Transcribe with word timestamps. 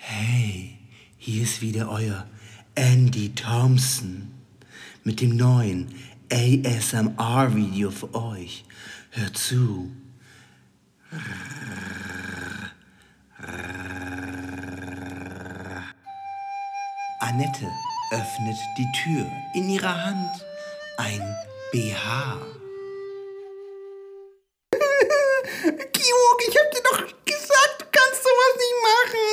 Hey, 0.00 0.78
hier 1.18 1.42
ist 1.42 1.60
wieder 1.60 1.90
euer 1.90 2.24
Andy 2.76 3.34
Thompson 3.34 4.32
mit 5.02 5.20
dem 5.20 5.36
neuen 5.36 5.92
ASMR-Video 6.32 7.90
für 7.90 8.14
euch. 8.14 8.64
Hört 9.10 9.36
zu. 9.36 9.90
Annette 17.18 17.66
öffnet 18.12 18.56
die 18.78 18.86
Tür. 19.02 19.26
In 19.54 19.68
ihrer 19.68 20.04
Hand 20.04 20.46
ein 20.96 21.36
BH. 21.72 22.38
Georg, 25.60 26.42
ich 26.48 26.56
hab 26.56 26.70
dir 26.70 26.82
doch 26.84 27.24
gesagt, 27.24 27.77
kannst 28.08 28.22
sowas 28.22 28.54
nicht 28.56 28.78
machen. 28.82 29.26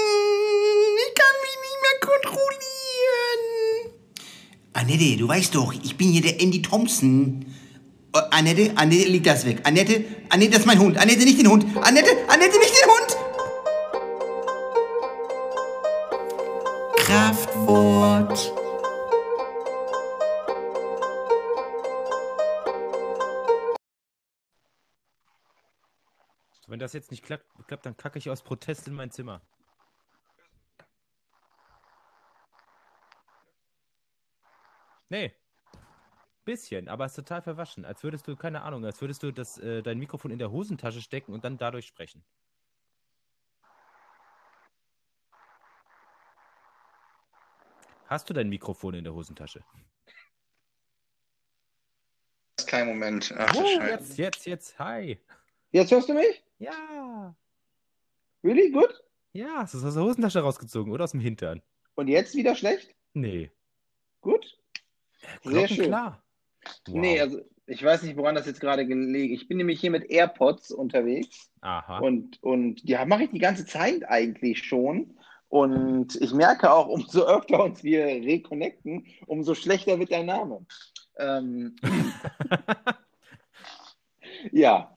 Ich 1.07 1.13
kann 1.15 1.35
mich 1.41 1.55
nicht 1.65 1.79
mehr 1.81 1.97
kontrollieren. 2.09 3.41
Annette, 4.73 5.17
du 5.17 5.27
weißt 5.27 5.55
doch, 5.55 5.73
ich 5.73 5.97
bin 5.97 6.11
hier 6.11 6.21
der 6.21 6.41
Andy 6.41 6.61
Thompson. 6.61 7.45
Oh, 8.13 8.19
Annette, 8.31 8.71
Annette, 8.75 9.09
leg 9.09 9.23
das 9.23 9.45
weg. 9.45 9.59
Annette, 9.63 10.03
Annette, 10.29 10.51
das 10.51 10.61
ist 10.61 10.65
mein 10.65 10.79
Hund. 10.79 10.97
Annette, 10.97 11.23
nicht 11.23 11.39
den 11.39 11.49
Hund. 11.49 11.65
Annette, 11.81 12.11
Annette, 12.27 12.57
nicht 12.59 12.73
den 12.81 12.89
Hund. 12.89 13.17
Kraftwort. 16.97 18.64
Das 26.85 26.93
jetzt 26.93 27.09
nicht 27.11 27.23
klappt, 27.23 27.45
klappt, 27.67 27.85
dann 27.85 27.97
kacke 27.97 28.19
ich 28.19 28.29
aus 28.29 28.43
Protest 28.43 28.87
in 28.87 28.93
mein 28.93 29.09
Zimmer. 29.09 29.41
Nee. 35.09 35.33
Bisschen, 36.45 36.87
aber 36.87 37.05
es 37.05 37.13
ist 37.13 37.15
total 37.15 37.41
verwaschen. 37.41 37.85
Als 37.85 38.03
würdest 38.03 38.27
du, 38.27 38.35
keine 38.35 38.61
Ahnung, 38.61 38.85
als 38.85 39.01
würdest 39.01 39.23
du 39.23 39.31
das, 39.31 39.57
äh, 39.57 39.81
dein 39.81 39.97
Mikrofon 39.97 40.29
in 40.29 40.37
der 40.37 40.51
Hosentasche 40.51 41.01
stecken 41.01 41.33
und 41.33 41.43
dann 41.43 41.57
dadurch 41.57 41.87
sprechen. 41.87 42.23
Hast 48.05 48.29
du 48.29 48.33
dein 48.35 48.49
Mikrofon 48.49 48.93
in 48.93 49.03
der 49.03 49.13
Hosentasche? 49.15 49.63
Kein 52.67 52.85
Moment. 52.85 53.33
Ach, 53.35 53.55
Oh, 53.55 53.81
jetzt, 53.81 54.19
jetzt, 54.19 54.45
jetzt, 54.45 54.77
hi. 54.77 55.19
Jetzt 55.71 55.91
hörst 55.91 56.09
du 56.09 56.13
mich? 56.13 56.44
Ja. 56.59 57.35
Really? 58.43 58.71
Gut? 58.71 59.03
Ja, 59.33 59.57
hast 59.57 59.73
du 59.73 59.79
es 59.79 59.83
aus 59.83 59.95
der 59.95 60.03
Hosentasche 60.03 60.39
rausgezogen 60.39 60.93
oder 60.93 61.03
aus 61.03 61.11
dem 61.11 61.19
Hintern? 61.19 61.61
Und 61.95 62.07
jetzt 62.07 62.35
wieder 62.35 62.55
schlecht? 62.55 62.95
Nee. 63.13 63.51
Gut? 64.21 64.57
Sehr 65.43 65.67
schön. 65.67 65.87
Klar. 65.87 66.23
Wow. 66.87 66.95
Nee, 66.95 67.19
also 67.19 67.41
ich 67.67 67.83
weiß 67.83 68.03
nicht, 68.03 68.17
woran 68.17 68.35
das 68.35 68.45
jetzt 68.45 68.61
gerade 68.61 68.85
gelegen 68.85 69.33
Ich 69.33 69.47
bin 69.47 69.57
nämlich 69.57 69.79
hier 69.79 69.91
mit 69.91 70.09
AirPods 70.09 70.71
unterwegs 70.71 71.51
Aha. 71.61 71.99
und, 71.99 72.41
und 72.43 72.87
die 72.87 72.95
mache 73.05 73.23
ich 73.23 73.31
die 73.31 73.39
ganze 73.39 73.65
Zeit 73.65 74.07
eigentlich 74.07 74.63
schon. 74.63 75.17
Und 75.49 76.15
ich 76.21 76.33
merke 76.33 76.71
auch, 76.71 76.87
umso 76.87 77.25
öfter 77.25 77.63
uns 77.63 77.83
wir 77.83 78.05
reconnecten, 78.05 79.07
umso 79.25 79.55
schlechter 79.55 79.99
wird 79.99 80.11
dein 80.11 80.25
Name. 80.25 80.65
Ähm, 81.17 81.75
ja, 84.51 84.94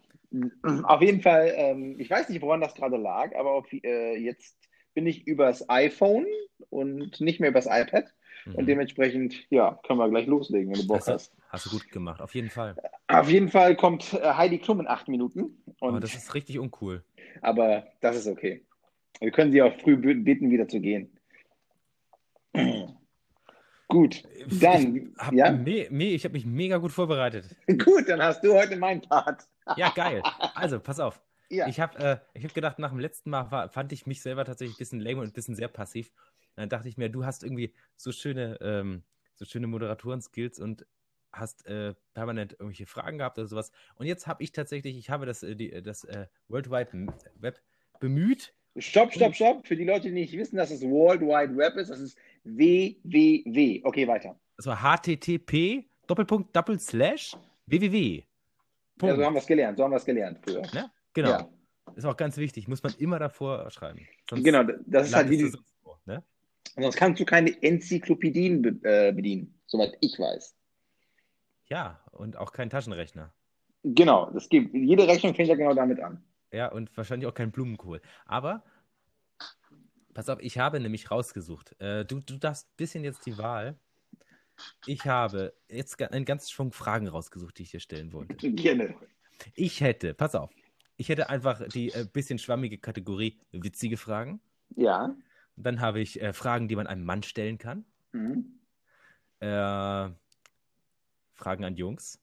auf 0.84 1.01
jeden 1.03 1.23
Fall, 1.23 1.53
ähm, 1.57 1.97
ich 1.98 2.11
weiß 2.11 2.29
nicht, 2.29 2.43
woran 2.43 2.61
das 2.61 2.75
gerade 2.75 2.97
lag, 2.97 3.34
aber 3.34 3.53
auf, 3.53 3.73
äh, 3.73 4.17
jetzt 4.17 4.57
bin 4.95 5.07
ich 5.07 5.27
übers 5.27 5.69
iPhone 5.71 6.27
und 6.71 7.21
nicht 7.21 7.41
mehr 7.41 7.51
übers 7.51 7.67
iPad. 7.67 8.12
Und 8.47 8.62
Mhm. 8.62 8.67
dementsprechend, 8.67 9.47
ja, 9.51 9.79
können 9.87 9.99
wir 9.99 10.09
gleich 10.09 10.27
loslegen, 10.27 10.73
wenn 10.73 10.81
du 10.81 10.87
Bock 10.87 10.99
Hast 10.99 11.09
du, 11.09 11.12
hast. 11.12 11.33
hast 11.51 11.67
du 11.67 11.71
gut 11.71 11.91
gemacht, 11.91 12.21
auf 12.23 12.34
jeden 12.34 12.49
Fall. 12.49 12.77
Auf 13.09 13.28
jeden 13.28 13.49
Fall 13.49 13.77
kommt 13.77 14.15
äh, 14.15 14.22
Heidi 14.22 14.59
Klum 14.59 14.81
in 14.81 14.87
acht 14.87 15.09
Minuten. 15.09 15.62
Und, 15.81 15.89
Aber 15.89 16.00
das 16.00 16.15
ist 16.15 16.34
richtig 16.34 16.59
uncool. 16.59 17.05
aber 17.43 17.87
das 18.00 18.16
ist 18.16 18.27
okay. 18.27 18.65
Wir 19.21 19.31
können 19.33 19.53
sie 19.53 19.60
auch 19.60 19.75
früh 19.81 19.97
bitten, 19.97 20.50
wieder 20.50 20.69
zu 20.69 20.81
gehen. 20.81 21.10
Gut, 23.88 24.22
dann, 24.60 24.97
Ich 24.97 25.19
hab, 25.19 25.32
ja, 25.32 25.50
me, 25.50 25.87
me, 25.91 26.04
ich 26.10 26.25
habe 26.25 26.34
mich 26.34 26.44
mega 26.44 26.76
gut 26.76 26.93
vorbereitet. 26.93 27.56
gut, 27.84 28.09
dann 28.09 28.22
hast 28.22 28.44
du 28.44 28.53
heute 28.53 28.76
meinen 28.76 29.00
Part. 29.00 29.49
Ja, 29.76 29.91
geil. 29.91 30.22
Also, 30.54 30.78
pass 30.78 31.00
auf. 31.00 31.21
Ja, 31.50 31.66
Ich 31.66 31.81
habe 31.81 31.98
äh, 31.98 32.19
ich 32.34 32.44
hab 32.44 32.53
gedacht, 32.53 32.78
nach 32.78 32.91
dem 32.91 32.98
letzten 32.98 33.31
Mal 33.31 33.50
war, 33.50 33.71
fand 33.71 33.91
ich 33.93 34.04
mich 34.04 34.21
selber 34.21 34.44
tatsächlich 34.44 34.77
ein 34.77 34.78
bisschen 34.78 35.00
lame 35.00 35.22
und 35.22 35.28
ein 35.28 35.32
bisschen 35.32 35.54
sehr 35.54 35.69
passiv. 35.69 36.12
Dann 36.56 36.69
dachte 36.69 36.91
ich 36.91 36.98
mir, 36.98 37.09
du 37.09 37.25
hast 37.25 37.43
irgendwie 37.43 37.72
so 37.97 38.12
schöne, 38.12 38.59
ähm, 38.60 39.03
so 39.34 39.47
schöne 39.47 39.66
Moderatoren-Skills 39.66 40.60
und 40.60 40.84
hast 41.32 41.65
äh, 41.65 41.94
permanent 42.12 42.53
irgendwelche 42.53 42.84
Fragen 42.84 43.16
gehabt 43.16 43.38
oder 43.38 43.47
sowas. 43.47 43.72
Und 43.94 44.04
jetzt 44.04 44.27
habe 44.27 44.43
ich 44.43 44.53
tatsächlich, 44.53 44.98
ich 44.98 45.09
habe 45.09 45.25
das, 45.25 45.43
äh, 45.43 45.56
die, 45.56 45.82
das 45.82 46.04
äh, 46.04 46.27
World 46.48 46.71
Wide 46.71 47.15
Web 47.37 47.62
bemüht. 47.98 48.54
Stopp, 48.78 49.12
stopp, 49.12 49.34
stopp. 49.34 49.66
Für 49.66 49.77
die 49.77 49.84
Leute, 49.84 50.09
die 50.09 50.15
nicht 50.15 50.37
wissen, 50.37 50.56
dass 50.56 50.71
es 50.71 50.83
World 50.83 51.21
Wide 51.21 51.56
Web 51.56 51.77
ist, 51.77 51.91
das 51.91 52.00
ist 52.00 52.19
WWW. 52.44 53.83
Okay, 53.84 54.06
weiter. 54.06 54.39
Das 54.56 54.66
war 54.66 54.77
http 54.77 55.84
Doppelpunkt 56.06 56.55
Doppel 56.56 56.78
Slash 56.81 57.37
www. 57.66 58.16
Ja, 58.16 58.22
so 59.00 59.06
haben 59.06 59.16
Punkt. 59.16 59.34
wir 59.34 59.39
es 59.39 59.47
gelernt. 59.47 59.78
So 59.78 59.84
haben 59.84 59.91
wir 59.93 59.97
es 59.97 60.05
gelernt 60.05 60.39
früher. 60.43 60.62
Ne? 60.72 60.91
Genau. 61.12 61.31
Ja. 61.31 61.49
Ist 61.94 62.05
auch 62.05 62.16
ganz 62.16 62.37
wichtig. 62.37 62.69
Muss 62.69 62.83
man 62.83 62.94
immer 62.99 63.19
davor 63.19 63.71
schreiben. 63.71 64.06
Sonst 64.28 64.44
Genau, 64.44 64.65
das 64.87 65.09
ist 65.09 65.15
halt 65.15 65.31
wie 65.31 65.37
die, 65.37 65.49
sonst 65.49 65.75
wo, 65.83 65.97
ne? 66.06 66.22
sonst 66.77 66.97
kannst 66.97 67.21
du 67.21 67.25
keine 67.25 67.50
Enzyklopädien 67.62 68.62
be 68.62 68.69
äh, 68.83 69.12
bedienen, 69.12 69.59
soweit 69.66 69.97
ich 70.00 70.19
weiß. 70.19 70.55
Ja, 71.66 72.00
und 72.12 72.37
auch 72.37 72.53
kein 72.53 72.71
Taschenrechner. 72.71 73.33
Genau, 73.84 74.31
das 74.31 74.49
gibt, 74.49 74.75
jede 74.75 75.06
Rechnung 75.06 75.34
fängt 75.34 75.49
ja 75.49 75.55
genau 75.55 75.75
damit 75.75 76.00
an. 76.00 76.22
Ja, 76.53 76.69
und 76.69 76.97
wahrscheinlich 76.97 77.26
auch 77.26 77.34
kein 77.34 77.50
Blumenkohl. 77.50 78.00
Aber, 78.25 78.64
pass 80.14 80.28
auf, 80.28 80.41
ich 80.41 80.59
habe 80.59 80.81
nämlich 80.81 81.10
rausgesucht. 81.10 81.78
Äh, 81.81 82.04
du, 82.04 82.20
du 82.20 82.38
darfst 82.38 82.69
ein 82.69 82.76
bisschen 82.76 83.04
jetzt 83.04 83.26
die 83.26 83.38
Wahl. 83.38 83.78
Ich 84.86 85.06
habe 85.06 85.54
jetzt 85.69 86.00
einen 86.00 86.25
ganzen 86.25 86.50
Schwung 86.50 86.72
Fragen 86.72 87.09
rausgesucht, 87.09 87.59
die 87.59 87.62
ich 87.62 87.70
dir 87.70 87.81
stellen 87.81 88.12
wollte. 88.12 88.34
Gerne. 88.53 88.94
Ich 89.54 89.81
hätte, 89.81 90.14
pass 90.14 90.34
auf, 90.34 90.50
ich 90.97 91.09
hätte 91.09 91.28
einfach 91.28 91.66
die 91.69 91.92
äh, 91.92 92.06
bisschen 92.12 92.38
schwammige 92.38 92.78
Kategorie 92.78 93.38
witzige 93.53 93.97
Fragen. 93.97 94.41
Ja. 94.75 95.16
Dann 95.56 95.80
habe 95.80 96.00
ich 96.00 96.20
äh, 96.20 96.32
Fragen, 96.32 96.69
die 96.69 96.76
man 96.76 96.86
einem 96.86 97.04
Mann 97.04 97.22
stellen 97.22 97.59
kann. 97.59 97.84
Mhm. 98.12 98.59
Äh, 99.41 100.10
Fragen 101.34 101.65
an 101.65 101.76
Jungs. 101.76 102.20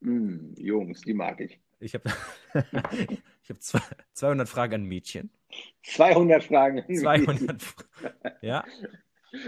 Mm, 0.00 0.54
Jungs, 0.56 1.02
die 1.02 1.14
mag 1.14 1.40
ich. 1.40 1.60
Ich 1.80 1.94
habe 1.94 2.10
ich 3.44 3.50
hab 3.50 3.62
zwei- 3.62 3.80
200 4.14 4.48
Fragen 4.48 4.74
an 4.74 4.84
Mädchen. 4.84 5.30
200 5.84 6.42
Fragen. 6.44 6.82
200. 6.96 7.62
Fra- 7.62 7.84
Ja. 8.42 8.64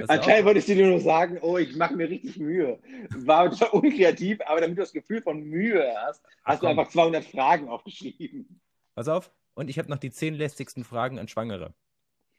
Anscheinend 0.09 0.47
wolltest 0.47 0.69
du 0.69 0.75
dir 0.75 0.87
nur 0.89 1.01
sagen, 1.01 1.39
oh, 1.43 1.59
ich 1.59 1.77
mache 1.77 1.95
mir 1.95 2.09
richtig 2.11 2.39
Mühe. 2.39 2.81
War 3.11 3.51
zwar 3.53 3.73
unkreativ, 3.73 4.41
aber 4.45 4.61
damit 4.61 4.77
du 4.77 4.83
das 4.83 4.93
Gefühl 4.93 5.23
von 5.23 5.43
Mühe 5.45 5.93
hast, 6.06 6.25
hast 6.45 6.61
du 6.62 6.67
komm. 6.67 6.79
einfach 6.79 6.91
200 6.93 7.25
Fragen 7.25 7.69
aufgeschrieben. 7.69 8.61
pass 8.95 9.09
auf. 9.09 9.33
Und 9.55 9.71
ich 9.71 9.79
habe 9.79 9.89
noch 9.89 9.99
die 9.99 10.11
10 10.11 10.35
lästigsten 10.35 10.85
Fragen 10.85 11.19
an 11.19 11.29
Schwangere. 11.29 11.73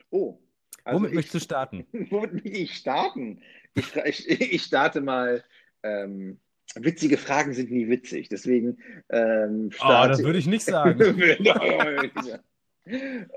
Oh. 0.09 0.37
Also 0.83 0.99
Womit 0.99 1.11
ich, 1.11 1.15
möchtest 1.15 1.35
du 1.35 1.39
starten? 1.39 1.87
Womit 2.11 2.33
möchte 2.33 2.49
ich 2.49 2.75
starten? 2.75 3.41
Ich, 3.73 3.95
ich, 3.95 4.29
ich 4.29 4.63
starte 4.63 5.01
mal. 5.01 5.43
Ähm, 5.83 6.39
witzige 6.83 7.17
Fragen 7.17 7.53
sind 7.53 7.71
nie 7.71 7.87
witzig, 7.89 8.29
deswegen 8.29 8.77
ähm, 9.09 9.69
Oh, 9.81 9.87
das 9.87 10.23
würde 10.23 10.39
ich 10.39 10.47
nicht 10.47 10.63
sagen. 10.63 10.99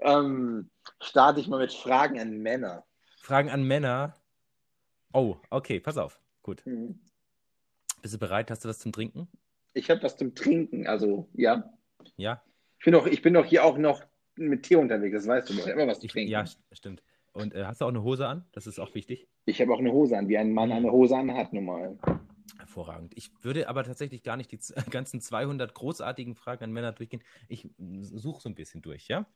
ähm, 0.02 0.70
starte 1.00 1.40
ich 1.40 1.48
mal 1.48 1.58
mit 1.60 1.72
Fragen 1.72 2.18
an 2.20 2.38
Männer. 2.38 2.84
Fragen 3.18 3.48
an 3.50 3.64
Männer. 3.64 4.16
Oh, 5.12 5.36
okay, 5.50 5.80
pass 5.80 5.96
auf. 5.98 6.20
Gut. 6.42 6.64
Hm. 6.64 6.98
Bist 8.02 8.14
du 8.14 8.18
bereit? 8.18 8.50
Hast 8.50 8.64
du 8.64 8.68
was 8.68 8.78
zum 8.78 8.92
Trinken? 8.92 9.28
Ich 9.74 9.90
habe 9.90 10.02
was 10.02 10.16
zum 10.16 10.34
Trinken, 10.34 10.86
also 10.86 11.28
ja. 11.34 11.70
Ja? 12.16 12.42
Ich 12.78 12.84
bin 12.84 12.92
doch, 12.94 13.06
ich 13.06 13.22
bin 13.22 13.34
doch 13.34 13.44
hier 13.44 13.64
auch 13.64 13.76
noch 13.76 14.02
mit 14.36 14.62
Tee 14.62 14.76
unterwegs, 14.76 15.14
das 15.16 15.26
weißt 15.26 15.50
du 15.50 15.54
doch. 15.54 15.60
Ich 15.66 15.70
habe 15.70 15.82
immer 15.82 15.90
was 15.90 16.00
zu 16.00 16.06
Ich, 16.06 16.12
trinken. 16.12 16.30
ja, 16.32 16.40
st- 16.42 16.56
stimmt. 16.72 17.02
Und 17.32 17.54
äh, 17.54 17.64
hast 17.64 17.80
du 17.80 17.84
auch 17.84 17.90
eine 17.90 18.02
Hose 18.02 18.26
an? 18.26 18.44
Das 18.52 18.66
ist 18.66 18.78
auch 18.80 18.94
wichtig. 18.94 19.28
Ich 19.44 19.60
habe 19.60 19.72
auch 19.74 19.78
eine 19.78 19.92
Hose 19.92 20.16
an, 20.16 20.28
wie 20.28 20.38
ein 20.38 20.52
Mann 20.52 20.72
eine 20.72 20.90
Hose 20.90 21.16
an 21.16 21.32
hat, 21.34 21.52
normal. 21.52 21.98
Hervorragend. 22.58 23.16
Ich 23.16 23.30
würde 23.42 23.68
aber 23.68 23.84
tatsächlich 23.84 24.22
gar 24.22 24.36
nicht 24.36 24.52
die 24.52 24.58
ganzen 24.90 25.20
200 25.20 25.74
großartigen 25.74 26.34
Fragen 26.34 26.64
an 26.64 26.72
Männer 26.72 26.92
durchgehen. 26.92 27.22
Ich 27.48 27.68
suche 28.00 28.40
so 28.42 28.48
ein 28.48 28.54
bisschen 28.54 28.82
durch, 28.82 29.08
ja? 29.08 29.26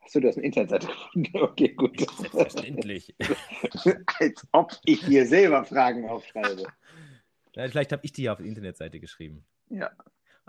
Achso, 0.00 0.20
du 0.20 0.28
hast 0.28 0.36
eine 0.36 0.46
Internetseite 0.46 0.86
gefunden. 0.86 1.30
Okay, 1.42 1.68
gut. 1.74 1.98
Selbstverständlich. 1.98 3.14
Als 4.18 4.46
ob 4.52 4.72
ich 4.84 5.04
hier 5.04 5.26
selber 5.26 5.64
Fragen 5.64 6.08
aufschreibe. 6.08 6.64
Ja, 7.54 7.68
Vielleicht 7.68 7.92
habe 7.92 8.04
ich 8.04 8.12
die 8.12 8.24
ja 8.24 8.32
auf 8.32 8.38
die 8.38 8.48
Internetseite 8.48 8.98
geschrieben. 8.98 9.44
Ja. 9.68 9.90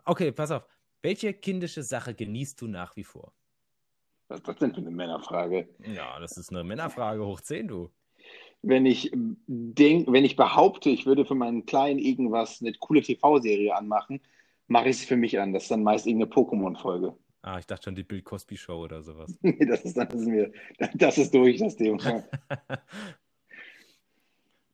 Okay, 0.06 0.32
pass 0.32 0.52
auf. 0.52 0.68
Welche 1.02 1.34
kindische 1.34 1.84
Sache 1.84 2.14
genießt 2.14 2.62
du 2.62 2.68
nach 2.68 2.96
wie 2.96 3.04
vor? 3.04 3.34
Was 4.30 4.40
ist 4.40 4.48
das 4.48 4.56
denn 4.56 4.74
für 4.74 4.82
eine 4.82 4.92
Männerfrage? 4.92 5.68
Ja, 5.80 6.20
das 6.20 6.38
ist 6.38 6.50
eine 6.50 6.64
Männerfrage 6.64 7.24
hoch 7.26 7.42
10, 7.42 7.68
du. 7.68 7.92
Wenn 8.66 8.86
ich 8.86 9.12
denk, 9.14 10.10
wenn 10.10 10.24
ich 10.24 10.38
behaupte, 10.38 10.90
ich 10.90 11.06
würde 11.06 11.26
für 11.26 11.36
meinen 11.36 11.66
Kleinen 11.66 12.00
irgendwas, 12.00 12.62
eine 12.62 12.72
coole 12.74 13.02
TV-Serie 13.02 13.76
anmachen, 13.76 14.22
mache 14.68 14.88
ich 14.90 14.98
es 14.98 15.06
für 15.06 15.18
mich 15.18 15.38
an. 15.38 15.52
Das 15.54 15.64
ist 15.64 15.72
dann 15.72 15.84
meist 15.84 16.08
irgendeine 16.08 16.32
Pokémon-Folge. 16.32 17.14
Ah, 17.42 17.60
ich 17.60 17.68
dachte 17.68 17.84
schon 17.84 17.96
die 17.96 18.04
Bill 18.04 18.22
Cosby 18.22 18.56
Show 18.56 18.84
oder 18.86 19.04
sowas. 19.04 19.38
Nee, 19.42 19.66
das 19.66 19.84
ist, 19.84 19.98
das 19.98 20.14
ist 20.14 20.26
mir, 20.28 20.50
das 20.94 21.18
ist 21.18 21.34
durch, 21.34 21.58
das 21.58 21.76
Thema. 21.76 22.00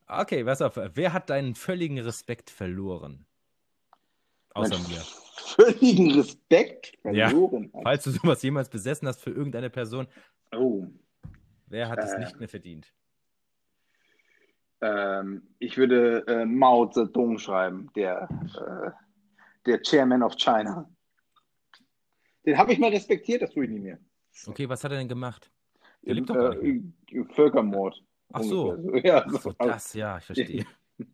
okay, 0.07 0.43
pass 0.43 0.61
auf. 0.61 0.79
Wer 0.93 1.13
hat 1.13 1.31
deinen 1.31 1.55
völligen 1.55 1.97
Respekt 1.99 2.51
verloren? 2.51 3.25
Außer 4.53 4.77
Mein 4.77 4.91
mir. 4.91 5.01
Völligen 5.35 6.11
Respekt 6.11 6.93
Ja. 7.05 7.29
verloren. 7.29 7.71
Falls 7.81 8.03
du 8.03 8.11
sowas 8.11 8.43
jemals 8.43 8.69
besessen 8.69 9.07
hast 9.07 9.19
für 9.21 9.31
irgendeine 9.31 9.71
Person, 9.71 10.05
Oh. 10.55 10.85
wer 11.65 11.89
hat 11.89 12.03
es 12.03 12.13
Äh. 12.13 12.19
nicht 12.19 12.39
mehr 12.39 12.49
verdient? 12.49 12.93
Ähm, 14.81 15.43
ich 15.59 15.77
würde 15.77 16.25
äh, 16.27 16.45
Mao 16.45 16.87
Zedong 16.89 17.37
schreiben, 17.37 17.89
der, 17.95 18.29
äh, 18.55 18.91
der 19.65 19.81
Chairman 19.83 20.23
of 20.23 20.35
China. 20.37 20.89
Den 22.45 22.57
habe 22.57 22.73
ich 22.73 22.79
mal 22.79 22.89
respektiert, 22.89 23.41
das 23.41 23.51
tue 23.51 23.65
ich 23.65 23.69
nie 23.71 23.79
mehr. 23.79 23.99
Okay, 24.47 24.69
was 24.69 24.83
hat 24.83 24.91
er 24.91 24.97
denn 24.97 25.09
gemacht? 25.09 25.51
Der 26.01 26.13
lebt 26.13 26.29
doch 26.29 26.35
äh, 26.35 26.81
Völkermord. 27.33 28.01
Ach 28.31 28.43
so. 28.43 28.71
Ungefähr 28.71 29.03
Ja, 29.15 29.25
Ach 29.27 29.41
so, 29.41 29.51
das, 29.57 29.93
ja, 29.93 30.17
ich 30.17 30.25
verstehe. 30.25 30.65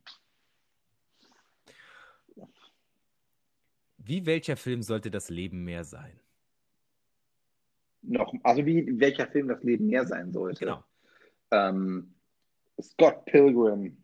Wie 3.98 4.26
welcher 4.28 4.56
Film 4.56 4.84
sollte 4.84 5.10
das 5.10 5.32
Leben 5.32 5.64
mehr 5.64 5.84
sein? 5.84 6.20
noch, 8.08 8.34
also 8.44 8.66
wie 8.66 9.00
welcher 9.00 9.28
Film 9.28 9.48
das 9.48 9.64
Leben 9.64 9.88
mehr 9.88 10.06
sein 10.06 10.32
sollte. 10.32 10.66
Genau. 10.66 10.84
Ähm, 11.52 12.15
Scott 12.82 13.26
Pilgrim, 13.26 13.98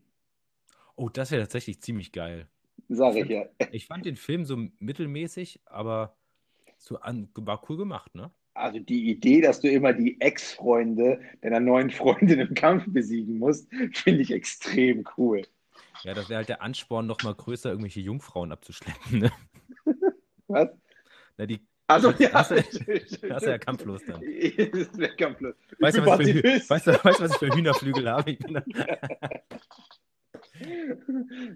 Oh, 0.95 1.09
das 1.09 1.31
wäre 1.31 1.41
tatsächlich 1.41 1.81
ziemlich 1.81 2.11
geil. 2.11 2.47
sage 2.89 3.21
ich 3.21 3.29
ja. 3.29 3.45
Ich 3.71 3.87
fand 3.87 4.05
den 4.05 4.15
Film 4.15 4.45
so 4.45 4.57
mittelmäßig, 4.79 5.61
aber 5.65 6.15
so 6.77 6.99
an, 6.99 7.29
war 7.35 7.63
cool 7.69 7.77
gemacht, 7.77 8.13
ne? 8.15 8.31
Also 8.53 8.79
die 8.79 9.09
Idee, 9.09 9.41
dass 9.41 9.61
du 9.61 9.69
immer 9.69 9.93
die 9.93 10.19
Ex-Freunde 10.19 11.21
deiner 11.41 11.59
neuen 11.59 11.89
Freundin 11.89 12.39
im 12.39 12.53
Kampf 12.53 12.83
besiegen 12.87 13.39
musst, 13.39 13.69
finde 13.93 14.21
ich 14.21 14.31
extrem 14.31 15.05
cool. 15.17 15.43
Ja, 16.03 16.13
das 16.13 16.29
wäre 16.29 16.37
halt 16.39 16.49
der 16.49 16.61
Ansporn, 16.61 17.07
noch 17.07 17.23
mal 17.23 17.33
größer 17.33 17.69
irgendwelche 17.69 18.01
Jungfrauen 18.01 18.51
abzuschleppen, 18.51 19.19
ne? 19.19 19.31
Was? 20.47 20.69
Na, 21.37 21.45
die, 21.45 21.65
Also 21.93 22.11
ja, 22.11 22.29
du- 22.29 22.33
hast 22.33 22.51
du 23.45 23.49
ja 23.49 23.57
kampflos 23.57 24.01
dann. 24.07 24.21
Das 24.21 24.97
wäre 24.97 25.15
kampflos. 25.15 25.55
Ich 25.71 25.81
weißt, 25.81 25.97
du, 25.97 26.05
was 26.05 26.19
ich 26.21 26.33
für, 26.41 26.69
weißt, 26.69 26.87
du, 26.87 26.91
weißt 27.03 27.21
was 27.21 27.31
ich 27.31 27.37
für 27.37 27.49
Hühnerflügel 27.55 28.09
habe? 28.09 28.31
Ich 28.31 28.39
bin 28.39 28.53
da, 28.53 28.63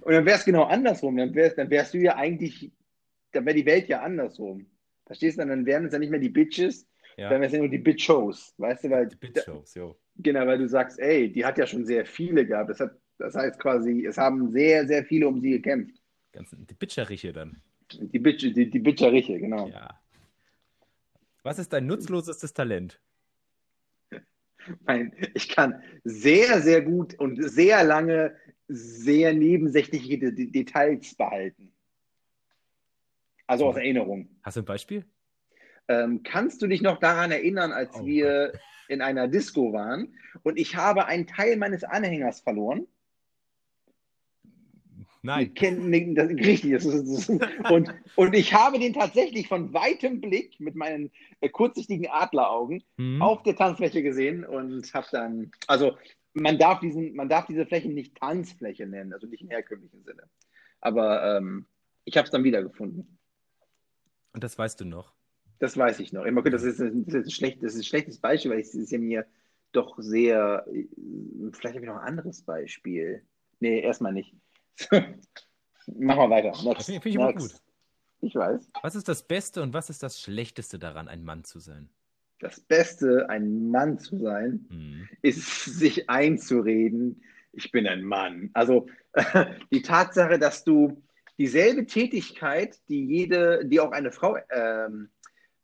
Und 0.01 0.11
dann 0.13 0.25
wäre 0.25 0.37
es 0.37 0.45
genau 0.45 0.63
andersrum. 0.63 1.17
Dann 1.17 1.33
wärst, 1.35 1.57
dann 1.57 1.69
wärst 1.69 1.93
du 1.93 1.99
ja 1.99 2.15
eigentlich, 2.15 2.71
dann 3.31 3.45
wäre 3.45 3.55
die 3.55 3.65
Welt 3.65 3.87
ja 3.87 4.01
andersrum. 4.01 4.65
Verstehst 5.05 5.37
du? 5.39 5.45
Dann 5.45 5.65
wären 5.65 5.85
es 5.85 5.93
ja 5.93 5.99
nicht 5.99 6.09
mehr 6.09 6.19
die 6.19 6.29
Bitches, 6.29 6.87
ja, 7.17 7.29
dann 7.29 7.41
wären 7.41 7.43
es 7.47 7.51
ja 7.53 7.59
nur 7.59 7.69
die 7.69 7.77
Bitch-Shows. 7.77 8.55
Weißt 8.57 8.83
du, 8.83 8.89
weil 8.89 9.07
die 9.07 9.15
Bit-Shows, 9.15 9.75
jo. 9.75 9.95
Genau, 10.17 10.45
weil 10.47 10.57
du 10.57 10.67
sagst, 10.67 10.99
ey, 10.99 11.31
die 11.31 11.45
hat 11.45 11.57
ja 11.57 11.67
schon 11.67 11.85
sehr 11.85 12.05
viele 12.05 12.45
gehabt. 12.45 12.69
Das, 12.69 12.79
hat, 12.79 12.97
das 13.17 13.35
heißt 13.35 13.59
quasi, 13.59 14.05
es 14.05 14.17
haben 14.17 14.51
sehr, 14.51 14.87
sehr 14.87 15.03
viele 15.05 15.27
um 15.27 15.39
sie 15.39 15.51
gekämpft. 15.51 15.95
Ganz, 16.31 16.49
die 16.57 16.73
Bitcheriche 16.73 17.31
dann. 17.31 17.61
Die, 17.91 18.19
Bitch, 18.19 18.41
die, 18.41 18.69
die 18.69 18.79
Bitcheriche, 18.79 19.39
genau. 19.39 19.67
Ja. 19.67 19.99
Was 21.45 21.59
ist 21.59 21.71
dein 21.73 21.85
nutzlosestes 21.85 22.53
Talent? 22.53 22.99
Ich 25.35 25.47
kann 25.47 25.83
sehr, 26.03 26.59
sehr 26.59 26.81
gut 26.81 27.13
und 27.19 27.39
sehr 27.47 27.83
lange 27.83 28.35
sehr 28.67 29.31
nebensächliche 29.31 30.17
De 30.17 30.31
De 30.31 30.47
Details 30.47 31.13
behalten. 31.13 31.71
Also 33.45 33.67
aus 33.67 33.75
Erinnerung. 33.75 34.27
Hast 34.41 34.57
du 34.57 34.61
ein 34.61 34.65
Beispiel? 34.65 35.05
Ähm, 35.87 36.23
kannst 36.23 36.63
du 36.63 36.67
dich 36.67 36.81
noch 36.81 36.97
daran 36.97 37.29
erinnern, 37.29 37.71
als 37.71 37.91
Oh 37.93 38.05
wir 38.07 38.51
in 38.87 39.01
einer 39.03 39.27
Disco 39.27 39.71
waren 39.71 40.17
und 40.41 40.57
ich 40.57 40.75
habe 40.75 41.05
einen 41.05 41.27
Teil 41.27 41.57
meines 41.57 41.83
Anhängers 41.83 42.39
verloren? 42.39 42.87
Nein. 45.25 45.53
Kennt- 45.55 46.17
das, 46.17 46.29
richtig. 46.29 46.71
Das 46.71 46.85
ist, 46.85 47.29
das 47.29 47.71
und, 47.71 47.91
und 48.15 48.35
ich 48.35 48.53
habe 48.53 48.77
den 48.77 48.93
tatsächlich 48.93 49.47
von 49.47 49.73
weitem 49.73 50.21
Blick 50.21 50.59
mit 50.59 50.75
meinen 50.75 51.11
äh, 51.41 51.49
kurzsichtigen 51.49 52.07
Adleraugen 52.09 52.83
Hm? 52.97 53.21
auf 53.21 53.41
der 53.41 53.55
Tanzfläche 53.55 54.03
gesehen 54.03 54.45
und 54.45 54.93
habe 54.93 55.07
dann, 55.11 55.51
also 55.67 55.97
man 56.33 56.59
darf, 56.59 56.79
diesen, 56.79 57.15
man 57.15 57.27
darf 57.27 57.47
diese 57.47 57.65
Fläche 57.65 57.89
nicht 57.89 58.15
Tanzfläche 58.15 58.85
nennen, 58.85 59.13
also 59.13 59.25
nicht 59.25 59.41
im 59.41 59.49
herkömmlichen 59.49 60.03
Sinne. 60.03 60.23
Aber 60.81 61.37
ähm, 61.37 61.65
ich 62.03 62.15
habe 62.17 62.25
es 62.25 62.31
dann 62.31 62.43
wiedergefunden. 62.43 63.17
Und 64.33 64.43
das 64.43 64.57
weißt 64.57 64.79
du 64.81 64.85
noch. 64.85 65.13
Das 65.57 65.75
weiß 65.75 66.01
ich 66.01 66.13
noch. 66.13 66.25
Immer 66.25 66.43
gut, 66.43 66.53
das 66.53 66.63
ist, 66.63 66.79
das 66.79 66.91
ist, 66.91 67.15
ein, 67.15 67.31
schlecht, 67.31 67.63
das 67.63 67.73
ist 67.73 67.79
ein 67.79 67.85
schlechtes 67.85 68.19
Beispiel, 68.19 68.51
weil 68.51 68.59
es 68.59 68.75
ist 68.75 68.91
ja 68.91 68.99
mir 68.99 69.25
doch 69.71 69.97
sehr. 69.97 70.67
Vielleicht 71.53 71.75
habe 71.75 71.85
ich 71.85 71.91
noch 71.91 71.97
ein 71.97 72.07
anderes 72.07 72.43
Beispiel. 72.43 73.23
Nee, 73.59 73.79
erstmal 73.79 74.13
nicht. 74.13 74.35
Mach 75.87 76.15
mal 76.15 76.29
weiter. 76.29 76.49
Next. 76.63 76.65
Das 76.79 76.85
finde 76.85 77.01
find 77.01 77.15
ich 77.15 77.21
Next. 77.21 77.51
gut. 77.53 77.61
Ich 78.21 78.35
weiß. 78.35 78.69
Was 78.81 78.95
ist 78.95 79.07
das 79.07 79.27
Beste 79.27 79.61
und 79.61 79.73
was 79.73 79.89
ist 79.89 80.01
das 80.01 80.19
Schlechteste 80.19 80.79
daran, 80.79 81.07
ein 81.07 81.23
Mann 81.23 81.43
zu 81.43 81.59
sein? 81.59 81.89
Das 82.39 82.59
Beste, 82.59 83.29
ein 83.29 83.69
Mann 83.69 83.99
zu 83.99 84.17
sein, 84.19 84.65
Hm. 84.69 85.07
ist, 85.21 85.65
sich 85.65 86.09
einzureden, 86.09 87.23
ich 87.53 87.71
bin 87.71 87.87
ein 87.87 88.03
Mann. 88.03 88.49
Also 88.53 88.87
die 89.71 89.81
Tatsache, 89.81 90.39
dass 90.39 90.63
du 90.63 91.01
dieselbe 91.37 91.85
Tätigkeit, 91.85 92.79
die 92.89 93.05
jede, 93.05 93.65
die 93.65 93.79
auch 93.79 93.91
eine 93.91 94.11
Frau 94.11 94.37
ähm, 94.49 95.09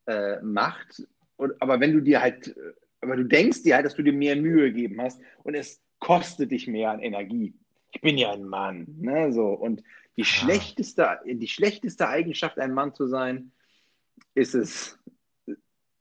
äh, 0.05 0.39
macht, 0.41 1.03
und, 1.37 1.59
aber 1.61 1.79
wenn 1.79 1.93
du 1.93 2.01
dir 2.01 2.21
halt, 2.21 2.55
aber 3.01 3.15
du 3.15 3.23
denkst 3.23 3.63
dir 3.63 3.75
halt, 3.75 3.85
dass 3.85 3.95
du 3.95 4.03
dir 4.03 4.13
mehr 4.13 4.35
Mühe 4.35 4.71
gegeben 4.71 5.01
hast 5.01 5.19
und 5.43 5.55
es 5.55 5.81
kostet 5.99 6.51
dich 6.51 6.67
mehr 6.67 6.91
an 6.91 6.99
Energie. 6.99 7.55
Ich 7.91 8.01
bin 8.01 8.17
ja 8.17 8.31
ein 8.31 8.45
Mann, 8.45 8.87
ne? 8.99 9.31
So 9.33 9.47
und 9.47 9.83
die 10.17 10.25
schlechteste, 10.25 11.19
die 11.25 11.47
schlechteste 11.47 12.07
Eigenschaft, 12.07 12.59
ein 12.59 12.73
Mann 12.73 12.93
zu 12.93 13.07
sein, 13.07 13.51
ist 14.33 14.55
es, 14.55 14.99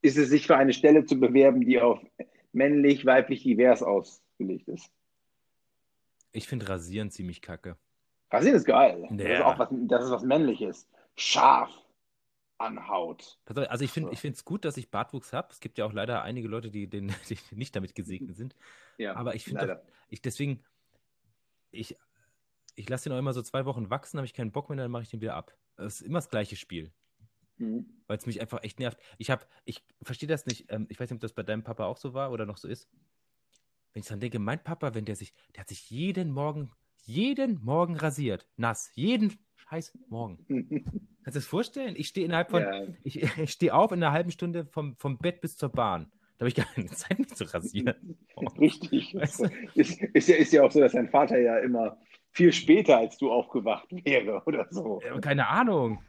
ist 0.03 0.17
es, 0.19 0.29
sich 0.29 0.47
für 0.47 0.57
eine 0.57 0.73
Stelle 0.73 1.05
zu 1.05 1.19
bewerben, 1.19 1.63
die 1.63 1.81
auf 1.81 2.01
männlich, 2.53 3.07
weiblich, 3.07 3.43
divers 3.43 3.83
ausgelegt 3.83 4.69
ist. 4.69 4.91
Ich 6.33 6.47
finde 6.49 6.69
Rasieren 6.69 7.11
ziemlich 7.11 7.43
kacke. 7.43 7.77
Rasieren 8.31 8.57
ist 8.57 8.65
geil. 8.65 9.09
Das, 9.11 9.19
ist 9.27 9.39
Ja. 9.39 9.47
auch 9.47 9.59
was, 9.59 9.69
das 9.71 10.05
ist 10.05 10.11
was 10.11 10.23
Männliches. 10.23 10.89
Scharf 11.17 11.71
an 12.59 12.89
Haut. 12.89 13.39
Also 13.47 13.85
ich 13.85 13.91
finde 13.91 14.13
es 14.13 14.45
gut, 14.45 14.65
dass 14.65 14.77
ich 14.77 14.91
Bartwuchs 14.91 15.33
habe. 15.33 15.49
Es 15.51 15.61
gibt 15.61 15.79
ja 15.79 15.87
auch 15.87 15.93
leider 15.93 16.23
einige 16.23 16.47
Leute, 16.47 16.71
die, 16.71 16.87
den, 16.89 17.13
die 17.29 17.39
nicht 17.57 17.75
damit 17.75 17.95
gesegnet 17.95 18.37
sind. 18.37 18.55
Ja, 18.99 19.17
Aber 19.17 19.35
ich 19.35 19.45
finde, 19.45 19.83
deswegen, 20.25 20.63
ich, 21.71 21.97
ich 22.77 22.89
lasse 22.89 23.09
den 23.09 23.15
auch 23.15 23.19
immer 23.19 23.33
so 23.33 23.43
zwei 23.43 23.65
Wochen 23.65 23.91
wachsen, 23.91 24.19
habe 24.19 24.27
ich 24.27 24.35
keinen 24.35 24.53
Bock 24.53 24.69
mehr, 24.69 24.77
dann 24.79 24.91
mache 24.91 25.03
ich 25.03 25.11
den 25.11 25.21
wieder 25.21 25.35
ab. 25.35 25.57
Das 25.77 26.01
ist 26.01 26.03
immer 26.03 26.19
das 26.19 26.29
gleiche 26.29 26.57
Spiel, 26.57 26.93
Mhm. 27.59 28.03
weil 28.07 28.17
es 28.17 28.27
mich 28.27 28.41
einfach 28.41 28.63
echt 28.63 28.79
nervt. 28.79 28.99
Ich 29.19 29.31
habe, 29.31 29.45
ich 29.65 29.85
verstehe 30.03 30.29
das 30.29 30.47
nicht. 30.47 30.67
Ähm, 30.71 30.87
ich 30.89 30.99
weiß 30.99 31.11
nicht, 31.11 31.17
ob 31.17 31.21
das 31.21 31.33
bei 31.35 31.43
deinem 31.43 31.63
Papa 31.63 31.85
auch 31.87 31.99
so 31.99 32.15
war 32.15 32.33
oder 32.33 32.47
noch 32.47 32.57
so 32.57 32.69
ist. 32.69 32.89
Wenn 33.93 34.01
ich 34.01 34.07
dran 34.09 34.21
denke, 34.21 34.39
mein 34.39 34.63
Papa, 34.63 34.95
wenn 34.95 35.05
der 35.05 35.17
sich, 35.17 35.35
der 35.55 35.63
hat 35.63 35.69
sich 35.69 35.91
jeden 35.91 36.31
Morgen, 36.31 36.71
jeden 37.03 37.63
Morgen 37.63 37.97
rasiert, 37.97 38.47
nass, 38.57 38.91
jeden 38.95 39.39
scheiß 39.57 39.99
Morgen. 40.09 40.45
Kannst 41.23 41.37
du 41.37 41.41
das 41.41 41.47
vorstellen? 41.47 41.97
Ich 41.97 42.09
stehe 42.09 42.25
innerhalb 42.25 42.51
von, 42.51 42.63
ja. 42.63 42.87
ich, 43.05 43.23
ich 43.39 43.51
stehe 43.53 43.75
auf 43.75 43.93
in 43.93 44.03
einer 44.03 44.13
halben 44.13 44.31
Stunde 44.31 44.65
vom, 44.67 44.97
vom 44.97 45.19
Bett 45.19 45.41
bis 45.41 45.57
zur 45.57 45.69
Bahn. 45.71 46.11
Da 46.41 46.45
habe 46.45 46.49
ich 46.49 46.55
gar 46.55 46.65
keine 46.75 46.87
Zeit, 46.91 47.19
mich 47.19 47.29
zu 47.35 47.45
rasieren. 47.45 48.17
Richtig. 48.59 49.15
Weißt 49.19 49.41
du? 49.41 49.49
Ist, 49.75 50.01
ist, 50.01 50.27
ja, 50.29 50.37
ist 50.37 50.53
ja 50.55 50.63
auch 50.63 50.73
so, 50.73 50.81
dass 50.81 50.93
dein 50.93 51.11
Vater 51.11 51.39
ja 51.39 51.59
immer 51.59 51.99
viel 52.33 52.51
später 52.51 52.97
als 52.97 53.19
du 53.19 53.31
aufgewacht 53.31 53.89
wäre 54.07 54.43
oder 54.47 54.67
so. 54.71 55.03
Ja, 55.05 55.19
Keine 55.21 55.47
Ahnung. 55.49 56.03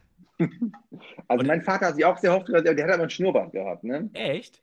Also 1.28 1.40
Und- 1.42 1.46
mein 1.46 1.60
Vater 1.60 1.88
hat 1.88 1.96
sich 1.96 2.04
auch 2.06 2.16
sehr 2.16 2.34
oft 2.34 2.48
rasiert, 2.50 2.78
der 2.78 2.86
hat 2.86 2.94
aber 2.94 3.02
ein 3.02 3.10
Schnurrbart 3.10 3.52
gehabt, 3.52 3.84
ne? 3.84 4.08
Echt? 4.14 4.62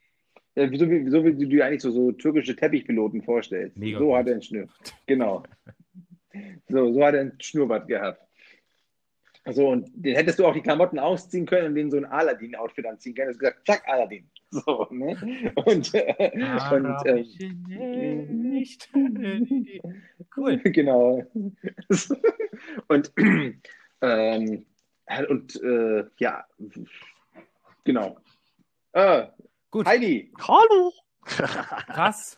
Ja, 0.56 0.66
so, 0.76 0.90
wie, 0.90 1.08
so 1.08 1.24
wie 1.24 1.34
du 1.34 1.46
dir 1.46 1.64
eigentlich 1.66 1.82
so, 1.82 1.92
so 1.92 2.10
türkische 2.10 2.56
Teppichpiloten 2.56 3.22
vorstellst. 3.22 3.76
Mega 3.76 4.00
so 4.00 4.06
gut. 4.06 4.16
hat 4.16 4.26
er 4.26 4.32
einen 4.32 4.42
Schnurr. 4.42 4.66
Genau. 5.06 5.44
So, 6.68 6.92
so 6.92 7.04
hat 7.04 7.14
er 7.14 7.20
einen 7.20 7.40
Schnurrbart 7.40 7.86
gehabt. 7.86 8.20
So, 9.46 9.68
und 9.68 9.88
den 9.94 10.16
hättest 10.16 10.40
du 10.40 10.46
auch 10.46 10.52
die 10.52 10.60
Klamotten 10.62 10.98
ausziehen 10.98 11.46
können 11.46 11.68
und 11.68 11.74
den 11.76 11.90
so 11.92 11.96
ein 11.96 12.04
Aladdin-Outfit 12.04 12.86
anziehen 12.86 13.14
können. 13.14 13.28
Du 13.28 13.32
hast 13.34 13.38
gesagt, 13.38 13.66
zack, 13.66 13.88
Aladdin. 13.88 14.28
So, 14.66 14.88
ne? 14.90 15.16
Und, 15.64 15.94
äh, 15.94 16.32
und 16.72 17.06
ähm, 17.06 18.42
nicht. 18.50 18.90
Cool. 20.36 20.58
genau. 20.64 21.24
Und, 22.88 23.12
ähm, 24.02 24.66
und 25.28 25.62
äh, 25.62 26.04
ja, 26.18 26.44
genau. 27.84 28.18
Äh, 28.92 29.26
Gut, 29.70 29.86
Heidi, 29.86 30.32
Hallo. 30.40 30.92
krass. 31.24 32.36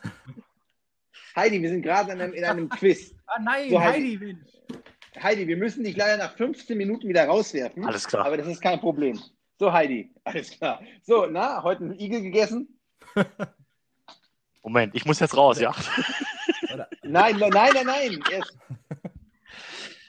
Heidi, 1.35 1.61
wir 1.61 1.69
sind 1.69 1.81
gerade 1.81 2.11
in 2.11 2.21
einem, 2.21 2.33
in 2.33 2.43
einem 2.43 2.69
Quiz. 2.69 3.15
Ah 3.25 3.39
nein, 3.41 3.69
So, 3.69 3.79
Heidi. 3.79 4.17
Heidi. 4.19 4.37
Heidi, 5.21 5.47
wir 5.47 5.57
müssen 5.57 5.83
dich 5.83 5.95
leider 5.95 6.17
nach 6.17 6.35
15 6.35 6.77
Minuten 6.77 7.07
wieder 7.07 7.25
rauswerfen. 7.25 7.85
Alles 7.85 8.07
klar. 8.07 8.25
Aber 8.25 8.37
das 8.37 8.47
ist 8.47 8.61
kein 8.61 8.79
Problem. 8.79 9.19
So, 9.63 9.71
Heidi, 9.71 10.11
alles 10.25 10.51
klar. 10.51 10.81
So, 11.03 11.25
na, 11.25 11.63
heute 11.63 11.85
einen 11.85 11.97
Igel 11.97 12.21
gegessen? 12.21 12.77
Moment, 14.61 14.93
ich 14.93 15.05
muss 15.05 15.21
jetzt 15.21 15.37
raus, 15.37 15.57
ja. 15.57 15.73
Nein, 17.01 17.37
nein, 17.39 17.49
nein, 17.49 17.71
nein, 17.73 17.85
nein. 17.85 18.19
Erst. 18.29 18.57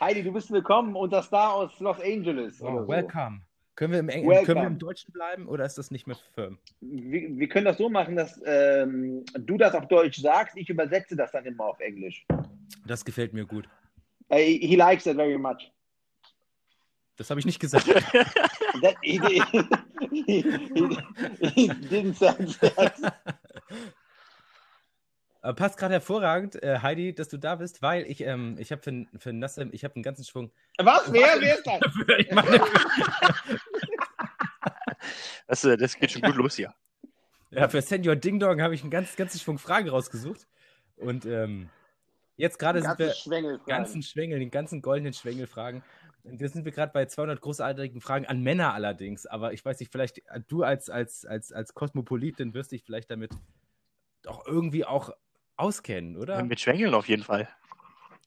Heidi, 0.00 0.24
du 0.24 0.32
bist 0.32 0.50
willkommen 0.50 0.96
unter 0.96 1.22
Star 1.22 1.54
aus 1.54 1.78
Los 1.78 2.00
Angeles. 2.00 2.60
oh, 2.60 2.80
so. 2.80 2.88
welcome. 2.88 3.42
Können 3.76 3.92
wir, 3.92 4.00
im 4.00 4.08
Eng 4.08 4.28
Welcome. 4.28 4.44
können 4.44 4.60
wir 4.60 4.66
im 4.66 4.78
Deutschen 4.80 5.12
bleiben 5.12 5.46
oder 5.46 5.64
ist 5.64 5.78
das 5.78 5.92
nicht 5.92 6.08
mehr 6.08 6.16
firm? 6.34 6.58
Wir, 6.80 7.38
wir 7.38 7.48
können 7.48 7.66
das 7.66 7.78
so 7.78 7.88
machen, 7.88 8.16
dass 8.16 8.42
ähm, 8.44 9.24
du 9.38 9.56
das 9.56 9.72
auf 9.76 9.86
Deutsch 9.86 10.20
sagst, 10.20 10.56
ich 10.56 10.68
übersetze 10.68 11.14
das 11.14 11.30
dann 11.30 11.44
immer 11.44 11.66
auf 11.66 11.78
Englisch. 11.78 12.26
Das 12.88 13.04
gefällt 13.04 13.32
mir 13.32 13.46
gut. 13.46 13.68
Uh, 14.32 14.34
he 14.34 14.74
likes 14.74 15.06
it 15.06 15.14
very 15.14 15.38
much. 15.38 15.70
Das 17.16 17.30
habe 17.30 17.38
ich 17.38 17.46
nicht 17.46 17.60
gesagt. 17.60 17.86
That, 18.82 18.96
he, 19.02 19.18
he, 19.18 19.42
he, 20.10 20.42
he 21.54 21.68
didn't 21.68 22.14
say 22.14 22.34
that. 22.70 23.14
Aber 25.42 25.54
passt 25.54 25.76
gerade 25.76 25.92
hervorragend, 25.94 26.62
äh, 26.62 26.78
Heidi, 26.80 27.14
dass 27.14 27.28
du 27.28 27.36
da 27.36 27.56
bist, 27.56 27.82
weil 27.82 28.06
ich, 28.06 28.22
ähm, 28.22 28.56
ich 28.58 28.72
habe 28.72 28.80
für, 28.82 29.04
für 29.18 29.32
Nassim, 29.32 29.68
ich 29.72 29.84
habe 29.84 29.94
einen 29.94 30.02
ganzen 30.02 30.24
Schwung. 30.24 30.50
Was? 30.78 31.12
Wer? 31.12 31.36
Wer 31.38 31.54
ist 31.56 31.66
das? 31.66 31.80
ich 32.18 32.30
meine, 32.32 32.60
Das, 35.46 35.64
äh, 35.64 35.76
das 35.76 35.96
geht 35.96 36.10
schon 36.10 36.22
gut 36.22 36.36
los 36.36 36.56
hier. 36.56 36.74
ja, 37.50 37.68
für 37.68 37.82
Senior 37.82 38.16
Ding 38.16 38.38
Dong 38.38 38.62
habe 38.62 38.74
ich 38.74 38.82
einen 38.82 38.90
ganz, 38.90 39.14
ganzen 39.16 39.38
Schwung 39.38 39.58
Fragen 39.58 39.88
rausgesucht. 39.88 40.46
Und 40.96 41.26
ähm, 41.26 41.68
jetzt 42.36 42.58
gerade 42.58 42.80
sind 42.80 42.98
wir 42.98 43.06
Ganze 43.06 43.20
Schwengel. 43.20 43.60
ganzen 43.66 44.02
Schwengel, 44.02 44.38
den 44.38 44.50
ganzen 44.50 44.80
goldenen 44.80 45.12
Schwengelfragen. 45.12 45.80
Und 45.80 45.84
jetzt 46.24 46.54
sind 46.54 46.64
wir 46.64 46.72
gerade 46.72 46.92
bei 46.92 47.06
200 47.06 47.40
großartigen 47.40 48.00
Fragen 48.00 48.26
an 48.26 48.42
Männer 48.42 48.74
allerdings. 48.74 49.26
Aber 49.26 49.52
ich 49.52 49.64
weiß 49.64 49.80
nicht, 49.80 49.92
vielleicht 49.92 50.18
äh, 50.28 50.40
du 50.48 50.62
als, 50.62 50.90
als, 50.90 51.24
als, 51.24 51.52
als 51.52 51.74
Kosmopolitin 51.74 52.54
wirst 52.54 52.72
dich 52.72 52.82
vielleicht 52.82 53.10
damit 53.10 53.32
doch 54.22 54.46
irgendwie 54.46 54.84
auch 54.84 55.10
auskennen, 55.56 56.16
oder? 56.16 56.42
Mit 56.42 56.60
Schwängeln 56.60 56.94
auf 56.94 57.08
jeden 57.08 57.22
Fall. 57.22 57.48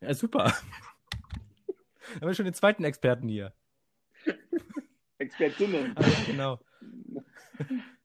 Ja, 0.01 0.13
super. 0.13 0.45
Haben 2.15 2.27
wir 2.27 2.33
schon 2.33 2.45
den 2.45 2.53
zweiten 2.53 2.83
Experten 2.83 3.27
hier. 3.27 3.53
Expertinnen. 5.17 5.95
Ah, 5.97 6.03
genau. 6.25 6.59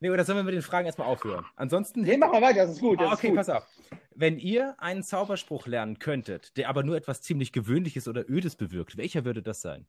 Nee, 0.00 0.10
oder 0.10 0.24
sollen 0.24 0.38
wir 0.38 0.44
mit 0.44 0.54
den 0.54 0.62
Fragen 0.62 0.86
erstmal 0.86 1.08
aufhören? 1.08 1.44
Ansonsten. 1.56 2.02
Nee, 2.02 2.16
mach 2.16 2.30
mal 2.30 2.40
weiter, 2.40 2.60
das 2.66 2.70
ist 2.76 2.80
gut. 2.80 3.00
Das 3.00 3.08
Ah, 3.10 3.14
okay, 3.14 3.26
ist 3.26 3.30
gut. 3.30 3.36
pass 3.38 3.48
auf. 3.48 3.66
Wenn 4.14 4.38
ihr 4.38 4.76
einen 4.78 5.02
Zauberspruch 5.02 5.66
lernen 5.66 5.98
könntet, 5.98 6.56
der 6.56 6.68
aber 6.68 6.82
nur 6.84 6.96
etwas 6.96 7.20
ziemlich 7.22 7.52
Gewöhnliches 7.52 8.06
oder 8.06 8.28
Ödes 8.30 8.54
bewirkt, 8.56 8.96
welcher 8.96 9.24
würde 9.24 9.42
das 9.42 9.60
sein? 9.60 9.86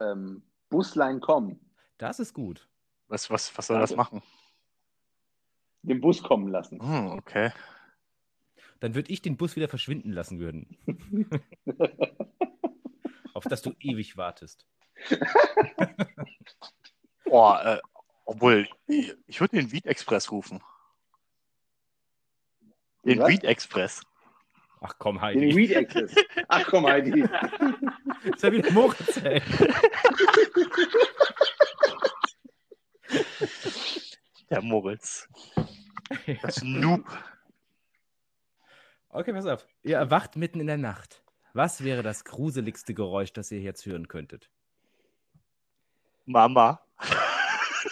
Ähm, 0.00 0.42
Buslein 0.70 1.20
kommen. 1.20 1.60
Das 1.98 2.18
ist 2.20 2.32
gut. 2.32 2.68
Was, 3.08 3.30
was, 3.30 3.56
was 3.56 3.66
soll 3.66 3.78
das 3.78 3.94
machen? 3.94 4.22
Den 5.82 6.00
Bus 6.00 6.22
kommen 6.22 6.48
lassen. 6.48 6.80
Hm, 6.80 7.08
okay. 7.18 7.50
Dann 8.80 8.94
würde 8.94 9.12
ich 9.12 9.20
den 9.20 9.36
Bus 9.36 9.56
wieder 9.56 9.68
verschwinden 9.68 10.12
lassen 10.12 10.38
würden. 10.40 10.76
Auf 13.34 13.44
das 13.44 13.62
du 13.62 13.74
ewig 13.80 14.16
wartest. 14.16 14.66
Boah, 17.24 17.64
äh, 17.64 17.80
obwohl, 18.32 18.66
ich, 18.86 19.40
würde 19.40 19.56
den 19.58 19.72
Weed 19.72 19.84
Express 19.84 20.30
rufen. 20.30 20.62
Den 23.04 23.18
Was? 23.18 23.28
Weed 23.28 23.44
Express. 23.44 24.00
Ach 24.80 24.94
komm, 24.98 25.16
Den 25.16 25.22
Heidi. 25.22 25.56
Weed 25.56 25.76
Access. 25.76 26.14
Ach 26.48 26.66
komm, 26.66 26.86
Heidi. 26.86 27.24
Das 28.24 28.36
ist 28.36 28.42
ja 28.44 28.52
wieder 28.52 28.70
Moritz, 28.70 29.16
ey. 29.16 29.42
Der 34.48 34.62
Moritz. 34.62 35.28
Das 36.40 36.62
Noob. 36.62 37.04
Okay, 39.08 39.32
pass 39.32 39.46
auf. 39.46 39.66
Ihr 39.82 39.96
erwacht 39.96 40.36
mitten 40.36 40.60
in 40.60 40.68
der 40.68 40.78
Nacht. 40.78 41.24
Was 41.52 41.82
wäre 41.82 42.04
das 42.04 42.24
gruseligste 42.24 42.94
Geräusch, 42.94 43.32
das 43.32 43.50
ihr 43.50 43.60
jetzt 43.60 43.86
hören 43.86 44.06
könntet? 44.06 44.50
Mama. 46.26 46.80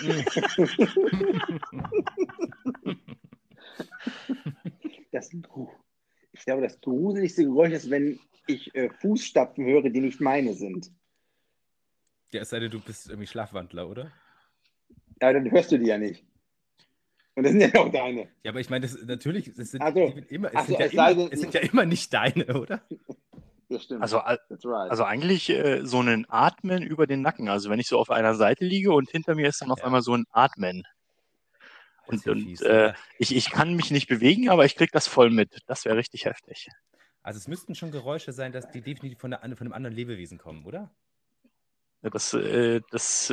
Das, 5.13 5.33
ich 6.33 6.45
glaube, 6.45 6.63
das 6.63 6.81
gruseligste 6.81 7.45
Geräusch 7.45 7.73
ist, 7.73 7.91
wenn 7.91 8.19
ich 8.47 8.73
äh, 8.75 8.91
Fußstapfen 9.01 9.65
höre, 9.65 9.91
die 9.91 10.01
nicht 10.01 10.21
meine 10.21 10.55
sind. 10.55 10.91
Ja, 12.33 12.43
es 12.43 12.51
sei 12.51 12.61
denn, 12.61 12.71
du 12.71 12.81
bist 12.81 13.09
irgendwie 13.09 13.27
Schlafwandler, 13.27 13.89
oder? 13.89 14.13
Ja, 15.21 15.33
dann 15.33 15.51
hörst 15.51 15.73
du 15.73 15.79
die 15.79 15.87
ja 15.87 15.99
nicht. 15.99 16.25
Und 17.35 17.43
das 17.45 17.53
sind 17.53 17.61
ja 17.63 17.75
auch 17.81 17.91
deine. 17.91 18.29
Ja, 18.45 18.51
aber 18.53 18.61
ich 18.61 18.71
meine, 18.71 18.87
das, 18.87 19.01
natürlich, 19.05 19.49
es 19.49 19.71
sind, 19.73 19.83
Ach 19.83 19.93
so. 19.95 20.07
die 20.09 20.15
sind 20.15 20.31
immer, 20.31 20.49
es, 20.49 20.55
Ach 20.57 20.67
so, 20.69 20.77
sind 20.77 20.81
ja 20.81 20.87
immer, 20.87 21.15
denn- 21.15 21.33
es 21.33 21.41
sind 21.41 21.55
ja 21.55 21.61
immer 21.61 21.85
nicht 21.87 22.13
deine, 22.15 22.47
oder? 22.61 22.83
Das 23.71 23.85
stimmt. 23.85 24.03
Also, 24.03 24.19
right. 24.19 24.41
also 24.91 25.05
eigentlich 25.05 25.49
äh, 25.49 25.87
so 25.87 26.01
ein 26.01 26.27
Atmen 26.29 26.83
über 26.83 27.07
den 27.07 27.23
Nacken. 27.23 27.49
Also 27.49 27.71
wenn 27.71 27.79
ich 27.79 27.87
so 27.87 27.99
auf 27.99 28.11
einer 28.11 28.35
Seite 28.35 28.65
liege 28.65 28.93
und 28.93 29.09
hinter 29.09 29.37
mir 29.37 29.49
ist 29.49 29.63
dann 29.63 29.71
auf 29.71 29.79
Ja. 29.79 29.87
einmal 29.87 30.03
so 30.03 30.15
ein 30.17 30.27
Atmen. 30.33 30.85
Und, 32.07 32.25
ja 32.25 32.33
und 32.33 32.43
fies, 32.43 32.61
äh, 32.63 32.89
ja. 32.89 32.95
ich, 33.19 33.35
ich 33.35 33.51
kann 33.51 33.75
mich 33.75 33.93
nicht 33.93 34.09
bewegen, 34.09 34.51
aber 34.51 34.65
ich 34.65 34.75
krieg 34.75 34.91
das 34.91 35.07
voll 35.07 35.31
mit. 35.31 35.61
Das 35.67 35.85
wäre 35.85 35.97
richtig 35.97 36.25
heftig. 36.25 36.69
Also 37.23 37.39
es 37.39 37.47
müssten 37.47 37.77
schon 37.77 37.93
Geräusche 37.93 38.33
sein, 38.33 38.51
dass 38.51 38.69
die 38.71 38.81
definitiv 38.81 39.21
von, 39.21 39.31
der, 39.31 39.41
von 39.41 39.67
einem 39.67 39.73
anderen 39.73 39.95
Lebewesen 39.95 40.39
kommen, 40.39 40.65
oder? 40.65 40.91
Ja, 42.03 42.11
Das, 42.11 42.35
äh, 42.35 42.81
das, 42.91 43.33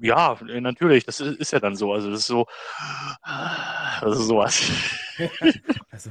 ja, 0.00 0.38
natürlich, 0.42 1.04
das 1.04 1.20
ist, 1.20 1.38
ist 1.38 1.52
ja 1.52 1.60
dann 1.60 1.76
so. 1.76 1.92
Also 1.92 2.10
das 2.10 2.20
ist 2.20 2.26
so, 2.28 2.46
das 4.00 4.18
ist 4.18 4.26
sowas. 4.26 4.70
Also, 5.90 6.10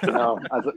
Genau. 0.00 0.38
Also, 0.50 0.72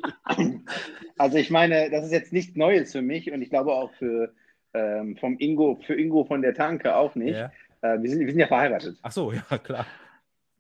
also 1.18 1.38
ich 1.38 1.50
meine, 1.52 1.90
das 1.92 2.06
ist 2.06 2.12
jetzt 2.12 2.34
nichts 2.34 2.56
Neues 2.56 2.92
für 2.92 3.02
mich 3.02 3.32
und 3.32 3.42
ich 3.42 3.50
glaube 3.50 3.72
auch 3.74 3.92
für, 3.94 4.34
ähm, 4.74 5.16
vom 5.18 5.38
Ingo, 5.38 5.80
für 5.86 5.94
Ingo 5.94 6.24
von 6.26 6.42
der 6.42 6.54
Tanke 6.54 6.96
auch 6.96 7.16
nicht. 7.16 7.38
ja. 7.38 7.52
Äh, 7.82 8.02
wir, 8.02 8.10
sind, 8.10 8.20
wir 8.22 8.30
sind 8.30 8.40
ja 8.40 8.48
verheiratet. 8.48 8.98
Ach 9.02 9.12
so, 9.12 9.32
ja, 9.32 9.58
klar. 9.58 9.86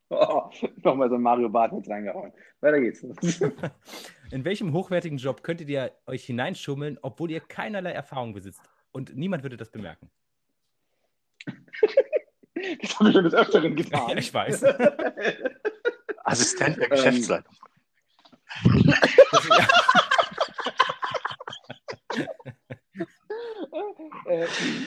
Oh, 0.09 0.49
Nochmal 0.83 1.09
so 1.09 1.15
ein 1.15 1.21
Mario 1.21 1.49
Barth 1.49 1.73
jetzt 1.73 1.89
reingehauen. 1.89 2.31
Weiter 2.61 2.79
geht's. 2.79 3.03
In 4.31 4.45
welchem 4.45 4.73
hochwertigen 4.73 5.17
Job 5.17 5.43
könntet 5.43 5.69
ihr 5.69 5.91
euch 6.07 6.25
hineinschummeln, 6.25 6.97
obwohl 7.01 7.31
ihr 7.31 7.41
keinerlei 7.41 7.91
Erfahrung 7.91 8.33
besitzt? 8.33 8.61
Und 8.91 9.15
niemand 9.15 9.43
würde 9.43 9.57
das 9.57 9.69
bemerken. 9.69 10.09
Das 12.81 12.99
habe 12.99 13.09
ich 13.09 13.15
schon 13.15 13.23
des 13.23 13.33
Öfteren 13.33 13.77
Ja, 13.77 13.83
getan. 13.83 14.17
ich 14.17 14.33
weiß. 14.33 14.63
Assistent 16.23 16.77
der 16.77 16.83
Ähm, 16.85 16.89
Geschäftsleitung. 16.91 17.55
Äh, 24.25 24.45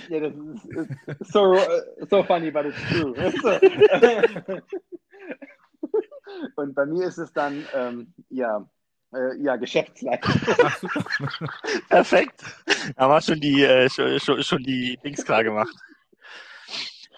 ja, 0.08 0.20
das 0.20 0.34
ist, 0.34 1.20
ist 1.20 1.32
so, 1.32 1.54
äh, 1.54 2.06
so 2.08 2.22
funny, 2.22 2.50
but 2.50 2.66
it's 2.66 2.78
true. 2.90 3.12
Und 6.56 6.74
bei 6.74 6.86
mir 6.86 7.06
ist 7.08 7.18
es 7.18 7.32
dann, 7.32 7.66
ähm, 7.74 8.14
ja, 8.28 8.64
äh, 9.12 9.36
ja, 9.42 9.56
Geschäftsleitung. 9.56 10.32
Perfekt. 11.88 12.42
Da 12.96 13.08
war 13.08 13.20
schon 13.20 13.40
die, 13.40 13.62
äh, 13.64 13.88
schon, 13.88 14.18
schon, 14.20 14.42
schon 14.42 14.62
die 14.62 14.96
Dings 15.04 15.24
klar 15.24 15.42
gemacht. 15.44 15.74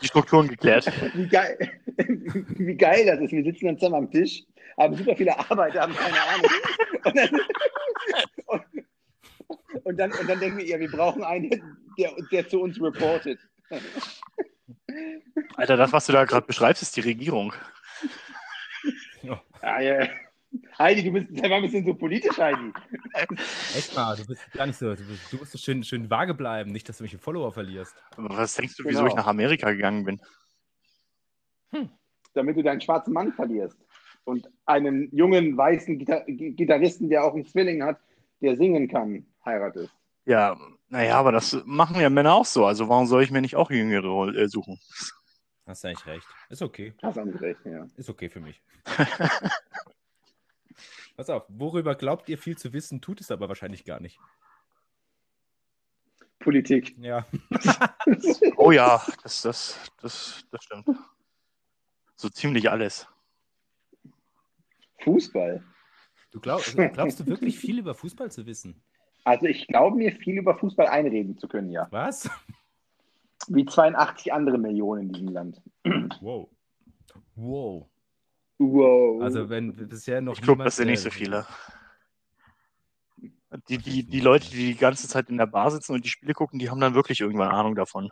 Die 0.04 0.08
Strukturen 0.08 0.48
geklärt. 0.48 0.84
Wie 1.14 1.26
geil, 1.26 1.56
wie 1.96 2.74
geil 2.74 3.06
das 3.06 3.20
ist. 3.20 3.32
Wir 3.32 3.42
sitzen 3.42 3.64
dann 3.64 3.78
zusammen 3.78 3.94
am 3.94 4.10
Tisch, 4.10 4.42
haben 4.76 4.94
super 4.94 5.16
viele 5.16 5.38
Arbeit, 5.38 5.74
haben 5.80 5.94
keine 5.94 6.22
Ahnung. 6.22 6.50
Und 7.04 7.16
dann, 7.16 7.28
und, 8.46 8.62
und 9.84 9.96
dann, 9.98 10.12
und 10.12 10.28
dann 10.28 10.40
denken 10.40 10.56
wir, 10.56 10.66
ja, 10.66 10.80
wir 10.80 10.90
brauchen 10.90 11.22
einen, 11.22 11.50
der, 11.98 12.12
der 12.32 12.48
zu 12.48 12.62
uns 12.62 12.80
reportet. 12.80 13.38
Alter, 15.56 15.76
das, 15.76 15.92
was 15.92 16.06
du 16.06 16.12
da 16.12 16.24
gerade 16.24 16.46
beschreibst, 16.46 16.82
ist 16.82 16.96
die 16.96 17.02
Regierung. 17.02 17.52
Ah, 19.60 19.80
ja. 19.80 20.08
Heidi, 20.78 21.04
du 21.04 21.12
bist, 21.12 21.30
mal 21.30 21.52
ein 21.52 21.62
bisschen 21.62 21.84
so 21.84 21.92
politisch, 21.92 22.38
Heidi. 22.38 22.72
Echt 23.76 23.94
mal, 23.94 24.16
du 24.16 24.26
bist 24.26 24.50
gar 24.52 24.66
nicht 24.66 24.78
so. 24.78 24.94
Du, 24.94 25.04
bist, 25.04 25.32
du 25.32 25.36
musst 25.36 25.52
so 25.52 25.58
schön, 25.58 25.82
schön 25.84 26.08
vage 26.10 26.34
bleiben, 26.34 26.70
nicht, 26.72 26.88
dass 26.88 26.98
du 26.98 27.04
mich 27.04 27.16
Follower 27.16 27.52
verlierst. 27.52 27.94
Was 28.16 28.54
denkst 28.54 28.76
du, 28.76 28.84
wieso 28.84 28.98
Genau. 29.00 29.10
ich 29.10 29.14
nach 29.14 29.26
Amerika 29.26 29.70
gegangen 29.72 30.04
bin? 30.04 30.20
damit 32.34 32.56
du 32.56 32.62
deinen 32.62 32.80
schwarzen 32.80 33.12
Mann 33.12 33.32
verlierst 33.32 33.78
und 34.24 34.48
einen 34.66 35.08
jungen 35.14 35.56
weißen 35.56 35.98
Gitar 35.98 36.24
Gitarristen, 36.26 37.08
der 37.08 37.24
auch 37.24 37.34
einen 37.34 37.46
Zwilling 37.46 37.82
hat, 37.82 37.98
der 38.40 38.56
singen 38.56 38.88
kann, 38.88 39.26
heiratest. 39.44 39.92
Ja, 40.24 40.56
naja, 40.88 41.16
aber 41.16 41.32
das 41.32 41.56
machen 41.64 42.00
ja 42.00 42.10
Männer 42.10 42.34
auch 42.34 42.44
so. 42.44 42.66
Also 42.66 42.88
warum 42.88 43.06
soll 43.06 43.22
ich 43.22 43.30
mir 43.30 43.40
nicht 43.40 43.56
auch 43.56 43.70
Jüngere 43.70 44.34
äh, 44.34 44.48
suchen? 44.48 44.78
Hast 45.66 45.84
du 45.84 45.88
eigentlich 45.88 46.06
recht. 46.06 46.26
Ist 46.48 46.62
okay. 46.62 46.92
Hast 47.02 47.16
du 47.16 47.22
recht, 47.22 47.60
ja. 47.64 47.86
Ist 47.96 48.10
okay 48.10 48.28
für 48.28 48.40
mich. 48.40 48.60
Pass 51.16 51.30
auf, 51.30 51.44
worüber 51.48 51.94
glaubt 51.94 52.28
ihr 52.28 52.38
viel 52.38 52.58
zu 52.58 52.72
wissen, 52.72 53.00
tut 53.00 53.20
es 53.20 53.30
aber 53.30 53.48
wahrscheinlich 53.48 53.84
gar 53.84 54.00
nicht. 54.00 54.18
Politik. 56.40 56.96
Ja. 56.98 57.26
Oh 58.56 58.70
ja, 58.70 59.02
das, 59.22 59.42
das, 59.42 59.92
das, 60.00 60.44
das 60.50 60.64
stimmt. 60.64 60.86
So 62.16 62.28
ziemlich 62.28 62.70
alles. 62.70 63.08
Fußball. 65.02 65.64
Du 66.30 66.40
glaub, 66.40 66.62
glaubst 66.92 67.20
du 67.20 67.26
wirklich 67.26 67.58
viel 67.58 67.78
über 67.78 67.94
Fußball 67.94 68.30
zu 68.30 68.46
wissen? 68.46 68.82
Also 69.24 69.46
ich 69.46 69.66
glaube 69.66 69.96
mir 69.96 70.12
viel 70.12 70.38
über 70.38 70.56
Fußball 70.56 70.86
einreden 70.86 71.38
zu 71.38 71.48
können, 71.48 71.70
ja. 71.70 71.88
Was? 71.90 72.28
Wie 73.48 73.64
82 73.64 74.32
andere 74.32 74.58
Millionen 74.58 75.02
in 75.02 75.12
diesem 75.12 75.28
Land. 75.28 75.62
Wow. 76.20 76.48
Wow. 77.34 77.88
Wow. 78.72 79.22
Also 79.22 79.48
wenn 79.48 79.74
bisher 79.74 80.20
noch 80.20 80.34
Ich 80.34 80.42
glaube, 80.42 80.64
das 80.64 80.76
sind 80.76 80.88
nicht 80.88 81.00
so 81.00 81.10
viele. 81.10 81.46
Die, 83.68 83.78
die, 83.78 84.02
die 84.04 84.20
Leute, 84.20 84.50
die 84.50 84.72
die 84.72 84.76
ganze 84.76 85.06
Zeit 85.06 85.28
in 85.28 85.38
der 85.38 85.46
Bar 85.46 85.70
sitzen 85.70 85.92
und 85.92 86.04
die 86.04 86.08
Spiele 86.08 86.34
gucken, 86.34 86.58
die 86.58 86.70
haben 86.70 86.80
dann 86.80 86.94
wirklich 86.94 87.20
irgendwann 87.20 87.50
Ahnung 87.50 87.76
davon. 87.76 88.10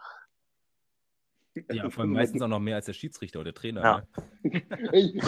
Ja, 1.70 1.90
vor 1.90 2.02
allem 2.02 2.12
meistens 2.12 2.40
auch 2.40 2.48
noch 2.48 2.60
mehr 2.60 2.76
als 2.76 2.86
der 2.86 2.92
Schiedsrichter 2.94 3.40
oder 3.40 3.52
der 3.52 3.60
Trainer. 3.60 3.82
Ja. 3.82 4.02
Ne? 4.42 4.62
Ey, 4.92 5.20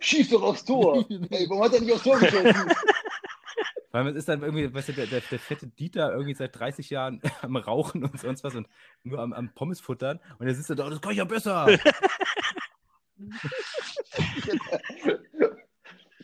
schieß 0.00 0.30
doch 0.30 0.42
aufs 0.42 0.64
Tor. 0.64 1.04
Ey, 1.08 1.46
warum 1.48 1.62
hat 1.62 1.74
er 1.74 1.80
nicht 1.80 1.92
aufs 1.92 2.02
Tor 2.02 2.18
geschossen? 2.18 2.72
Weil 3.92 4.06
es 4.08 4.16
ist 4.16 4.28
dann 4.28 4.42
irgendwie, 4.42 4.72
weißt 4.72 4.90
du, 4.90 4.92
der, 4.92 5.06
der, 5.06 5.20
der 5.20 5.38
fette 5.38 5.66
Dieter 5.66 6.12
irgendwie 6.12 6.34
seit 6.34 6.56
30 6.58 6.90
Jahren 6.90 7.20
am 7.42 7.56
Rauchen 7.56 8.04
und 8.04 8.20
sonst 8.20 8.44
was 8.44 8.54
und 8.54 8.68
nur 9.02 9.18
am, 9.18 9.32
am 9.32 9.52
Pommes 9.52 9.80
futtern 9.80 10.20
und 10.38 10.46
der 10.46 10.54
sitzt 10.54 10.70
da, 10.70 10.86
oh, 10.86 10.90
das 10.90 11.00
kann 11.00 11.12
ich 11.12 11.18
ja 11.18 11.24
besser. 11.24 11.66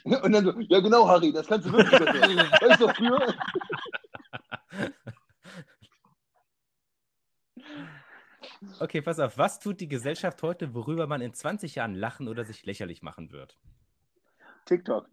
Und 0.22 0.32
dann 0.32 0.44
so, 0.44 0.52
ja 0.60 0.80
genau, 0.80 1.08
Harry, 1.08 1.32
das 1.32 1.46
kannst 1.46 1.66
du 1.66 1.72
wirklich 1.72 1.98
besser. 1.98 2.12
Weißt 2.68 2.80
du, 2.80 2.88
früher? 2.88 3.34
Okay, 8.80 9.00
pass 9.00 9.18
auf. 9.20 9.38
Was 9.38 9.58
tut 9.58 9.80
die 9.80 9.88
Gesellschaft 9.88 10.42
heute, 10.42 10.74
worüber 10.74 11.06
man 11.06 11.20
in 11.20 11.32
20 11.32 11.76
Jahren 11.76 11.94
lachen 11.94 12.26
oder 12.26 12.44
sich 12.44 12.64
lächerlich 12.64 13.02
machen 13.02 13.30
wird? 13.30 13.56
TikTok. 14.64 15.08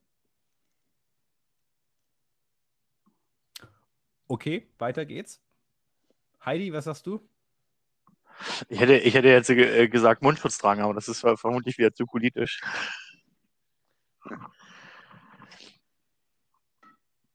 Okay, 4.27 4.67
weiter 4.79 5.05
geht's. 5.05 5.41
Heidi, 6.43 6.73
was 6.73 6.85
sagst 6.85 7.05
du? 7.05 7.21
Ich 8.69 8.79
hätte, 8.79 8.95
ich 8.95 9.13
hätte 9.13 9.27
jetzt 9.27 9.49
äh, 9.49 9.87
gesagt 9.87 10.21
Mundschutz 10.21 10.57
tragen, 10.57 10.81
aber 10.81 10.93
das 10.93 11.07
ist 11.07 11.19
vermutlich 11.19 11.77
wieder 11.77 11.93
zu 11.93 12.05
politisch. 12.05 12.61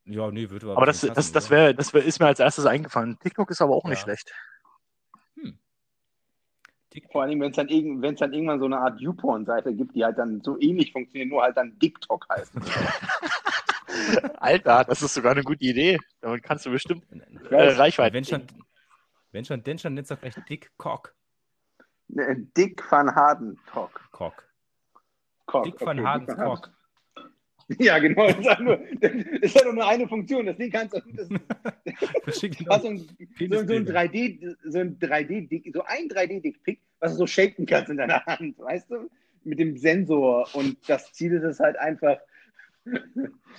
Ja, 0.09 0.31
nee, 0.31 0.49
würde 0.49 0.71
Aber 0.71 0.87
das, 0.87 1.03
das, 1.03 1.33
das, 1.33 1.50
wär, 1.50 1.75
das 1.75 1.93
wär, 1.93 2.03
ist 2.03 2.19
mir 2.19 2.27
als 2.27 2.41
erstes 2.41 2.65
eingefallen. 2.65 3.19
TikTok 3.19 3.50
ist 3.50 3.61
aber 3.61 3.75
auch 3.75 3.85
nicht 3.85 3.99
Ja. 3.99 4.05
schlecht. 4.05 4.33
Vor 7.12 7.23
allem, 7.23 7.41
wenn 7.41 7.50
es 7.50 7.57
dann, 7.57 7.69
irgend- 7.69 8.03
wenn's 8.03 8.19
dann 8.19 8.33
irgendwann 8.33 8.59
so 8.59 8.65
eine 8.65 8.79
Art 8.79 8.99
YouPorn-Seite 9.00 9.73
gibt, 9.75 9.95
die 9.95 10.05
halt 10.05 10.19
dann 10.19 10.41
so 10.41 10.59
ähnlich 10.59 10.91
funktioniert, 10.93 11.29
nur 11.31 11.43
halt 11.43 11.57
dann 11.57 11.79
TikTok 11.79 12.27
heißt. 12.29 12.53
Alter, 14.38 14.85
das 14.85 15.03
ist 15.03 15.15
sogar 15.15 15.33
eine 15.33 15.43
gute 15.45 15.65
Idee. 15.65 15.99
Damit 16.21 16.43
kannst 16.43 16.67
du 16.67 16.71
bestimmt 16.71 17.05
äh. 17.50 17.73
Reichweite. 17.73 18.15
Wenn 18.15 18.25
schon, 18.25 18.43
wenn 19.33 19.45
schon, 19.45 19.62
denn 19.62 19.79
schon, 19.79 19.95
nennst 19.95 20.11
du 20.11 20.17
gleich 20.17 20.35
Dick 20.49 20.73
Cock. 20.77 21.15
Dick 22.09 22.83
van 22.91 23.15
Harden 23.15 23.61
Talk. 23.71 24.00
Cock. 24.11 24.49
Cock. 25.47 25.65
Dick 25.65 25.81
van 25.81 25.99
okay, 25.99 26.07
Harden 26.09 26.27
Dick 26.27 26.37
van 26.37 26.47
Harden. 26.47 26.62
Cock. 26.62 26.78
Ja, 27.79 27.99
genau. 27.99 28.27
Das 28.29 28.39
ist, 28.39 28.49
halt 28.49 28.61
nur, 28.61 28.77
das 29.40 29.55
halt 29.55 29.75
nur 29.75 29.87
eine 29.87 30.09
Funktion. 30.09 30.47
Das 30.47 30.57
Ding 30.57 30.71
kannst 30.71 30.95
du. 30.95 31.01
Das, 31.14 31.29
du 31.29 32.66
hast 32.71 32.83
so 32.83 32.88
ein, 32.88 32.99
so, 32.99 33.07
so 33.07 33.14
ein 33.19 33.29
Penisbilder. 33.37 34.01
3D, 34.01 34.57
so 34.64 34.79
ein 34.79 34.99
3D, 34.99 35.73
so 35.73 35.83
ein 35.85 36.09
3D-Dickpick, 36.09 36.81
was 37.01 37.12
du 37.12 37.19
so 37.19 37.27
shaken 37.27 37.66
kannst 37.66 37.90
in 37.90 37.99
deiner 37.99 38.25
Hand, 38.25 38.59
weißt 38.59 38.90
du? 38.90 39.11
Mit 39.45 39.59
dem 39.59 39.77
Sensor. 39.77 40.49
Und 40.55 40.77
das 40.88 41.12
Ziel 41.12 41.33
ist 41.35 41.45
es 41.45 41.61
halt 41.61 41.79
einfach, 41.79 42.19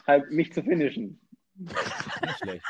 halt 0.08 0.32
mich 0.32 0.54
zu 0.54 0.64
finishen. 0.64 1.20
Nicht 1.56 2.38
schlecht. 2.42 2.66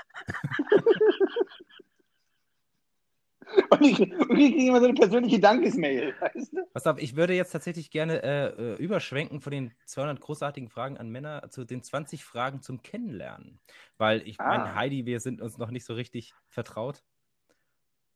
Und 3.72 3.82
ich, 3.82 4.00
und 4.00 4.12
ich 4.38 4.54
kriege 4.54 4.68
immer 4.68 4.80
so 4.80 4.86
eine 4.86 4.94
persönliche 4.94 5.40
Dankesmail, 5.40 6.14
weißt 6.20 6.54
du? 6.54 6.66
Pass 6.74 6.86
auf, 6.88 7.00
ich 7.00 7.16
würde 7.16 7.34
jetzt 7.34 7.52
tatsächlich 7.52 7.90
gerne 7.92 8.22
äh, 8.24 8.48
äh, 8.48 8.76
überschwenken 8.76 9.42
von 9.42 9.52
den 9.52 9.72
200 9.86 10.20
großartigen 10.22 10.70
Fragen 10.70 10.98
an 10.98 11.10
Männer 11.10 11.50
zu 11.50 11.66
den 11.66 11.82
20 11.84 12.24
Fragen 12.24 12.62
zum 12.62 12.82
Kennenlernen. 12.82 13.60
Weil 13.98 14.28
ich 14.28 14.40
Ah. 14.40 14.48
meine, 14.48 14.76
Heidi, 14.76 15.06
wir 15.06 15.20
sind 15.20 15.42
uns 15.42 15.58
noch 15.58 15.72
nicht 15.72 15.86
so 15.86 15.94
richtig 15.94 16.34
vertraut. 16.48 17.04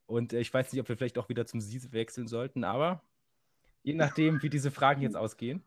Und 0.05 0.33
äh, 0.33 0.39
ich 0.39 0.53
weiß 0.53 0.71
nicht, 0.71 0.81
ob 0.81 0.89
wir 0.89 0.97
vielleicht 0.97 1.17
auch 1.17 1.29
wieder 1.29 1.45
zum 1.45 1.61
Sie 1.61 1.91
wechseln 1.93 2.27
sollten, 2.27 2.63
aber 2.63 3.01
je 3.83 3.93
nachdem, 3.93 4.41
wie 4.43 4.49
diese 4.49 4.71
Fragen 4.71 5.01
jetzt 5.01 5.15
ausgehen. 5.17 5.63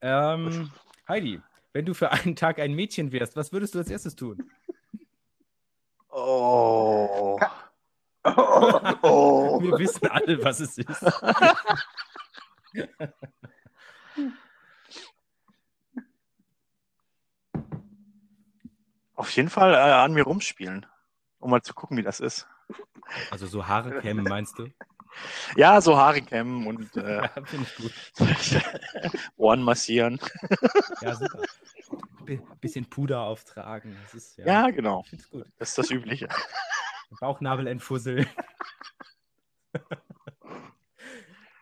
Ähm, 0.00 0.70
Heidi, 1.08 1.40
wenn 1.72 1.84
du 1.86 1.94
für 1.94 2.10
einen 2.12 2.36
Tag 2.36 2.58
ein 2.60 2.74
Mädchen 2.74 3.12
wärst, 3.12 3.36
was 3.36 3.52
würdest 3.52 3.74
du 3.74 3.78
als 3.78 3.90
erstes 3.90 4.16
tun? 4.16 4.50
Oh. 6.10 7.38
Oh, 8.36 8.80
oh. 9.02 9.62
Wir 9.62 9.78
wissen 9.78 10.06
alle, 10.08 10.42
was 10.44 10.60
es 10.60 10.78
ist. 10.78 11.04
Auf 19.14 19.30
jeden 19.32 19.50
Fall 19.50 19.74
äh, 19.74 19.76
an 19.76 20.12
mir 20.12 20.24
rumspielen, 20.24 20.86
um 21.40 21.50
mal 21.50 21.62
zu 21.62 21.74
gucken, 21.74 21.96
wie 21.96 22.02
das 22.02 22.20
ist. 22.20 22.46
Also 23.30 23.46
so 23.46 23.66
Haare 23.66 24.00
kämen, 24.00 24.24
meinst 24.24 24.58
du? 24.58 24.68
Ja, 25.56 25.80
so 25.80 25.96
Haare 25.96 26.20
kämmen 26.22 26.66
und 26.66 26.96
äh, 26.96 27.22
Ja, 27.22 27.28
finde 27.44 27.66
ich 27.66 27.76
gut. 27.76 27.92
Ohren 29.36 29.62
massieren. 29.62 30.20
Ja, 31.00 31.14
super. 31.14 31.42
B 32.24 32.38
bisschen 32.60 32.84
Puder 32.84 33.20
auftragen. 33.20 33.96
Ist, 34.12 34.36
ja, 34.36 34.46
Ja, 34.46 34.70
genau. 34.70 35.04
Das 35.58 35.70
ist 35.70 35.78
das 35.78 35.90
Übliche. 35.90 36.28
Bauchnabel 37.20 37.66
entfusseln. 37.66 38.26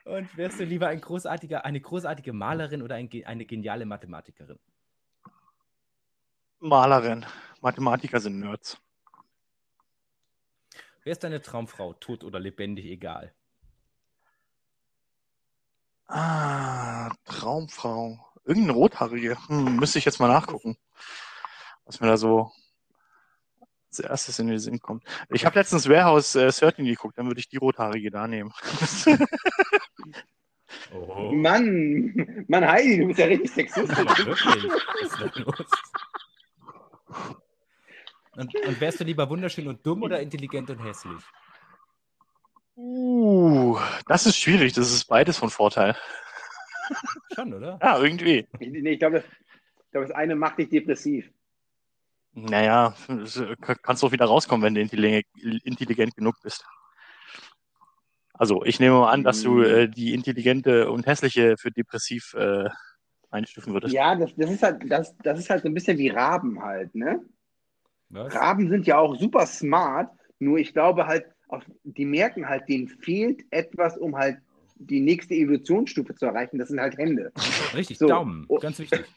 Und 0.05 0.37
wärst 0.37 0.61
du 0.61 0.65
lieber 0.65 0.89
ein 0.89 1.01
großartiger, 1.01 1.65
eine 1.65 1.81
großartige 1.81 2.33
Malerin 2.33 2.83
oder 2.83 2.95
ein, 2.95 3.11
eine 3.25 3.45
geniale 3.45 3.87
Mathematikerin? 3.87 4.59
Malerin. 6.61 7.27
Mathematiker 7.61 8.21
sind 8.21 8.39
Nerds. 8.39 8.79
Wer 11.03 11.13
ist 11.13 11.25
deine 11.25 11.43
Traumfrau? 11.43 11.95
Tot 11.95 12.25
oder 12.25 12.39
lebendig, 12.39 12.87
egal. 12.87 13.35
Ah, 16.09 17.11
Traumfrau. 17.25 18.19
Irgendeine 18.45 18.73
Rothaarige. 18.73 19.37
Hm, 19.49 19.77
müsste 19.77 19.99
ich 19.99 20.05
jetzt 20.05 20.21
mal 20.21 20.29
nachgucken. 20.29 20.77
Was 21.85 22.01
mir 22.01 22.07
da 22.07 22.17
so 22.17 22.53
als 24.01 24.11
erstes 24.11 24.39
in 24.39 24.49
den 24.49 24.59
Sinn 24.59 24.81
kommt. 24.81 25.05
Ich 25.31 25.45
habe 25.45 25.59
letztens 25.59 25.89
Warehouse 25.89 26.35
äh, 26.35 26.51
13 26.51 26.85
geguckt, 26.85 27.19
dann 27.19 27.27
würde 27.27 27.41
ich 27.41 27.49
die 27.49 27.59
Rothaarige 27.59 28.11
da 28.11 28.27
nehmen. 28.27 28.53
Oh. 30.93 31.33
Mann, 31.33 32.45
Mann, 32.49 32.67
Heidi, 32.67 32.99
du 32.99 33.07
bist 33.07 33.19
ja 33.19 33.27
richtig 33.27 33.51
sexistisch. 33.51 33.97
Und, 38.37 38.55
und 38.55 38.81
wärst 38.81 39.01
du 39.01 39.05
lieber 39.05 39.29
wunderschön 39.31 39.67
und 39.69 39.85
dumm 39.87 40.03
oder 40.03 40.21
intelligent 40.21 40.69
und 40.71 40.79
hässlich? 40.85 41.23
uh, 42.77 43.79
das 44.07 44.27
ist 44.27 44.37
schwierig. 44.37 44.75
Das 44.75 44.93
ist 44.93 45.07
beides 45.07 45.39
von 45.39 45.51
Vorteil. 45.51 45.97
Schon, 47.35 47.55
oder? 47.55 47.79
Ja, 47.83 47.99
irgendwie. 47.99 48.47
Ich, 48.61 48.71
nee, 48.71 48.93
ich 48.93 48.99
glaube, 48.99 49.17
das, 49.17 49.25
ich 49.25 49.91
glaube, 49.91 50.07
das 50.07 50.17
eine 50.17 50.37
macht 50.37 50.59
dich 50.59 50.69
depressiv. 50.69 51.31
Naja, 52.37 52.95
äh, 53.09 53.57
kannst 53.83 54.03
du 54.03 54.07
auch 54.07 54.13
wieder 54.13 54.27
rauskommen, 54.27 54.63
wenn 54.63 54.75
du 54.75 54.81
intelligent, 54.83 56.17
genug 56.17 56.37
bist. 56.43 56.67
Also, 58.35 58.63
ich 58.65 58.79
nehme 58.79 58.97
mal 58.97 59.11
an, 59.11 59.25
dass 59.25 59.43
du 59.43 59.63
äh, 59.63 59.89
die 59.89 60.13
intelligente 60.13 60.91
und 60.91 61.07
hässliche 61.07 61.57
für 61.57 61.71
depressiv 61.71 62.35
äh, 62.35 62.69
einstufen 63.31 63.73
würdest. 63.73 63.95
Ja, 63.95 64.15
das, 64.15 64.35
das, 64.37 64.51
ist 64.51 64.63
halt, 64.63 64.83
das, 64.87 65.17
das 65.23 65.39
ist 65.39 65.49
halt 65.49 65.63
so 65.63 65.69
ein 65.69 65.75
bisschen 65.75 65.97
wie 65.97 66.11
Raben 66.11 66.63
halt, 66.63 66.95
ne? 66.95 67.25
Was? 68.11 68.35
Raben 68.35 68.69
sind 68.69 68.87
ja 68.87 68.99
auch 68.99 69.17
super 69.17 69.47
smart, 69.47 70.11
nur 70.39 70.59
ich 70.59 70.75
glaube 70.75 71.07
halt, 71.07 71.25
auf, 71.49 71.65
die 71.85 72.05
merken 72.05 72.47
halt, 72.47 72.69
denen 72.69 72.89
fehlt 72.89 73.45
etwas, 73.51 73.97
um 73.97 74.15
halt 74.15 74.37
die 74.75 75.01
nächste 75.01 75.33
Evolutionsstufe 75.33 76.15
zu 76.15 76.27
erreichen. 76.27 76.59
Das 76.59 76.69
sind 76.69 76.81
halt 76.81 76.99
Hände. 76.99 77.33
Richtig, 77.73 77.97
So. 77.97 78.07
Daumen. 78.07 78.45
Oh. 78.49 78.59
Ganz 78.59 78.79
wichtig. 78.79 79.07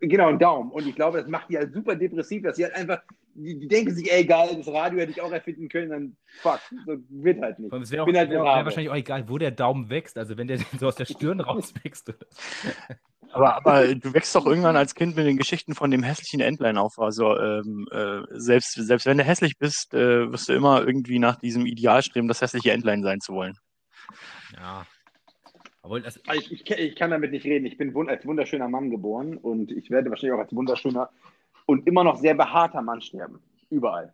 Genau, 0.00 0.28
ein 0.28 0.38
Daumen. 0.38 0.70
Und 0.70 0.86
ich 0.86 0.94
glaube, 0.94 1.18
das 1.18 1.28
macht 1.28 1.50
die 1.50 1.58
halt 1.58 1.72
super 1.72 1.96
depressiv, 1.96 2.42
dass 2.42 2.56
sie 2.56 2.64
halt 2.64 2.74
einfach 2.74 3.02
die, 3.38 3.58
die 3.58 3.68
denken 3.68 3.94
sich, 3.94 4.12
ey, 4.12 4.24
geil, 4.24 4.56
das 4.56 4.72
Radio 4.72 4.98
hätte 4.98 5.12
ich 5.12 5.20
auch 5.20 5.30
erfinden 5.30 5.68
können, 5.68 5.90
dann 5.90 6.16
fuck, 6.40 6.60
so 6.86 6.96
wird 7.08 7.40
halt 7.40 7.58
nicht. 7.58 7.72
Allem, 7.72 7.82
Es 7.82 7.90
wäre 7.90 8.04
bin 8.04 8.16
halt 8.16 8.30
wär, 8.30 8.40
wahrscheinlich 8.40 8.90
auch 8.90 8.96
egal, 8.96 9.28
wo 9.28 9.38
der 9.38 9.52
Daumen 9.52 9.88
wächst. 9.90 10.18
Also 10.18 10.36
wenn 10.36 10.48
der 10.48 10.58
so 10.78 10.88
aus 10.88 10.96
der 10.96 11.06
Stirn 11.06 11.40
rauswächst. 11.40 12.12
Aber, 13.30 13.56
aber 13.56 13.94
du 13.94 14.14
wächst 14.14 14.34
doch 14.34 14.46
irgendwann 14.46 14.76
als 14.76 14.94
Kind 14.94 15.14
mit 15.14 15.26
den 15.26 15.36
Geschichten 15.36 15.74
von 15.74 15.90
dem 15.90 16.02
hässlichen 16.02 16.40
Entlein 16.40 16.78
auf. 16.78 16.98
Also 16.98 17.38
ähm, 17.38 17.86
äh, 17.92 18.22
selbst, 18.30 18.72
selbst 18.72 19.06
wenn 19.06 19.18
du 19.18 19.24
hässlich 19.24 19.58
bist, 19.58 19.94
äh, 19.94 20.32
wirst 20.32 20.48
du 20.48 20.54
immer 20.54 20.84
irgendwie 20.84 21.18
nach 21.18 21.36
diesem 21.36 21.66
Ideal 21.66 22.02
streben, 22.02 22.28
das 22.28 22.40
hässliche 22.40 22.72
Entlein 22.72 23.02
sein 23.02 23.20
zu 23.20 23.34
wollen. 23.34 23.54
Ja. 24.56 24.86
Aber 25.88 26.00
das, 26.00 26.20
Also 26.26 26.52
Ich, 26.52 26.52
ich, 26.52 26.70
ich 26.70 26.96
kann 26.96 27.10
damit 27.10 27.30
nicht 27.30 27.46
reden. 27.46 27.64
Ich 27.64 27.78
bin 27.78 27.96
als 28.08 28.26
wunderschöner 28.26 28.68
Mann 28.68 28.90
geboren 28.90 29.38
und 29.38 29.72
ich 29.72 29.90
werde 29.90 30.10
wahrscheinlich 30.10 30.34
auch 30.34 30.42
als 30.42 30.54
wunderschöner 30.54 31.08
und 31.64 31.86
immer 31.86 32.04
noch 32.04 32.16
sehr 32.16 32.34
behaarter 32.34 32.82
Mann 32.82 33.00
sterben. 33.00 33.40
Überall. 33.70 34.12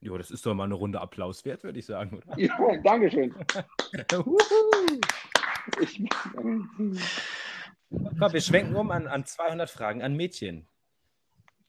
jo, 0.00 0.16
das 0.16 0.30
ist 0.30 0.46
doch 0.46 0.54
mal 0.54 0.64
eine 0.64 0.74
Runde 0.74 1.00
Applaus 1.00 1.44
wert, 1.44 1.64
würde 1.64 1.78
ich 1.78 1.84
sagen, 1.86 2.16
oder? 2.16 2.38
Ja, 2.38 2.76
Dankeschön. 2.82 3.34
Ich, 5.80 5.98
Komm, 6.20 6.98
wir 8.32 8.40
schwenken 8.42 8.76
um 8.76 8.90
an, 8.90 9.06
an 9.06 9.24
200 9.24 9.70
Fragen 9.70 10.02
an 10.02 10.14
Mädchen. 10.14 10.66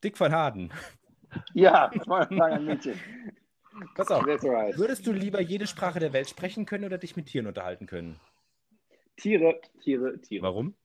Dick 0.04 0.18
von 0.18 0.34
Harden. 0.34 0.74
ja, 1.54 1.88
das 1.88 2.06
war 2.10 2.28
eine 2.28 2.38
Frage 2.38 2.56
an 2.56 2.66
Mädchen. 2.66 3.00
Pass 3.96 4.10
auf. 4.10 4.26
Right. 4.26 4.78
Würdest 4.78 5.06
du 5.06 5.12
lieber 5.12 5.42
jede 5.42 5.68
Sprache 5.68 6.00
der 6.00 6.14
Welt 6.14 6.30
sprechen 6.30 6.66
können 6.66 6.86
oder 6.86 6.98
dich 6.98 7.16
mit 7.16 7.28
Tieren 7.28 7.48
unterhalten 7.48 7.88
können? 7.88 8.20
Tiere, 9.18 9.60
Tiere, 9.82 10.20
Tiere. 10.22 10.44
Warum? 10.44 10.76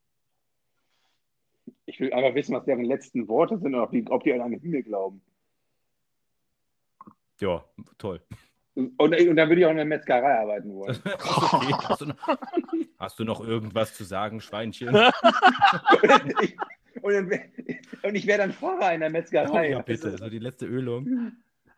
Ich 1.87 2.01
will 2.01 2.13
einfach 2.13 2.35
wissen, 2.35 2.55
was 2.55 2.65
deren 2.65 2.85
letzten 2.85 3.29
Worte 3.29 3.59
sind 3.59 3.75
und 3.75 3.81
ob 3.81 3.91
die, 3.91 4.05
ob 4.09 4.23
die 4.23 4.33
an 4.33 4.41
einen 4.41 4.61
Himmel 4.61 4.83
glauben. 4.83 5.23
Ja, 7.41 7.65
toll. 7.99 8.21
Und, 8.75 8.99
und 8.99 9.37
dann 9.37 9.49
würde 9.49 9.61
ich 9.61 9.67
auch 9.67 9.71
in 9.71 9.77
der 9.77 9.85
Metzgerei 9.85 10.41
arbeiten 10.41 10.75
wollen. 10.75 10.99
Okay. 11.53 11.75
Hast, 11.89 12.01
du 12.01 12.07
noch, 12.07 12.39
hast 12.99 13.19
du 13.19 13.25
noch 13.25 13.41
irgendwas 13.41 13.95
zu 13.95 14.05
sagen, 14.05 14.41
Schweinchen? 14.41 14.89
ich, 16.41 16.57
und, 17.03 17.13
dann 17.13 17.31
wär, 17.31 17.45
und 18.03 18.15
ich 18.15 18.27
wäre 18.27 18.39
dann 18.39 18.53
Fahrer 18.53 18.95
in 18.95 19.01
der 19.01 19.11
Metzgerei. 19.11 19.71
ja, 19.71 19.83
bitte. 19.83 20.17
So 20.17 20.29
die 20.29 20.39
letzte 20.39 20.67
Ölung. 20.67 21.33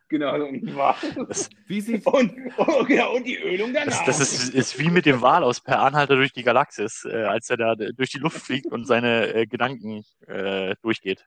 Genau. 0.09 0.35
Und, 0.45 0.75
war- 0.75 0.95
Das, 1.27 1.49
Wie 1.67 1.81
sieht. 1.81 2.05
und, 2.05 2.33
oh, 2.57 2.83
genau, 2.83 3.15
und 3.15 3.25
die 3.25 3.37
Ölung 3.37 3.73
danach. 3.73 4.05
das, 4.05 4.19
das 4.19 4.33
ist, 4.33 4.53
ist 4.53 4.79
wie 4.79 4.89
mit 4.89 5.05
dem 5.05 5.21
Wal 5.21 5.43
aus 5.43 5.59
Per 5.61 5.79
Anhalter 5.81 6.15
durch 6.15 6.31
die 6.33 6.43
Galaxis, 6.43 7.05
äh, 7.05 7.23
als 7.23 7.49
er 7.49 7.57
da 7.57 7.75
durch 7.75 8.11
die 8.11 8.19
Luft 8.19 8.37
fliegt 8.41 8.67
und 8.67 8.85
seine 8.85 9.33
äh, 9.33 9.47
Gedanken 9.47 10.03
äh, 10.27 10.75
durchgeht. 10.81 11.25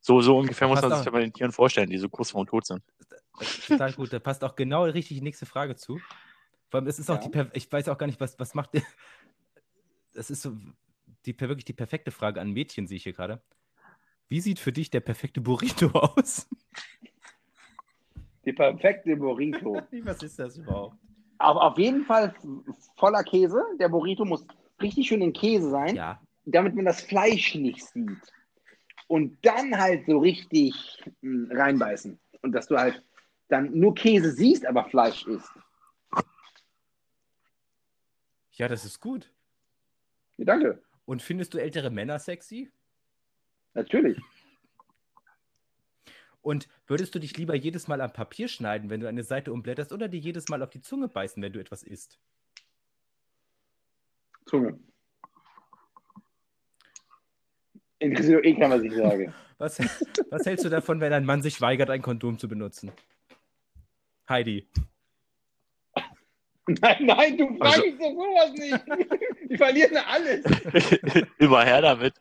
So, 0.00 0.20
so 0.22 0.38
ungefähr 0.38 0.68
muss 0.68 0.80
man 0.80 1.02
sich 1.02 1.10
bei 1.12 1.20
den 1.20 1.32
Tieren 1.32 1.52
vorstellen, 1.52 1.90
die 1.90 1.98
so 1.98 2.08
kurz 2.08 2.30
vorm 2.30 2.46
Tod 2.46 2.64
sind. 2.64 2.82
Total 3.66 3.92
gut. 3.92 4.12
Da 4.12 4.18
passt 4.20 4.42
auch 4.44 4.56
genau 4.56 4.84
richtig 4.84 5.18
die 5.18 5.22
nächste 5.22 5.44
Frage 5.44 5.76
zu. 5.76 6.00
Vor 6.70 6.80
allem, 6.80 6.86
es 6.86 6.98
ist 6.98 7.10
auch 7.10 7.16
Ja. 7.16 7.22
die. 7.22 7.28
Per 7.30 7.50
ich 7.52 7.70
weiß 7.70 7.88
auch 7.88 7.98
gar 7.98 8.06
nicht, 8.06 8.20
was, 8.20 8.38
was 8.38 8.54
macht. 8.54 8.70
Das 10.14 10.30
ist 10.30 10.42
so 10.42 10.56
die, 11.26 11.38
wirklich 11.38 11.64
die 11.64 11.72
perfekte 11.74 12.10
Frage 12.12 12.40
an 12.40 12.52
Mädchen, 12.52 12.86
sehe 12.86 12.96
ich 12.96 13.02
hier 13.02 13.12
gerade. 13.12 13.42
Wie 14.28 14.40
sieht 14.40 14.58
für 14.58 14.72
dich 14.72 14.90
der 14.90 15.00
perfekte 15.00 15.40
Burrito 15.40 15.88
aus? 15.90 16.48
Die 18.48 18.54
perfekte 18.54 19.14
Burrito. 19.14 19.74
Was 20.04 20.22
ist 20.22 20.38
das 20.38 20.56
überhaupt? 20.56 20.96
Auf, 21.38 21.56
auf 21.58 21.78
jeden 21.78 22.06
Fall 22.06 22.34
voller 22.96 23.22
Käse. 23.22 23.62
Der 23.78 23.90
Burrito 23.90 24.24
muss 24.24 24.46
richtig 24.80 25.06
schön 25.06 25.20
in 25.20 25.34
Käse 25.34 25.68
sein, 25.68 25.94
Ja, 25.94 26.18
damit 26.46 26.74
man 26.74 26.86
das 26.86 27.02
Fleisch 27.02 27.54
nicht 27.56 27.84
sieht. 27.84 28.32
Und 29.06 29.36
dann 29.44 29.76
halt 29.78 30.06
so 30.06 30.16
richtig 30.20 30.74
mh, 31.20 31.54
reinbeißen. 31.58 32.18
Und 32.40 32.52
dass 32.52 32.68
du 32.68 32.78
halt 32.78 33.04
dann 33.48 33.78
nur 33.78 33.94
Käse 33.94 34.32
siehst, 34.32 34.64
aber 34.64 34.86
Fleisch 34.86 35.26
isst. 35.26 35.52
ja, 38.52 38.66
das 38.66 38.86
ist 38.86 38.98
gut. 38.98 39.30
Ja, 40.38 40.46
danke. 40.46 40.82
Und 41.04 41.20
findest 41.20 41.52
du 41.52 41.58
ältere 41.58 41.90
Männer 41.90 42.18
sexy? 42.18 42.70
Natürlich. 43.74 44.18
Und 46.48 46.66
würdest 46.86 47.14
du 47.14 47.18
dich 47.18 47.36
lieber 47.36 47.54
jedes 47.54 47.88
Mal 47.88 48.00
am 48.00 48.10
Papier 48.10 48.48
schneiden, 48.48 48.88
wenn 48.88 49.00
du 49.00 49.06
eine 49.06 49.22
Seite 49.22 49.52
umblätterst, 49.52 49.92
oder 49.92 50.08
dir 50.08 50.18
jedes 50.18 50.48
Mal 50.48 50.62
auf 50.62 50.70
die 50.70 50.80
Zunge 50.80 51.06
beißen, 51.06 51.42
wenn 51.42 51.52
du 51.52 51.60
etwas 51.60 51.82
isst? 51.82 52.18
Zunge. 54.46 54.78
Interessiert 57.98 58.38
doch 58.38 58.48
eh 58.48 58.54
keiner, 58.54 58.76
was 58.76 58.82
ich 58.82 58.94
sage. 58.94 59.34
Was, 59.58 59.78
was 60.30 60.46
hältst 60.46 60.64
du 60.64 60.68
davon, 60.68 61.00
wenn 61.00 61.12
ein 61.12 61.24
Mann 61.26 61.42
sich 61.42 61.60
weigert, 61.60 61.90
ein 61.90 62.00
Kondom 62.00 62.38
zu 62.38 62.48
benutzen? 62.48 62.92
Heidi. 64.28 64.68
Nein, 66.66 66.96
nein, 67.06 67.36
du 67.36 67.58
fragst 67.58 67.78
Also- 67.82 67.90
doch 67.98 68.14
sowas 68.14 68.52
nicht. 68.52 68.84
Die 69.50 69.56
verlieren 69.58 69.96
alles. 69.96 70.44
Immer 71.38 71.64
her 71.64 71.82
damit. 71.82 72.14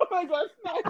Oh 0.00 0.06
mein 0.10 0.28
Gott, 0.28 0.50
nein. 0.64 0.82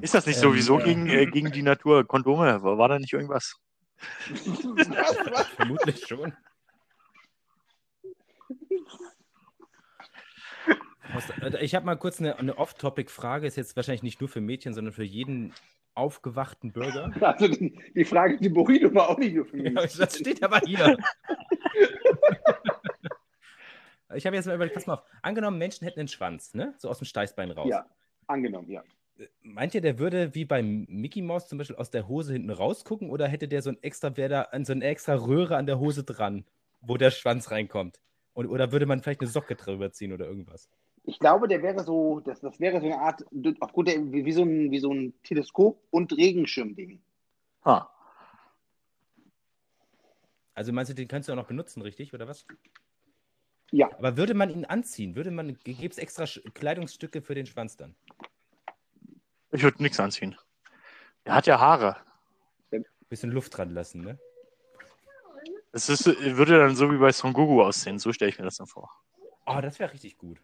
Ist 0.00 0.14
das 0.14 0.26
nicht 0.26 0.36
Ähm, 0.36 0.42
sowieso 0.42 0.78
ja. 0.78 0.84
gegen, 0.84 1.06
äh, 1.08 1.26
gegen 1.26 1.50
die 1.50 1.62
Natur? 1.62 2.06
Kondome, 2.06 2.62
war, 2.62 2.78
war 2.78 2.88
da 2.88 2.98
nicht 2.98 3.12
irgendwas? 3.12 3.56
Was, 3.96 4.88
was? 5.32 5.46
Vermutlich 5.48 6.06
schon. 6.06 6.32
Äh, 11.40 11.64
Ich 11.64 11.74
habe 11.74 11.86
mal 11.86 11.96
kurz 11.96 12.20
eine, 12.20 12.38
eine 12.38 12.58
Off-Topic-Frage, 12.58 13.46
ist 13.46 13.56
jetzt 13.56 13.76
wahrscheinlich 13.76 14.02
nicht 14.02 14.20
nur 14.20 14.28
für 14.28 14.40
Mädchen, 14.40 14.74
sondern 14.74 14.92
für 14.92 15.04
jeden 15.04 15.52
aufgewachten 15.94 16.72
Bürger. 16.72 17.10
Also 17.20 17.48
die, 17.48 17.76
die 17.94 18.04
Frage, 18.04 18.38
die 18.38 18.48
Burrito 18.48 18.94
war 18.94 19.08
auch 19.08 19.18
nicht 19.18 19.34
nur 19.34 19.46
für 19.46 19.56
mich. 19.56 19.72
Ja, 19.74 19.82
das 19.82 20.16
steht 20.16 20.42
aber 20.42 20.60
hier. 20.60 20.96
Ich 24.14 24.26
habe 24.26 24.36
jetzt 24.36 24.46
mal 24.46 24.54
überlegt, 24.54 24.74
pass 24.74 24.86
mal 24.86 24.94
auf. 24.94 25.02
Angenommen, 25.22 25.58
Menschen 25.58 25.84
hätten 25.84 26.00
einen 26.00 26.08
Schwanz, 26.08 26.54
ne? 26.54 26.74
So 26.78 26.88
aus 26.88 26.98
dem 26.98 27.04
Steißbein 27.04 27.50
raus. 27.50 27.68
Ja, 27.68 27.86
angenommen, 28.26 28.70
ja. 28.70 28.82
Meint 29.42 29.74
ihr, 29.74 29.80
der 29.80 29.98
würde 29.98 30.34
wie 30.34 30.44
beim 30.44 30.86
Mickey 30.88 31.20
Mouse 31.22 31.48
zum 31.48 31.58
Beispiel 31.58 31.76
aus 31.76 31.90
der 31.90 32.08
Hose 32.08 32.32
hinten 32.32 32.50
rausgucken 32.50 33.10
oder 33.10 33.26
hätte 33.26 33.48
der 33.48 33.62
so 33.62 33.70
ein 33.70 33.82
extra, 33.82 34.16
wäre 34.16 34.28
da 34.28 34.64
so 34.64 34.72
eine 34.72 34.84
extra 34.84 35.14
Röhre 35.14 35.56
an 35.56 35.66
der 35.66 35.78
Hose 35.78 36.04
dran, 36.04 36.44
wo 36.80 36.96
der 36.96 37.10
Schwanz 37.10 37.50
reinkommt? 37.50 38.00
Und, 38.32 38.46
oder 38.46 38.72
würde 38.72 38.86
man 38.86 39.02
vielleicht 39.02 39.20
eine 39.20 39.28
Socke 39.28 39.56
drüber 39.56 39.90
ziehen 39.92 40.12
oder 40.12 40.26
irgendwas? 40.26 40.70
Ich 41.04 41.18
glaube, 41.18 41.48
der 41.48 41.62
wäre 41.62 41.82
so, 41.82 42.20
das, 42.20 42.40
das 42.40 42.60
wäre 42.60 42.80
so 42.80 42.86
eine 42.86 43.00
Art, 43.00 43.24
aufgrund 43.60 43.88
der, 43.88 44.12
wie, 44.12 44.24
wie, 44.24 44.32
so 44.32 44.42
ein, 44.42 44.70
wie 44.70 44.78
so 44.78 44.92
ein 44.92 45.14
Teleskop- 45.24 45.80
und 45.90 46.16
Regenschirmding. 46.16 47.00
Ah, 47.64 47.88
Also 50.58 50.72
meinst 50.72 50.90
du, 50.90 50.94
den 50.94 51.06
kannst 51.06 51.28
du 51.28 51.32
auch 51.32 51.36
noch 51.36 51.46
benutzen, 51.46 51.82
richtig? 51.82 52.12
Oder 52.12 52.26
was? 52.26 52.44
Ja, 53.70 53.88
Aber 53.96 54.16
würde 54.16 54.34
man 54.34 54.50
ihn 54.50 54.64
anziehen? 54.64 55.14
Würde 55.14 55.30
man, 55.30 55.56
gäbe 55.62 55.86
es 55.86 55.98
extra 55.98 56.24
Kleidungsstücke 56.52 57.22
für 57.22 57.36
den 57.36 57.46
Schwanz 57.46 57.76
dann? 57.76 57.94
ich 59.52 59.62
würde 59.62 59.80
nichts 59.80 60.00
anziehen. 60.00 60.36
Er 61.22 61.36
hat 61.36 61.46
ja 61.46 61.60
Haare. 61.60 61.98
Bisschen 63.08 63.30
Luft 63.30 63.56
dran 63.56 63.70
lassen, 63.70 64.02
ne? 64.02 64.18
Es 65.70 65.88
ist, 65.88 66.06
würde 66.06 66.58
dann 66.58 66.74
so 66.74 66.90
wie 66.90 66.98
bei 66.98 67.12
Son 67.12 67.32
Goku 67.32 67.62
aussehen. 67.62 68.00
So 68.00 68.12
stelle 68.12 68.30
ich 68.30 68.38
mir 68.40 68.44
das 68.44 68.56
dann 68.56 68.66
vor. 68.66 68.90
Oh, 69.46 69.60
das 69.62 69.78
wäre 69.78 69.92
richtig 69.92 70.18
gut. 70.18 70.42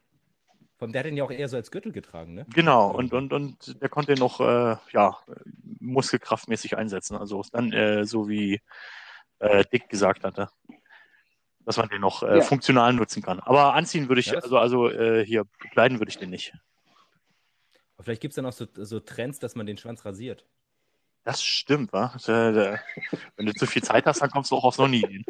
Vom 0.78 0.92
der 0.92 1.00
hat 1.00 1.06
den 1.06 1.16
ja 1.16 1.24
auch 1.24 1.30
eher 1.32 1.48
so 1.48 1.56
als 1.56 1.72
Gürtel 1.72 1.90
getragen, 1.90 2.34
ne? 2.34 2.46
Genau, 2.54 2.92
und, 2.92 3.12
und, 3.12 3.32
und 3.32 3.82
der 3.82 3.88
konnte 3.88 4.12
ihn 4.12 4.20
noch 4.20 4.38
äh, 4.38 4.76
ja, 4.92 5.18
muskelkraftmäßig 5.80 6.76
einsetzen. 6.76 7.16
Also 7.16 7.42
dann 7.50 7.72
äh, 7.72 8.04
so 8.04 8.28
wie 8.28 8.60
äh, 9.44 9.64
Dick 9.72 9.88
gesagt 9.88 10.24
hatte. 10.24 10.48
Dass 11.66 11.76
man 11.78 11.88
den 11.88 12.00
noch 12.02 12.22
äh, 12.22 12.36
Ja. 12.38 12.42
funktional 12.42 12.92
nutzen 12.92 13.22
kann. 13.22 13.40
Aber 13.40 13.74
anziehen 13.74 14.08
würde 14.08 14.20
ich, 14.20 14.26
Ja, 14.26 14.38
also, 14.40 14.58
also 14.58 14.90
äh, 14.90 15.24
hier 15.24 15.44
bekleiden 15.60 15.98
würde 15.98 16.10
ich 16.10 16.18
den 16.18 16.30
nicht. 16.30 16.52
Aber 17.96 18.04
vielleicht 18.04 18.20
gibt 18.20 18.32
es 18.32 18.36
dann 18.36 18.46
auch 18.46 18.52
so, 18.52 18.66
so 18.74 19.00
Trends, 19.00 19.38
dass 19.38 19.54
man 19.54 19.66
den 19.66 19.78
Schwanz 19.78 20.04
rasiert. 20.04 20.44
Das 21.22 21.42
stimmt, 21.42 21.92
wa? 21.92 22.14
Äh, 22.26 22.76
wenn 23.36 23.46
du 23.46 23.54
zu 23.54 23.66
viel 23.66 23.82
Zeit 23.82 24.04
hast, 24.04 24.20
dann 24.20 24.30
kommst 24.30 24.50
du 24.50 24.56
auch 24.56 24.64
auf 24.64 24.74
so 24.74 24.82
eine 24.82 24.96
Idee. 24.96 25.24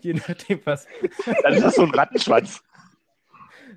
Je 0.00 0.12
nachdem, 0.14 0.60
was. 0.64 0.86
Dann 1.42 1.54
ist 1.54 1.62
das 1.64 1.74
so 1.76 1.82
ein 1.82 1.94
Rattenschwanz. 1.94 2.62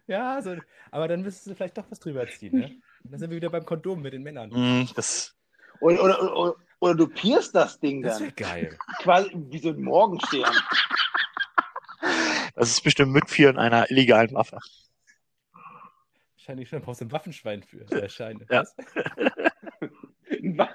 Ja, 0.08 0.42
so, 0.42 0.56
aber 0.92 1.08
dann 1.08 1.22
müsstest 1.22 1.48
du 1.48 1.56
vielleicht 1.56 1.78
doch 1.78 1.86
was 1.90 2.00
drüber 2.00 2.28
ziehen, 2.28 2.58
ne? 2.60 2.66
Und 3.04 3.12
Dann 3.12 3.20
sind 3.20 3.30
wir 3.30 3.38
wieder 3.38 3.50
beim 3.50 3.66
Kondom 3.66 4.02
mit 4.02 4.14
den 4.14 4.24
Männern. 4.24 4.50
Mm, 4.50 4.90
Das, 4.96 5.36
oder, 5.80 6.04
oder, 6.04 6.36
oder, 6.38 6.56
oder 6.80 6.96
du 6.96 7.08
pierst 7.08 7.56
das 7.56 7.80
Ding 7.80 8.02
Das 8.02 8.18
dann. 8.20 8.24
wäre 8.28 8.34
geil. 8.36 8.78
Quasi 9.00 9.32
wie 9.34 9.60
so 9.60 9.70
ein 9.70 9.82
Morgenstern. 9.82 10.54
das 12.56 12.70
ist 12.70 12.84
bestimmt 12.84 13.12
Mitführen 13.14 13.58
einer 13.58 13.90
illegalen 13.90 14.34
Waffe. 14.34 14.60
Wahrscheinlich 16.36 16.70
schon, 16.70 16.82
brauchst 16.82 17.02
du 17.02 17.06
ein 17.06 17.12
Waffenschwein 17.12 17.64
für. 17.64 17.84
Der 17.86 18.10
Scheine. 18.10 18.46
Ja. 18.50 18.62
Was? 18.62 18.76
Ein, 20.30 20.58
Wa 20.58 20.70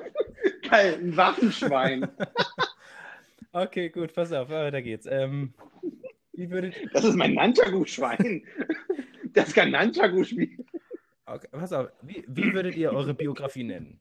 Geil, 0.69 0.95
ein 1.01 1.17
Waffenschwein. 1.17 2.09
Okay, 3.55 3.91
gut, 3.91 4.15
pass 4.15 4.33
auf, 4.33 4.49
weiter 4.49 4.81
geht's. 4.81 5.05
Ähm, 5.05 5.53
wie 6.33 6.49
würdet, 6.51 6.75
Das 6.95 7.05
ist 7.05 7.17
mein 7.17 7.35
Nunchaku-Schwein. 7.35 8.47
Das 9.35 9.53
kann 9.53 9.71
Nunchaku 9.71 10.25
spielen. 10.25 10.67
okay, 11.27 11.49
pass 11.51 11.71
auf, 11.75 11.89
wie, 12.01 12.25
wie 12.29 12.55
würdet 12.55 12.77
ihr 12.77 12.91
eure 12.95 13.13
Biografie 13.13 13.65
nennen? 13.65 14.01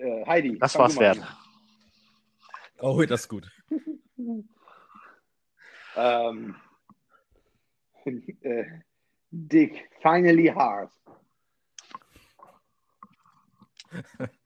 Äh, 0.00 0.26
Heidi. 0.26 0.58
Das 0.58 0.76
war's 0.76 0.98
wert. 0.98 1.20
Oh, 2.78 3.02
das 3.04 3.22
ist 3.22 3.28
gut. 3.28 3.50
Ähm, 5.96 6.54
äh, 8.04 8.64
Dick, 9.30 9.90
finally 10.00 10.46
hard. 10.46 10.90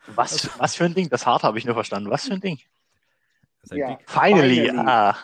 Was, 0.06 0.58
was 0.58 0.74
für 0.74 0.84
ein 0.84 0.94
Ding? 0.94 1.08
Das 1.10 1.26
hart 1.26 1.42
habe 1.42 1.58
ich 1.58 1.64
nur 1.66 1.74
verstanden. 1.74 2.10
Was 2.10 2.26
für 2.26 2.32
ein 2.34 2.40
Ding? 2.40 2.58
Ein 3.70 3.76
Ja. 3.76 3.98
Finally. 4.06 4.68
Finally. 4.68 4.88
Ah, 4.88 5.16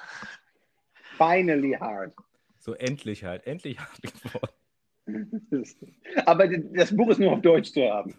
Finally 1.16 1.72
hard. 1.72 2.14
So 2.58 2.74
endlich 2.74 3.24
halt, 3.24 3.46
endlich 3.46 3.78
hart 3.78 4.02
geworden. 4.02 4.52
Aber 6.26 6.46
das 6.48 6.94
Buch 6.94 7.08
ist 7.08 7.18
nur 7.18 7.32
auf 7.32 7.40
Deutsch 7.40 7.72
zu 7.72 7.82
haben. 7.90 8.14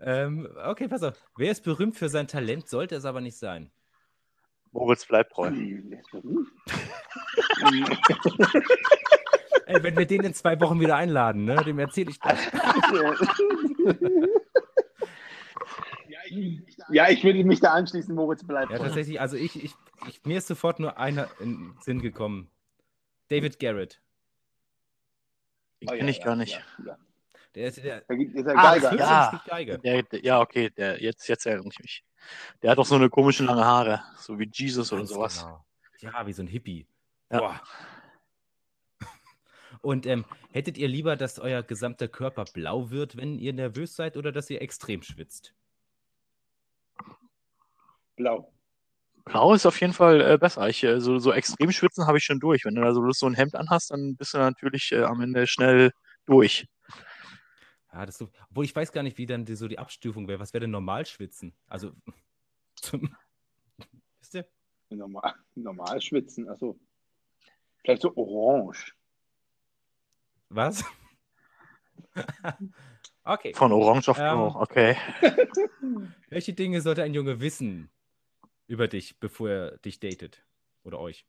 Ähm, 0.00 0.48
okay, 0.64 0.88
pass 0.88 1.02
auf. 1.02 1.14
Wer 1.36 1.50
ist 1.52 1.64
berühmt 1.64 1.96
für 1.96 2.08
sein 2.08 2.28
Talent, 2.28 2.68
sollte 2.68 2.94
es 2.96 3.04
aber 3.04 3.20
nicht 3.20 3.36
sein? 3.36 3.70
Moritz 4.72 5.06
bleibt 5.06 5.32
treu. 5.32 5.48
Ey, 9.66 9.82
wenn 9.82 9.96
wir 9.96 10.06
den 10.06 10.22
in 10.22 10.34
zwei 10.34 10.60
Wochen 10.60 10.78
wieder 10.80 10.96
einladen, 10.96 11.44
ne, 11.44 11.56
dem 11.64 11.78
erzähle 11.78 12.10
ich 12.10 12.20
das. 12.20 12.38
ja, 16.90 17.08
ich 17.08 17.24
würde 17.24 17.42
mich 17.44 17.60
da 17.60 17.72
anschließen, 17.72 18.14
Moritz 18.14 18.44
bleibt. 18.46 18.70
Ja, 18.70 18.78
tatsächlich, 18.78 19.20
also 19.20 19.36
ich, 19.36 19.64
ich, 19.64 19.74
ich, 20.08 20.24
mir 20.24 20.38
ist 20.38 20.46
sofort 20.46 20.78
nur 20.78 20.98
einer 20.98 21.28
in 21.40 21.52
den 21.52 21.74
Sinn 21.80 22.00
gekommen. 22.00 22.48
David 23.28 23.58
Garrett. 23.58 24.00
Den 25.80 25.88
Oh, 25.90 25.94
kenne 25.94 26.10
ich 26.10 26.22
gar 26.22 26.36
nicht. 26.36 26.62
Ja, 26.78 26.84
ja. 26.86 26.98
Der 27.56 27.68
ist 27.68 27.82
der, 27.82 28.02
Da 28.02 28.14
gibt- 28.14 28.34
ist 28.36 28.46
er 28.46 28.56
Ah, 28.56 28.74
Geiger. 28.74 28.90
der 28.90 28.98
ja. 28.98 29.26
spielt 29.28 29.44
Geige. 29.46 29.78
Der, 29.78 30.02
der, 30.02 30.20
ja, 30.24 30.40
okay, 30.40 30.70
der, 30.70 31.02
jetzt, 31.02 31.26
jetzt 31.26 31.46
erinnere 31.46 31.68
ich 31.72 31.78
mich. 31.80 32.04
Der 32.62 32.70
hat 32.70 32.78
doch 32.78 32.84
so 32.86 32.94
eine 32.96 33.08
komische 33.08 33.44
lange 33.44 33.64
Haare, 33.64 34.02
so 34.18 34.38
wie 34.38 34.48
Jesus 34.52 34.92
oder 34.92 35.00
Ganz 35.00 35.10
sowas. 35.10 35.40
genau. 36.00 36.12
Ja, 36.18 36.26
wie 36.26 36.32
so 36.34 36.42
ein 36.42 36.48
Hippie. 36.48 36.86
Ja. 37.32 37.38
Boah. 37.40 37.60
Und 39.80 40.04
ähm, 40.06 40.24
hättet 40.52 40.76
ihr 40.78 40.88
lieber, 40.88 41.16
dass 41.16 41.38
euer 41.38 41.62
gesamter 41.62 42.08
Körper 42.08 42.44
blau 42.44 42.90
wird, 42.90 43.16
wenn 43.16 43.38
ihr 43.38 43.52
nervös 43.52 43.96
seid, 43.96 44.16
oder 44.16 44.32
dass 44.32 44.50
ihr 44.50 44.60
extrem 44.60 45.02
schwitzt? 45.02 45.54
Blau. 48.16 48.52
Blau 49.24 49.54
ist 49.54 49.66
auf 49.66 49.80
jeden 49.80 49.92
Fall 49.92 50.20
äh, 50.20 50.38
besser. 50.38 50.68
Ich, 50.68 50.82
äh, 50.84 51.00
so, 51.00 51.18
so 51.18 51.32
extrem 51.32 51.72
schwitzen 51.72 52.06
habe 52.06 52.18
ich 52.18 52.24
schon 52.24 52.40
durch. 52.40 52.64
Wenn 52.64 52.74
du 52.74 52.82
da 52.82 52.92
so, 52.92 53.10
so 53.12 53.26
ein 53.26 53.34
Hemd 53.34 53.54
anhast, 53.54 53.90
dann 53.90 54.16
bist 54.16 54.34
du 54.34 54.38
natürlich 54.38 54.92
äh, 54.92 55.02
am 55.04 55.20
Ende 55.20 55.46
schnell 55.46 55.92
durch. 56.26 56.66
Ja, 57.92 58.04
das 58.04 58.18
so, 58.18 58.30
obwohl 58.50 58.64
ich 58.64 58.74
weiß 58.74 58.92
gar 58.92 59.02
nicht, 59.02 59.18
wie 59.18 59.26
dann 59.26 59.44
die, 59.44 59.54
so 59.54 59.68
die 59.68 59.78
Abstufung 59.78 60.28
wäre. 60.28 60.40
Was 60.40 60.52
wäre 60.52 60.62
denn 60.62 60.70
normal 60.70 61.06
schwitzen? 61.06 61.54
Also, 61.66 61.92
zum, 62.76 63.14
wisst 64.18 64.34
ihr? 64.34 64.46
Normal, 64.90 65.34
normal 65.54 66.00
schwitzen. 66.00 66.48
Achso. 66.48 66.78
Vielleicht 67.82 68.02
so 68.02 68.12
orange. 68.16 68.94
Was? 70.48 70.84
okay. 73.24 73.52
Von 73.54 73.72
Orange 73.72 74.08
auf 74.10 74.18
Ähm. 74.18 74.36
Blau. 74.36 74.60
Okay. 74.60 74.96
Welche 76.28 76.52
Dinge 76.52 76.80
sollte 76.80 77.02
ein 77.02 77.14
Junge 77.14 77.40
wissen 77.40 77.90
über 78.66 78.88
dich, 78.88 79.18
bevor 79.18 79.50
er 79.50 79.78
dich 79.78 80.00
datet? 80.00 80.44
Oder 80.82 80.98
euch? 81.00 81.26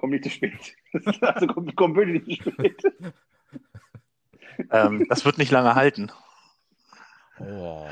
Komm 0.00 0.10
nicht 0.10 0.24
zu 0.24 0.30
spät. 0.30 0.76
Also 1.20 1.46
komm, 1.46 1.74
komm 1.76 1.92
bitte 1.92 2.12
nicht 2.12 2.42
zu 2.42 2.50
spät. 2.50 2.82
ähm, 4.70 5.04
das 5.10 5.26
wird 5.26 5.36
nicht 5.36 5.50
lange 5.50 5.74
halten. 5.74 6.10
Oh. 7.38 7.86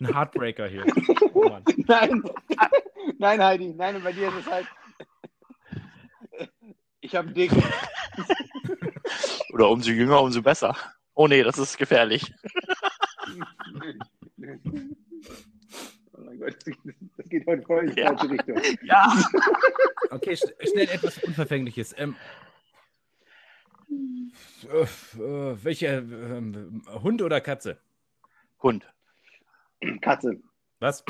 Ein 0.00 0.14
Heartbreaker 0.14 0.66
hier. 0.66 0.84
Oh. 1.32 1.58
Nein. 1.76 2.24
Nein, 3.18 3.42
Heidi. 3.42 3.72
Nein, 3.72 3.94
und 3.96 4.02
bei 4.02 4.12
dir 4.12 4.28
ist 4.28 4.34
es 4.40 4.50
halt. 4.50 4.66
Ich 7.00 7.14
habe 7.14 7.30
dick. 7.30 7.52
Oder 9.52 9.68
umso 9.68 9.92
jünger, 9.92 10.22
umso 10.22 10.42
besser. 10.42 10.76
Oh 11.14 11.28
nee, 11.28 11.44
das 11.44 11.58
ist 11.58 11.78
gefährlich. 11.78 12.34
Das 17.16 17.28
geht 17.28 17.46
heute 17.46 17.62
voll 17.62 17.88
in 17.88 17.94
die 17.94 18.00
Ja. 18.00 18.08
falsche 18.08 18.30
Richtung. 18.30 18.56
Ja. 18.82 19.12
Okay, 20.10 20.36
sch 20.36 20.42
schnell 20.70 20.88
etwas 20.88 21.18
Unverfängliches. 21.22 21.94
Ähm, 21.98 22.16
äh, 23.90 24.82
äh, 24.82 25.64
welche 25.64 25.86
ähm, 25.86 26.82
Hund 27.02 27.22
oder 27.22 27.40
Katze? 27.40 27.78
Hund. 28.62 28.86
Katze. 30.00 30.40
Was? 30.80 31.04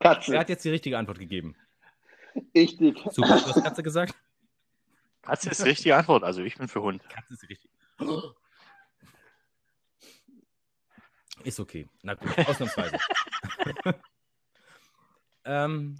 Katze. 0.00 0.32
Wer 0.32 0.40
hat 0.40 0.48
jetzt 0.48 0.64
die 0.64 0.70
richtige 0.70 0.98
Antwort 0.98 1.18
gegeben? 1.18 1.56
Ich 2.52 2.76
dick. 2.76 2.98
Super, 3.10 3.38
du 3.38 3.46
hast 3.46 3.62
Katze 3.62 3.82
gesagt? 3.82 4.14
Katze 5.22 5.50
ist 5.50 5.64
die 5.64 5.68
richtige 5.68 5.96
Antwort. 5.96 6.22
Also 6.24 6.42
ich 6.42 6.56
bin 6.56 6.68
für 6.68 6.82
Hund. 6.82 7.02
Katze 7.08 7.34
ist 7.34 7.48
richtig. 7.48 7.70
Ist 11.44 11.60
okay. 11.60 11.86
Na 12.02 12.14
gut, 12.14 12.36
ausnahmsweise. 12.48 12.96
ähm, 15.44 15.96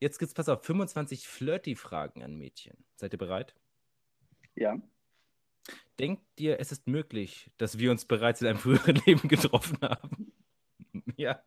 jetzt 0.00 0.18
gibt's, 0.18 0.34
pass 0.34 0.48
auf, 0.48 0.64
25 0.64 1.26
Flirty-Fragen 1.26 2.22
an 2.22 2.36
Mädchen. 2.36 2.76
Seid 2.96 3.12
ihr 3.14 3.18
bereit? 3.18 3.54
Ja. 4.54 4.78
Denkt 5.98 6.22
ihr, 6.38 6.58
es 6.60 6.72
ist 6.72 6.86
möglich, 6.88 7.50
dass 7.56 7.78
wir 7.78 7.90
uns 7.90 8.04
bereits 8.04 8.40
in 8.42 8.48
einem 8.48 8.58
früheren 8.58 8.96
Leben 9.06 9.28
getroffen 9.28 9.78
haben? 9.82 10.32
ja. 11.16 11.40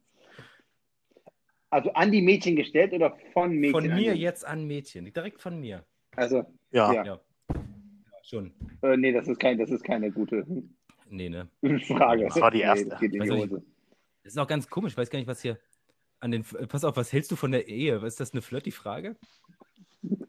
Also 1.69 1.91
an 1.93 2.11
die 2.11 2.21
Mädchen 2.21 2.55
gestellt 2.55 2.93
oder 2.93 3.17
von 3.33 3.51
Mädchen? 3.51 3.71
Von 3.73 3.91
an 3.91 3.97
mir 3.99 4.13
die- 4.13 4.21
jetzt 4.21 4.45
an 4.45 4.65
Mädchen. 4.65 5.11
Direkt 5.13 5.41
von 5.41 5.59
mir. 5.59 5.85
Also, 6.15 6.45
Ja. 6.71 6.93
Ja. 6.93 7.03
Ja. 7.03 7.19
ja 7.53 7.65
schon. 8.23 8.53
äh, 8.81 8.95
nee, 8.95 9.11
das 9.11 9.27
ist, 9.27 9.39
kein, 9.39 9.57
das 9.57 9.69
ist 9.69 9.83
keine 9.83 10.11
gute 10.11 10.45
Nee, 11.09 11.29
ne? 11.29 11.47
Frage. 11.87 12.25
Das 12.25 12.39
war 12.41 12.51
die 12.51 12.61
erste. 12.61 12.97
Nee, 13.01 13.19
das. 13.47 13.49
Das 14.23 14.33
ist 14.33 14.37
auch 14.39 14.47
ganz 14.47 14.67
komisch. 14.69 14.93
Ich 14.93 14.97
weiß 14.97 15.09
gar 15.09 15.19
nicht, 15.19 15.27
was 15.27 15.41
hier 15.41 15.59
an 16.19 16.31
den. 16.31 16.43
Pass 16.43 16.83
auf, 16.83 16.97
was 16.97 17.13
hältst 17.13 17.31
du 17.31 17.35
von 17.35 17.51
der 17.51 17.67
Ehe? 17.67 17.97
Ist 18.05 18.19
das 18.19 18.31
eine 18.31 18.41
Flirty-Frage? 18.41 19.15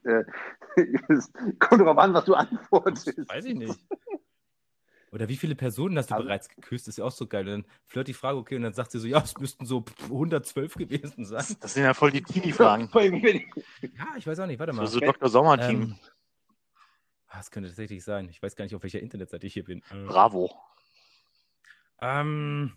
Äh, 0.04 0.24
kommt 1.58 1.80
darauf 1.80 1.98
an, 1.98 2.12
was 2.14 2.24
du 2.26 2.34
antwortest. 2.34 3.16
Weiß 3.28 3.44
ich 3.46 3.54
nicht. 3.54 3.78
Oder 5.12 5.28
wie 5.30 5.36
viele 5.36 5.54
Personen 5.54 5.96
hast 5.96 6.10
du 6.10 6.14
Also- 6.14 6.26
bereits 6.26 6.48
geküsst? 6.48 6.88
ist 6.88 6.98
ja 6.98 7.04
auch 7.04 7.10
so 7.12 7.26
geil. 7.26 7.46
Und 7.48 7.62
dann 7.62 7.72
flirt 7.86 8.08
die 8.08 8.12
Frage, 8.14 8.36
okay, 8.38 8.56
und 8.56 8.62
dann 8.62 8.74
sagt 8.74 8.90
sie 8.90 8.98
so, 8.98 9.06
ja, 9.06 9.22
es 9.22 9.38
müssten 9.38 9.64
so 9.64 9.82
112 10.04 10.74
gewesen 10.74 11.24
sein. 11.24 11.38
Das, 11.38 11.58
das 11.58 11.74
sind 11.74 11.84
ja 11.84 11.94
voll 11.94 12.10
die 12.10 12.22
Teenie-Fragen. 12.22 12.90
Ja, 13.82 14.06
ich 14.18 14.26
weiß 14.26 14.40
auch 14.40 14.46
nicht, 14.46 14.58
warte 14.58 14.72
So, 14.72 14.76
mal. 14.78 14.86
so 14.88 15.00
Dr. 15.00 15.28
Sommer-Team. 15.30 15.82
Ähm, 15.82 15.96
ah, 17.28 17.38
das 17.38 17.50
könnte 17.50 17.70
tatsächlich 17.70 18.04
sein. 18.04 18.28
Ich 18.28 18.42
weiß 18.42 18.56
gar 18.56 18.64
nicht, 18.64 18.74
auf 18.74 18.82
welcher 18.82 19.00
Internetseite 19.00 19.46
ich 19.46 19.54
hier 19.54 19.64
bin. 19.64 19.78
Äh, 19.90 20.04
Bravo. 20.06 20.54
Ähm, 22.00 22.72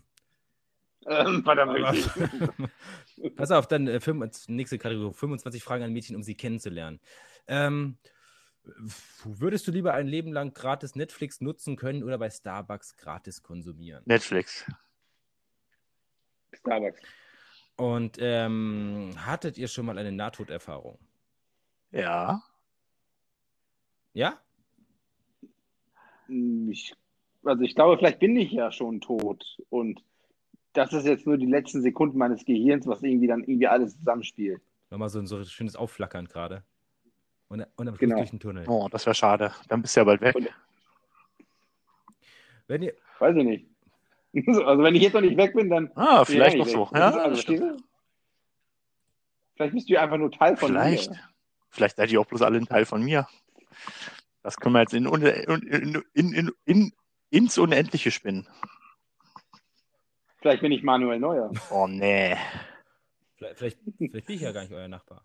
Ähm, 1.06 1.42
verdammt. 1.44 1.78
Pass 3.36 3.50
auf, 3.50 3.66
dann 3.66 3.88
äh, 3.88 4.00
fünf- 4.00 4.48
nächste 4.48 4.78
Kategorie: 4.78 5.14
25 5.14 5.62
Fragen 5.62 5.82
an 5.82 5.92
Mädchen, 5.92 6.14
um 6.14 6.22
sie 6.22 6.34
kennenzulernen. 6.34 7.00
Ähm, 7.46 7.98
würdest 9.24 9.66
du 9.66 9.72
lieber 9.72 9.94
ein 9.94 10.06
Leben 10.06 10.32
lang 10.32 10.52
gratis 10.52 10.94
Netflix 10.94 11.40
nutzen 11.40 11.76
können 11.76 12.02
oder 12.02 12.18
bei 12.18 12.28
Starbucks 12.30 12.96
gratis 12.96 13.42
konsumieren? 13.42 14.02
Netflix. 14.04 14.70
Starbucks. 16.52 17.00
Und 17.76 18.18
ähm, 18.20 19.12
hattet 19.16 19.56
ihr 19.56 19.68
schon 19.68 19.86
mal 19.86 19.96
eine 19.96 20.12
Nahtoderfahrung? 20.12 20.98
Ja. 21.92 22.42
Ja? 24.12 24.38
Ich, 26.28 26.94
also 27.44 27.62
ich 27.62 27.74
glaube, 27.74 27.96
vielleicht 27.98 28.18
bin 28.20 28.36
ich 28.36 28.50
ja 28.52 28.70
schon 28.72 29.00
tot. 29.00 29.44
Und 29.70 30.02
das 30.72 30.92
ist 30.92 31.06
jetzt 31.06 31.26
nur 31.26 31.36
die 31.36 31.46
letzten 31.46 31.82
Sekunden 31.82 32.18
meines 32.18 32.44
Gehirns, 32.44 32.86
was 32.86 33.02
irgendwie 33.02 33.26
dann 33.26 33.40
irgendwie 33.42 33.66
alles 33.66 33.96
zusammenspielt. 33.98 34.60
Nochmal 34.90 35.08
so 35.08 35.18
ein 35.18 35.26
so 35.26 35.42
schönes 35.44 35.76
Aufflackern 35.76 36.26
gerade. 36.26 36.62
Und, 37.48 37.66
und 37.76 37.88
am 37.88 37.94
Schluss 37.96 37.98
Genau. 37.98 38.16
durch 38.16 38.30
den 38.30 38.40
Tunnel. 38.40 38.64
Oh, 38.68 38.88
das 38.90 39.06
wäre 39.06 39.14
schade. 39.14 39.52
Dann 39.68 39.82
bist 39.82 39.96
du 39.96 40.00
ja 40.00 40.04
bald 40.04 40.20
weg. 40.20 40.34
Und- 40.36 40.48
Wenn 42.68 42.82
ihr, 42.82 42.94
Weiß 43.18 43.36
ich 43.36 43.44
nicht. 43.44 43.66
Also 44.64 44.82
wenn 44.84 44.94
ich 44.94 45.02
jetzt 45.02 45.14
noch 45.14 45.20
nicht 45.20 45.36
weg 45.36 45.54
bin, 45.54 45.68
dann. 45.68 45.90
Ah, 45.96 46.24
vielleicht 46.24 46.56
noch 46.56 46.66
so. 46.66 46.88
Ja, 46.94 47.10
also? 47.10 47.42
Vielleicht 49.56 49.74
bist 49.74 49.88
du 49.88 49.94
ja 49.94 50.02
einfach 50.02 50.18
nur 50.18 50.30
Teil 50.30 50.56
von 50.56 50.68
Vielleicht. 50.70 51.10
mir. 51.10 51.18
Vielleicht 51.68 51.96
seid 51.96 52.10
ihr 52.12 52.20
auch 52.20 52.26
bloß 52.26 52.42
alle 52.42 52.58
ein 52.58 52.66
Teil 52.66 52.84
von 52.86 53.02
mir. 53.02 53.26
Das 54.42 54.56
können 54.56 54.74
wir 54.74 54.80
jetzt 54.82 54.94
in, 54.94 55.04
in, 55.06 56.02
in, 56.14 56.32
in, 56.32 56.52
in, 56.64 56.92
ins 57.30 57.58
Unendliche 57.58 58.10
spinnen. 58.10 58.46
Vielleicht 60.40 60.62
bin 60.62 60.72
ich 60.72 60.82
Manuel 60.82 61.18
Neuer. 61.20 61.50
Oh 61.70 61.86
nee. 61.86 62.36
Vielleicht, 63.36 63.58
vielleicht, 63.58 63.78
vielleicht 63.98 64.26
bin 64.26 64.36
ich 64.36 64.42
ja 64.42 64.52
gar 64.52 64.62
nicht 64.62 64.72
euer 64.72 64.88
Nachbar. 64.88 65.22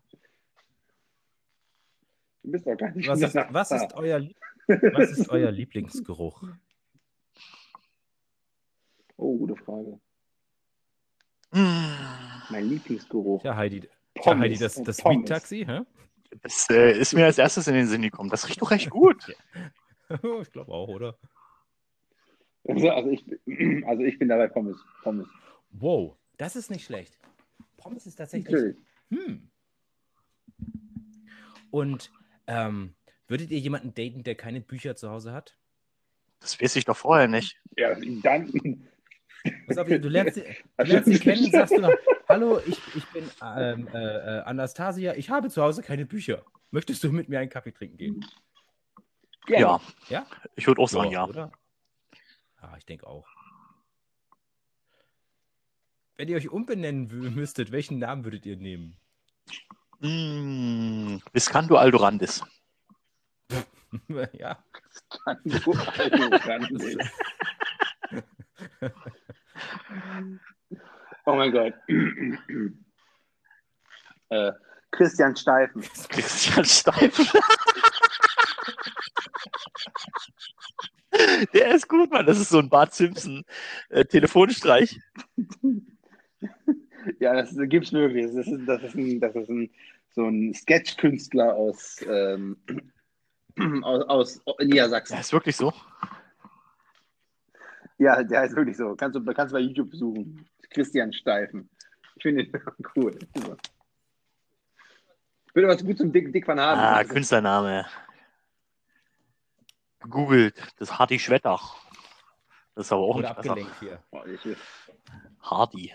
Du 2.44 2.52
bist 2.52 2.68
doch 2.68 2.78
gar 2.78 2.92
nicht 2.92 3.08
Was 3.08 3.20
ist, 3.20 3.36
unser 3.36 3.54
was 3.54 3.72
ist, 3.72 3.82
Nachbar. 3.82 4.00
euer, 4.00 4.28
was 4.68 5.12
ist 5.12 5.30
euer 5.30 5.52
Lieblingsgeruch? 5.52 6.44
Oh, 9.18 9.38
gute 9.38 9.56
Frage. 9.56 10.00
Hm. 11.52 11.96
Mein 12.50 12.70
Lieblingsgeruch. 12.70 13.44
Ja, 13.44 13.56
Heidi, 13.56 13.82
tja, 13.82 13.90
Pommes 14.16 14.42
Heidi 14.42 14.58
das, 14.58 14.76
das. 14.76 15.04
Weed-Taxi, 15.04 15.66
hä? 15.66 15.82
Das 16.42 16.70
äh, 16.70 17.00
ist 17.00 17.14
mir 17.14 17.26
als 17.26 17.38
erstes 17.38 17.68
in 17.68 17.76
den 17.76 17.88
Sinn 17.88 18.02
gekommen. 18.02 18.30
Das 18.30 18.48
riecht 18.50 18.62
doch 18.62 18.72
recht 18.72 18.90
gut. 18.90 19.34
ich 20.10 20.52
glaube 20.52 20.72
auch, 20.72 20.90
oder? 20.90 21.18
Also, 22.68 22.90
also, 22.90 23.10
ich, 23.10 23.26
bin- 23.26 23.84
also 23.88 24.04
ich 24.04 24.18
bin 24.20 24.28
dabei 24.28 24.48
Pommes. 24.48 24.78
Pommes. 25.04 25.28
Wow, 25.72 26.18
das 26.38 26.56
ist 26.56 26.70
nicht 26.72 26.86
schlecht. 26.86 27.18
Pommes 27.78 28.06
ist 28.06 28.16
tatsächlich. 28.16 28.52
Natürlich. 28.52 28.78
Hm. 29.10 29.50
Und 31.72 32.12
ähm, 32.48 32.96
würdet 33.28 33.52
ihr 33.52 33.60
jemanden 33.60 33.94
daten, 33.94 34.24
der 34.24 34.36
keine 34.36 34.62
Bücher 34.62 34.96
zu 34.96 35.10
Hause 35.10 35.34
hat? 35.34 35.58
Das 36.40 36.60
weiß 36.62 36.76
ich 36.76 36.86
doch 36.86 36.98
vorher 36.98 37.28
nicht. 37.28 37.60
Ja, 37.78 37.96
dann. 38.24 38.52
Pass 39.68 39.78
auf, 39.78 39.88
du 39.88 39.98
lernst, 40.10 40.36
sie- 40.36 40.44
du 40.78 40.84
lernst 40.86 41.10
sie 41.12 41.20
kennen, 41.20 41.52
sagst 41.52 41.74
du 41.76 41.82
noch, 41.82 41.94
hallo, 42.28 42.60
ich, 42.66 42.80
ich 42.96 43.06
bin 43.08 43.24
ähm, 43.44 43.88
äh, 43.94 43.98
äh, 44.00 44.42
Anastasia, 44.42 45.14
ich 45.16 45.30
habe 45.30 45.50
zu 45.50 45.62
Hause 45.62 45.82
keine 45.84 46.06
Bücher. 46.06 46.44
Möchtest 46.72 47.04
du 47.04 47.12
mit 47.12 47.30
mir 47.30 47.40
einen 47.40 47.50
Kaffee 47.50 47.72
trinken 47.72 47.98
gehen? 47.98 48.26
Ja. 49.48 49.80
Ja? 50.10 50.26
Ich 50.56 50.66
würde 50.66 50.82
auch 50.82 50.90
sagen, 50.90 51.12
ja. 51.12 51.26
Oder? 51.28 51.52
Ja, 52.62 52.76
ich 52.78 52.86
denke 52.86 53.08
auch. 53.08 53.28
Wenn 56.18 56.30
ihr 56.30 56.38
euch 56.38 56.50
umbenennen 56.50 57.08
müsstet, 57.36 57.72
welchen 57.72 58.00
Namen 58.00 58.24
würdet 58.24 58.46
ihr 58.46 58.58
nehmen? 58.58 58.98
Mm, 60.00 61.18
Viscanto 61.34 61.76
Aldorandis. 61.76 62.44
ja. 64.34 64.64
Alter, 65.26 66.46
Randel. 66.48 66.98
Oh 71.28 71.36
mein 71.36 71.52
Gott. 71.52 71.74
äh, 74.30 74.52
Christian 74.92 75.36
Steifen. 75.36 75.82
Christian 76.10 76.64
Steif. 76.66 77.34
Der 81.54 81.76
ist 81.76 81.88
gut, 81.88 82.12
Mann. 82.12 82.26
Das 82.26 82.40
ist 82.40 82.50
so 82.50 82.60
ein 82.60 82.70
Bart 82.70 82.94
Simpson 82.94 83.44
äh, 83.90 84.06
Telefonstreich. 84.06 85.00
Ja, 87.20 87.34
das 87.34 87.56
gibt's 87.56 87.94
wirklich. 87.94 88.26
Das 88.26 88.48
ist, 88.48 88.66
das 88.66 88.84
ist, 88.84 88.96
ein, 88.96 89.20
das 89.20 89.36
ist 89.36 89.50
ein, 89.50 89.70
so 90.10 90.28
ein 90.28 90.54
Sketch-Künstler 90.54 91.54
aus, 91.54 92.04
ähm, 92.08 92.58
aus, 93.84 94.42
aus 94.46 94.58
Niedersachsen. 94.60 95.14
Der 95.14 95.22
ist 95.22 95.34
wirklich 95.34 95.56
so. 95.56 95.74
Ja, 97.98 98.24
der 98.24 98.42
heißt 98.42 98.56
wirklich 98.56 98.78
so. 98.78 98.96
Kannst 98.96 99.16
du 99.16 99.24
kannst 99.34 99.54
du 99.54 99.58
bei 99.58 99.62
YouTube 99.62 99.94
suchen. 99.96 100.46
Christian 100.70 101.14
Steifen. 101.14 101.70
Ich 102.18 102.24
finde 102.24 102.44
ihn 102.44 102.52
cool. 102.96 103.18
Ich 105.48 105.56
würde 105.56 105.68
was 105.70 105.86
gut 105.86 105.98
zum 105.98 106.12
Dick, 106.12 106.34
Dick 106.34 106.48
Van 106.48 106.60
Haben. 106.60 106.82
Ah, 106.82 107.04
Künstlername. 107.04 107.86
Gegoogelt. 110.06 110.56
Das 110.78 110.98
Hardy 111.00 111.20
Schwetter. 111.20 111.60
Das 112.76 112.88
ist 112.88 112.92
aber 112.92 113.02
auch 113.02 113.16
Oder 113.16 113.30
nicht 113.30 113.38
besser. 113.38 113.50
abgelenkt 113.52 113.80
hier. 113.80 114.04
Oh, 114.12 114.24
Hardy. 115.42 115.94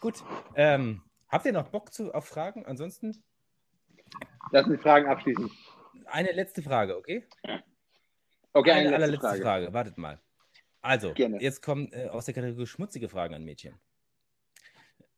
Gut. 0.00 0.22
Ähm, 0.54 1.02
habt 1.28 1.46
ihr 1.46 1.52
noch 1.52 1.68
Bock 1.68 1.92
zu, 1.92 2.12
auf 2.14 2.26
Fragen? 2.26 2.64
Ansonsten 2.66 3.24
Lass 4.52 4.66
mich 4.66 4.80
Fragen 4.80 5.08
abschließen. 5.08 5.50
eine 6.06 6.32
letzte 6.32 6.62
Frage, 6.62 6.96
okay? 6.96 7.26
Okay, 8.52 8.70
eine 8.70 8.80
eine, 8.80 8.82
letzte 8.82 8.94
allerletzte 8.94 9.28
Frage. 9.28 9.42
Frage. 9.42 9.72
Wartet 9.72 9.98
mal. 9.98 10.20
Also, 10.80 11.12
Gerne. 11.14 11.40
jetzt 11.40 11.62
kommen 11.62 11.90
äh, 11.92 12.08
aus 12.08 12.26
der 12.26 12.34
Kategorie 12.34 12.66
schmutzige 12.66 13.08
Fragen 13.08 13.34
an 13.34 13.42
Mädchen. 13.42 13.80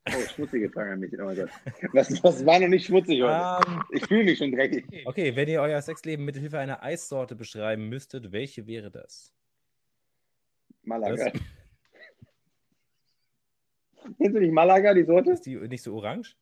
Oh, 0.09 0.21
schmutzige 0.35 0.71
Frage 0.71 0.92
an 0.92 1.01
mich. 1.01 1.12
Oh 1.19 1.25
mein 1.25 1.37
Gott. 1.37 1.51
Was, 1.92 2.23
was 2.23 2.47
war 2.47 2.61
noch 2.61 2.69
nicht 2.69 2.87
schmutzig 2.87 3.23
heute? 3.23 3.66
Ähm, 3.69 3.83
Ich 3.90 4.07
fühle 4.07 4.25
mich 4.25 4.38
schon 4.38 4.53
dreckig. 4.53 4.87
okay, 5.07 5.35
wenn 5.35 5.49
ihr 5.49 5.61
euer 5.61 5.83
Sexleben 5.83 6.25
mit 6.25 6.37
Hilfe 6.37 6.59
einer 6.61 6.83
Eissorte 6.83 7.35
beschreiben 7.35 7.88
müsstet, 7.88 8.31
welche 8.33 8.66
wäre 8.66 8.90
das? 8.90 9.33
Malaga. 10.83 11.33
Kennst 14.19 14.37
du 14.37 14.40
nicht 14.40 14.53
Malaga, 14.53 14.95
die 14.95 15.03
Sorte? 15.05 15.33
Ist 15.33 15.45
die 15.47 15.57
nicht 15.57 15.83
so 15.83 15.97
orange? 15.97 16.37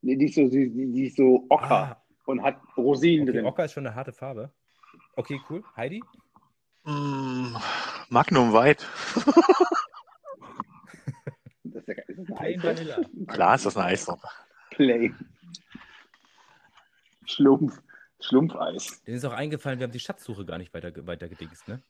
Nee, 0.00 0.16
die 0.16 0.26
ist 0.26 0.34
so, 0.36 0.48
die, 0.48 0.70
die 0.70 1.06
ist 1.08 1.16
so 1.16 1.44
ocker 1.50 1.70
Ah, 1.70 2.02
und 2.24 2.42
hat 2.42 2.56
Rosinen 2.76 3.28
okay, 3.28 3.38
drin. 3.38 3.46
Ocker 3.46 3.64
ist 3.66 3.72
schon 3.72 3.86
eine 3.86 3.94
harte 3.94 4.12
Farbe. 4.12 4.50
Okay, 5.16 5.38
cool. 5.50 5.62
Heidi? 5.76 6.02
Mm, 6.84 7.54
Magnum 8.08 8.52
White. 8.54 8.84
Ist, 12.16 12.30
das 12.30 12.38
eine 12.38 12.56
Plain? 12.58 12.62
Vanilla. 12.62 12.96
Klar 13.26 13.54
ist 13.56 13.66
das 13.66 13.76
eine 13.76 13.86
Eissorte. 13.86 14.26
Plain. 14.70 15.14
Schlumpf. 17.26 17.80
Schlumpfeis. 18.20 19.02
Denen 19.04 19.16
ist 19.18 19.24
auch 19.24 19.32
eingefallen, 19.32 19.78
wir 19.78 19.84
haben 19.84 19.92
die 19.92 20.00
Schatzsuche 20.00 20.44
gar 20.46 20.58
nicht 20.58 20.72
weiter, 20.72 20.90
weiter 21.06 21.28
gedingst, 21.28 21.68
ne? 21.68 21.82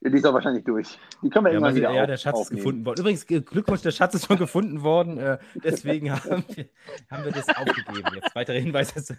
Ja, 0.00 0.10
die 0.10 0.18
ist 0.18 0.26
auch 0.26 0.34
wahrscheinlich 0.34 0.64
durch. 0.64 0.98
Die 1.22 1.30
können 1.30 1.46
wir 1.46 1.50
Ja, 1.52 1.54
irgendwann 1.54 1.74
wieder 1.76 1.90
ja 1.92 2.02
auf, 2.02 2.06
der 2.08 2.16
Schatz 2.18 2.34
ist 2.34 2.40
aufnehmen. 2.42 2.58
gefunden 2.58 2.84
worden. 2.86 3.00
Übrigens, 3.00 3.26
G- 3.26 3.40
Glückwunsch, 3.40 3.80
der 3.80 3.90
Schatz 3.92 4.14
ist 4.14 4.26
schon 4.26 4.36
gefunden 4.36 4.82
worden. 4.82 5.16
Äh, 5.18 5.38
deswegen 5.54 6.12
haben 6.12 6.44
wir, 6.48 6.68
haben 7.10 7.24
wir 7.24 7.32
das 7.32 7.48
aufgegeben. 7.48 8.14
Jetzt 8.14 8.34
weitere 8.34 8.60
Hinweise. 8.60 9.18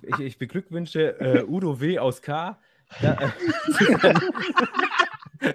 Ich, 0.00 0.08
ich, 0.14 0.20
ich 0.20 0.38
beglückwünsche 0.38 1.20
äh, 1.20 1.44
Udo 1.44 1.80
W. 1.80 1.98
aus 1.98 2.22
K. 2.22 2.58
Da, 3.02 3.18
äh, 5.40 5.54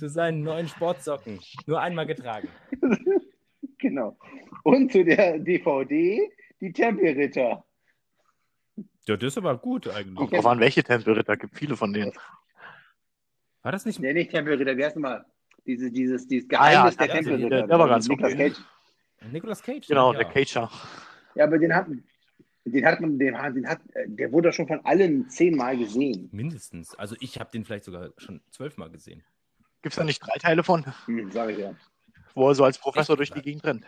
zu, 0.00 0.08
seinen, 0.08 0.42
neuen 0.42 0.66
Sportsocken. 0.68 1.38
Nur 1.66 1.80
einmal 1.80 2.06
getragen. 2.06 2.48
Genau. 3.78 4.18
Und 4.62 4.92
zu 4.92 5.02
der 5.02 5.38
DVD, 5.38 6.30
die 6.60 6.70
Tempelritter. 6.72 7.64
Ja, 9.06 9.16
das 9.16 9.22
ist 9.24 9.38
aber 9.38 9.56
gut 9.56 9.88
eigentlich. 9.88 10.28
Drauf 10.28 10.44
an, 10.44 10.60
welche 10.60 10.82
Tempelritter. 10.82 11.34
Gibt 11.38 11.56
viele 11.56 11.76
von 11.76 11.90
denen. 11.94 12.12
War 13.62 13.72
das 13.72 13.86
nicht. 13.86 13.98
Nee, 13.98 14.12
nicht 14.12 14.30
Tempelritter, 14.32 14.76
wie 14.76 14.84
heißt 14.84 14.96
nochmal? 14.96 15.24
Diese, 15.66 15.90
dieses, 15.90 16.28
dieses 16.28 16.46
Ah 16.50 16.70
ja, 16.70 16.70
Geheimnis 16.72 16.96
der 16.98 17.06
ja, 17.06 17.14
Tempelritter. 17.14 17.48
der- 17.48 17.66
der 17.68 17.78
war 17.78 17.88
ganz 17.88 18.06
Nicolas 18.08 18.32
okay. 18.34 18.50
Cage. 18.50 18.60
Nicolas 19.32 19.62
Cage? 19.62 19.86
Genau, 19.88 20.12
ja. 20.12 20.18
der 20.18 20.28
Cager. 20.28 20.70
Ja, 21.34 21.44
aber 21.44 21.58
den 21.58 21.74
hat, 21.74 21.86
den 22.66 22.84
hat 22.86 23.00
man, 23.00 23.18
den, 23.18 23.38
hat- 23.40 23.54
den 23.56 23.66
hat, 23.66 23.80
der 24.06 24.30
wurde 24.30 24.52
schon 24.52 24.66
von 24.66 24.84
allen 24.84 25.26
zehnmal 25.30 25.78
gesehen. 25.78 26.28
Mindestens. 26.32 26.94
Also 26.98 27.16
ich 27.20 27.40
habe 27.40 27.50
den 27.50 27.64
vielleicht 27.64 27.84
sogar 27.84 28.10
schon 28.18 28.42
zwölfmal 28.50 28.90
gesehen. 28.90 29.22
Gibt 29.82 29.92
es 29.94 29.96
da 29.96 30.04
nicht 30.04 30.20
drei 30.20 30.36
Teile 30.38 30.62
von, 30.62 30.84
Hm, 31.06 31.30
sag 31.30 31.50
ich 31.50 31.58
ja. 31.58 31.74
wo 32.34 32.48
er 32.48 32.54
so 32.54 32.64
als 32.64 32.78
Professor 32.78 33.16
durch 33.16 33.30
die 33.30 33.42
Gegend 33.42 33.64
rennt? 33.64 33.86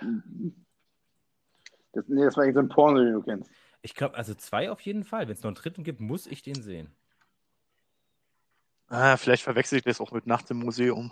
Das, 1.93 2.05
nee, 2.09 2.25
das 2.25 2.37
war 2.37 2.45
irgend 2.45 2.55
so 2.57 2.61
ein 2.61 2.69
Porno, 2.69 2.99
den 3.05 3.13
du 3.13 3.23
kennst. 3.23 3.51
Ich 3.83 3.95
glaube, 3.95 4.17
also 4.17 4.35
zwei 4.35 4.71
auf 4.71 4.81
jeden 4.81 5.05
Fall. 5.05 5.27
Wenn 5.29 5.35
es 5.35 5.43
noch 5.43 5.49
einen 5.49 5.57
dritten 5.57 5.85
gibt, 5.85 6.01
muss 6.01 6.27
ich 6.27 6.43
den 6.43 6.63
sehen. 6.63 6.91
Ah, 8.89 9.17
vielleicht 9.17 9.43
verwechsel 9.43 9.79
ich 9.79 9.85
das 9.85 10.01
auch 10.01 10.13
mit 10.13 10.27
Nachts 10.27 10.51
im 10.51 10.59
Museum. 10.59 11.11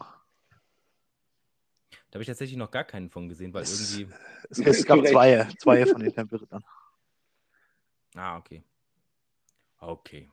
Da 2.11 2.17
habe 2.17 2.23
ich 2.23 2.27
tatsächlich 2.29 2.57
noch 2.57 2.71
gar 2.71 2.85
keinen 2.85 3.11
von 3.11 3.29
gesehen, 3.29 3.53
weil 3.53 3.63
Das- 3.63 3.93
irgendwie. 3.99 4.15
Es, 4.51 4.59
es 4.59 4.85
gab 4.87 5.07
zwei, 5.07 5.47
zwei 5.59 5.85
von 5.87 6.01
den 6.01 6.13
Tempelrittern. 6.15 6.65
Ah, 8.15 8.37
okay. 8.37 8.63
Okay. 9.79 10.31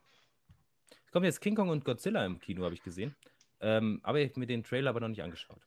Es 1.05 1.11
kommt 1.11 1.25
jetzt 1.25 1.39
King 1.41 1.55
Kong 1.55 1.69
und 1.69 1.85
Godzilla 1.85 2.25
im 2.25 2.39
Kino, 2.39 2.63
habe 2.63 2.73
ich 2.73 2.81
gesehen. 2.83 3.15
Ähm, 3.59 3.99
aber 4.03 4.19
ich 4.19 4.29
habe 4.29 4.39
mir 4.39 4.47
den 4.47 4.63
Trailer 4.63 4.91
aber 4.91 4.99
noch 4.99 5.07
nicht 5.07 5.23
angeschaut. 5.23 5.61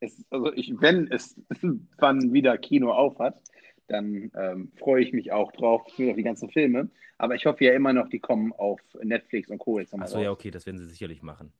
Es, 0.00 0.24
also 0.30 0.52
ich, 0.52 0.74
wenn 0.78 1.10
es 1.10 1.40
wann 1.98 2.32
wieder 2.32 2.58
Kino 2.58 2.92
auf 2.92 3.18
hat, 3.18 3.40
dann 3.88 4.30
ähm, 4.34 4.72
freue 4.76 5.02
ich 5.02 5.12
mich 5.12 5.32
auch 5.32 5.52
drauf, 5.52 5.82
für 5.94 6.12
die 6.12 6.22
ganzen 6.22 6.50
Filme. 6.50 6.90
Aber 7.18 7.34
ich 7.34 7.46
hoffe 7.46 7.64
ja 7.64 7.72
immer 7.72 7.92
noch, 7.92 8.08
die 8.08 8.18
kommen 8.18 8.52
auf 8.52 8.80
Netflix 9.02 9.48
und 9.48 9.58
Co. 9.58 9.78
jetzt 9.78 9.92
nochmal 9.92 10.06
Achso, 10.06 10.20
ja, 10.20 10.30
okay, 10.30 10.50
das 10.50 10.66
werden 10.66 10.78
sie 10.78 10.86
sicherlich 10.86 11.22
machen. 11.22 11.52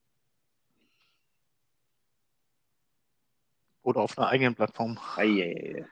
Oder 3.83 4.01
auf 4.01 4.19
einer 4.19 4.29
eigenen 4.29 4.55
Plattform. 4.55 4.99
Eieiei. 5.17 5.87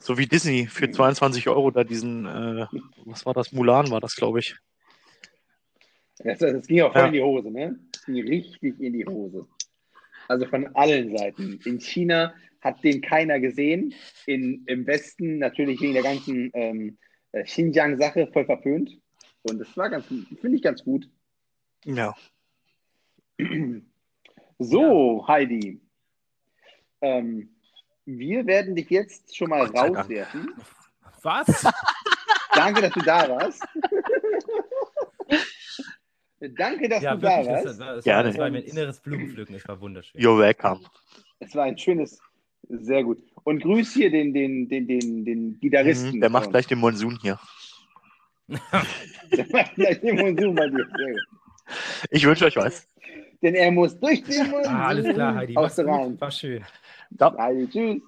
So 0.00 0.18
wie 0.18 0.26
Disney 0.26 0.66
für 0.66 0.90
22 0.90 1.48
Euro 1.48 1.70
da 1.70 1.84
diesen, 1.84 2.26
äh, 2.26 2.66
was 3.04 3.24
war 3.24 3.32
das? 3.32 3.52
Mulan 3.52 3.90
war 3.90 4.00
das, 4.00 4.16
glaube 4.16 4.40
ich. 4.40 4.56
Das, 6.24 6.38
das 6.38 6.66
ging 6.66 6.80
auch 6.80 6.92
voll 6.92 7.02
Ja. 7.02 7.06
in 7.08 7.12
die 7.12 7.22
Hose, 7.22 7.50
ne? 7.50 7.78
Das 7.92 8.04
ging 8.06 8.26
richtig 8.26 8.80
in 8.80 8.94
die 8.94 9.06
Hose. 9.06 9.46
Also 10.26 10.46
von 10.46 10.66
allen 10.74 11.16
Seiten. 11.16 11.60
In 11.64 11.78
China 11.80 12.34
hat 12.62 12.82
den 12.82 13.02
keiner 13.02 13.38
gesehen. 13.40 13.94
In, 14.26 14.64
Im 14.66 14.86
Westen 14.86 15.38
natürlich 15.38 15.80
wegen 15.82 15.92
der 15.92 16.02
ganzen 16.02 16.50
ähm, 16.54 16.98
äh, 17.32 17.44
Xinjiang-Sache 17.44 18.28
voll 18.32 18.46
verpönt. 18.46 18.98
Und 19.42 19.58
das 19.58 19.76
war 19.76 19.90
ganz, 19.90 20.06
finde 20.06 20.56
ich 20.56 20.62
ganz 20.62 20.82
gut. 20.82 21.08
Ja. 21.84 22.14
So, 24.58 25.28
Heidi. 25.28 25.80
Ähm, 27.02 27.50
wir 28.06 28.46
werden 28.46 28.74
dich 28.74 28.88
jetzt 28.88 29.36
schon 29.36 29.50
mal 29.50 29.68
Gott 29.68 29.96
rauswerfen. 29.98 30.54
Was? 31.22 31.66
Danke, 32.54 32.80
dass 32.80 32.92
du 32.92 33.00
da 33.00 33.28
warst. 33.28 33.62
Danke, 36.50 36.88
dass 36.88 37.02
ja, 37.02 37.14
du 37.14 37.20
da 37.22 37.28
wirklich, 37.28 37.46
das, 37.46 37.64
warst. 37.64 37.80
war, 37.80 37.94
das, 37.96 38.04
Gerne. 38.04 38.24
war, 38.24 38.30
das 38.30 38.38
war 38.38 38.50
mein 38.50 38.62
inneres 38.62 39.00
Blumenpflücken. 39.00 39.54
Es 39.54 39.68
war 39.68 39.80
wunderschön. 39.80 40.20
You're 40.20 40.38
welcome. 40.38 40.80
Es 41.38 41.54
war 41.54 41.64
ein 41.64 41.78
schönes, 41.78 42.20
sehr 42.68 43.04
gut. 43.04 43.22
Und 43.44 43.62
grüß 43.62 43.92
hier 43.92 44.10
den, 44.10 44.32
den, 44.32 44.68
den, 44.68 44.86
den, 44.86 45.24
den 45.24 45.60
Gitarristen. 45.60 46.16
Mhm, 46.16 46.20
Der 46.20 46.30
macht 46.30 46.50
gleich 46.50 46.66
den 46.66 46.78
Monsun 46.78 47.18
hier. 47.20 47.38
Der 48.48 49.46
macht 49.52 49.74
gleich 49.74 50.00
den 50.00 50.16
Monsun 50.16 50.54
bei 50.54 50.68
dir. 50.68 50.86
Sehr 50.96 51.12
gut. 51.12 51.20
Ich 52.10 52.26
wünsche 52.26 52.44
euch 52.46 52.56
was. 52.56 52.88
Denn 53.42 53.54
er 53.54 53.70
muss 53.70 53.98
durch 53.98 54.22
den 54.22 54.50
Monsun. 54.50 54.72
Ah, 54.74 54.88
alles 54.88 55.14
klar, 55.14 55.34
Heidi. 55.34 55.56
Aus 55.56 55.74
der. 55.76 55.86
Rhein. 55.86 56.20
War 56.20 56.30
schön. 56.30 56.64
Heidi, 57.20 57.68
tschüss. 57.68 58.02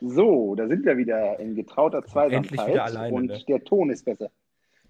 So, 0.00 0.54
da 0.54 0.68
sind 0.68 0.84
wir 0.84 0.96
wieder 0.98 1.38
in 1.40 1.54
getrauter 1.54 2.04
Zweisamkeit. 2.04 2.50
Endlich 2.52 2.66
wieder 2.66 2.84
alleine, 2.84 3.14
Und 3.14 3.26
ne? 3.26 3.42
der 3.48 3.64
Ton 3.64 3.88
ist 3.90 4.04
besser. 4.04 4.30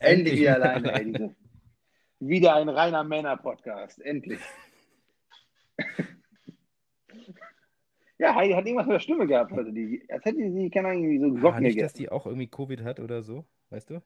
Endlich 0.04 0.40
wieder 0.40 0.54
alleine, 0.54 0.92
diese. 0.92 1.34
Wieder 2.20 2.54
ein 2.54 2.68
reiner 2.68 3.04
Männer-Podcast. 3.04 4.00
Endlich. 4.00 4.40
ja, 8.18 8.34
Heidi 8.34 8.52
hat 8.54 8.64
irgendwas 8.66 8.86
mit 8.86 8.94
der 8.94 9.00
Stimme 9.00 9.26
gehabt. 9.26 9.52
Also 9.52 9.70
die, 9.70 10.04
als 10.08 10.24
hätte 10.24 10.38
sie, 10.50 10.70
keine 10.70 10.88
Ahnung, 10.88 11.04
irgendwie 11.04 11.18
so 11.20 11.36
Ah, 11.36 11.40
Glocken 11.40 11.62
nicht, 11.62 11.80
dass 11.80 11.92
die 11.92 12.08
auch 12.10 12.26
irgendwie 12.26 12.46
Covid 12.46 12.82
hat 12.82 13.00
oder 13.00 13.22
so, 13.22 13.44
weißt 13.70 13.90
du? 13.90 14.02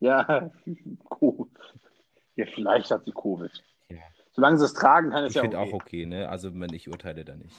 Ja, 0.00 0.50
cool. 1.20 1.48
Ja, 2.36 2.46
vielleicht 2.46 2.90
hat 2.90 3.04
sie 3.04 3.12
Covid. 3.12 3.52
Ja. 3.88 3.98
Solange 4.30 4.58
sie 4.58 4.64
es 4.64 4.72
tragen 4.74 5.10
kann, 5.10 5.24
ist 5.24 5.30
Ich 5.30 5.36
ja 5.36 5.42
finde 5.42 5.58
okay. 5.58 5.68
auch 5.68 5.74
okay, 5.74 6.06
ne? 6.06 6.28
Also 6.28 6.50
ich 6.72 6.88
urteile 6.88 7.24
da 7.24 7.36
nicht. 7.36 7.56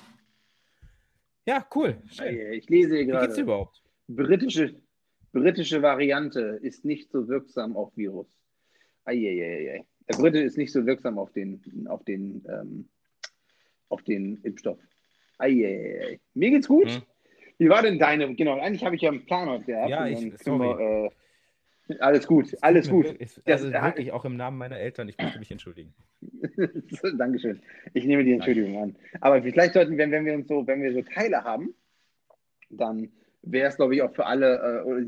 Ja, 1.45 1.65
cool. 1.75 2.01
Schön. 2.07 2.53
Ich 2.53 2.69
lese 2.69 2.95
hier 2.95 3.05
Wie 3.07 3.11
geht's 3.11 3.27
gerade. 3.27 3.41
überhaupt? 3.41 3.83
Britische, 4.07 4.81
britische 5.33 5.81
Variante 5.81 6.59
ist 6.61 6.85
nicht 6.85 7.11
so 7.11 7.27
wirksam 7.27 7.75
auf 7.75 7.95
Virus. 7.97 8.27
Eieieiei. 9.05 9.83
Der 10.09 10.17
Brite 10.17 10.39
ist 10.39 10.57
nicht 10.57 10.71
so 10.71 10.85
wirksam 10.85 11.17
auf 11.17 11.31
den, 11.33 11.61
auf 11.87 12.03
den, 12.05 12.45
ähm, 12.47 12.89
auf 13.89 14.01
den 14.03 14.37
Impfstoff. 14.43 14.79
Eieiei. 15.37 16.19
Mir 16.33 16.51
geht's 16.51 16.67
gut. 16.67 16.89
Hm. 16.89 17.01
Wie 17.57 17.69
war 17.69 17.81
denn 17.81 17.99
deine? 17.99 18.33
Genau, 18.35 18.59
eigentlich 18.59 18.83
habe 18.85 18.95
ich 18.95 19.01
ja 19.01 19.09
einen 19.11 19.25
Plan 19.25 19.49
heute 19.49 19.65
gehabt. 19.65 19.89
Ja, 19.89 20.07
ich- 20.07 20.33
sorry. 20.39 20.59
wir, 20.77 21.11
äh, 21.89 21.97
alles 21.99 22.25
gut, 22.27 22.55
alles 22.61 22.89
gut. 22.89 23.05
wirklich- 23.05 23.35
Das- 23.45 23.61
Also 23.63 23.71
wirklich 23.73 24.11
auch 24.11 24.25
im 24.25 24.37
Namen 24.37 24.57
meiner 24.57 24.77
Eltern, 24.79 25.09
ich 25.09 25.17
möchte 25.17 25.39
mich 25.39 25.51
entschuldigen. 25.51 25.93
Dankeschön. 27.17 27.61
Ich 27.93 28.05
nehme 28.05 28.23
die 28.23 28.33
Entschuldigung 28.33 28.77
an. 28.81 28.95
Aber 29.21 29.41
vielleicht 29.41 29.73
sollten, 29.73 29.97
wenn, 29.97 30.11
wenn 30.11 30.25
wir 30.25 30.33
uns 30.33 30.47
so, 30.47 30.65
wenn 30.65 30.81
wir 30.81 30.93
so 30.93 31.01
Teile 31.01 31.43
haben, 31.43 31.73
dann 32.69 33.11
wäre 33.43 33.67
es, 33.69 33.75
glaube 33.75 33.95
ich, 33.95 34.01
auch 34.01 34.13
für 34.13 34.25
alle, 34.25 34.83
äh, 34.85 35.05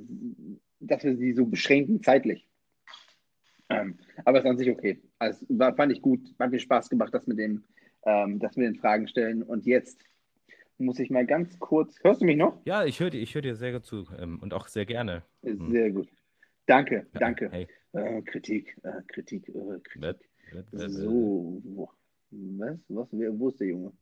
dass 0.79 1.03
wir 1.03 1.15
sie 1.17 1.33
so 1.33 1.45
beschränken 1.45 2.03
zeitlich. 2.03 2.47
Ähm, 3.69 3.97
aber 4.23 4.39
ist 4.39 4.45
an 4.45 4.57
sich 4.57 4.69
okay. 4.69 5.01
Also 5.17 5.45
war, 5.49 5.75
fand 5.75 5.91
ich 5.91 6.01
gut, 6.01 6.19
hat 6.39 6.51
mir 6.51 6.59
Spaß 6.59 6.89
gemacht, 6.89 7.13
das 7.13 7.25
mit 7.25 7.39
dem, 7.39 7.63
ähm, 8.05 8.39
das 8.39 8.55
mit 8.55 8.67
den 8.67 8.75
Fragen 8.75 9.07
stellen. 9.07 9.41
Und 9.41 9.65
jetzt 9.65 9.99
muss 10.77 10.99
ich 10.99 11.09
mal 11.09 11.25
ganz 11.25 11.57
kurz. 11.59 11.97
Hörst 12.03 12.21
du 12.21 12.25
mich 12.25 12.37
noch? 12.37 12.61
Ja, 12.65 12.85
ich 12.85 12.99
höre 12.99 13.09
dir, 13.09 13.21
ich 13.21 13.33
hör 13.33 13.41
dir 13.41 13.55
sehr 13.55 13.71
gut 13.71 13.85
zu 13.85 14.05
ähm, 14.19 14.39
und 14.41 14.53
auch 14.53 14.67
sehr 14.67 14.85
gerne. 14.85 15.23
Hm. 15.43 15.71
Sehr 15.71 15.91
gut. 15.91 16.09
Danke, 16.67 17.07
Ja, 17.13 17.19
danke. 17.19 17.49
Hey, 17.51 17.67
Äh, 17.93 18.21
Kritik, 18.23 18.77
äh, 18.83 19.01
Kritik, 19.07 19.47
äh, 19.49 19.79
Kritik. 19.83 20.01
wird, 20.51 20.71
wird, 20.73 20.91
So, 20.91 21.61
was, 21.63 22.77
was, 22.89 23.07
wer, 23.11 23.39
wo 23.39 23.47
ist 23.49 23.59
der 23.59 23.67
Junge? 23.67 23.93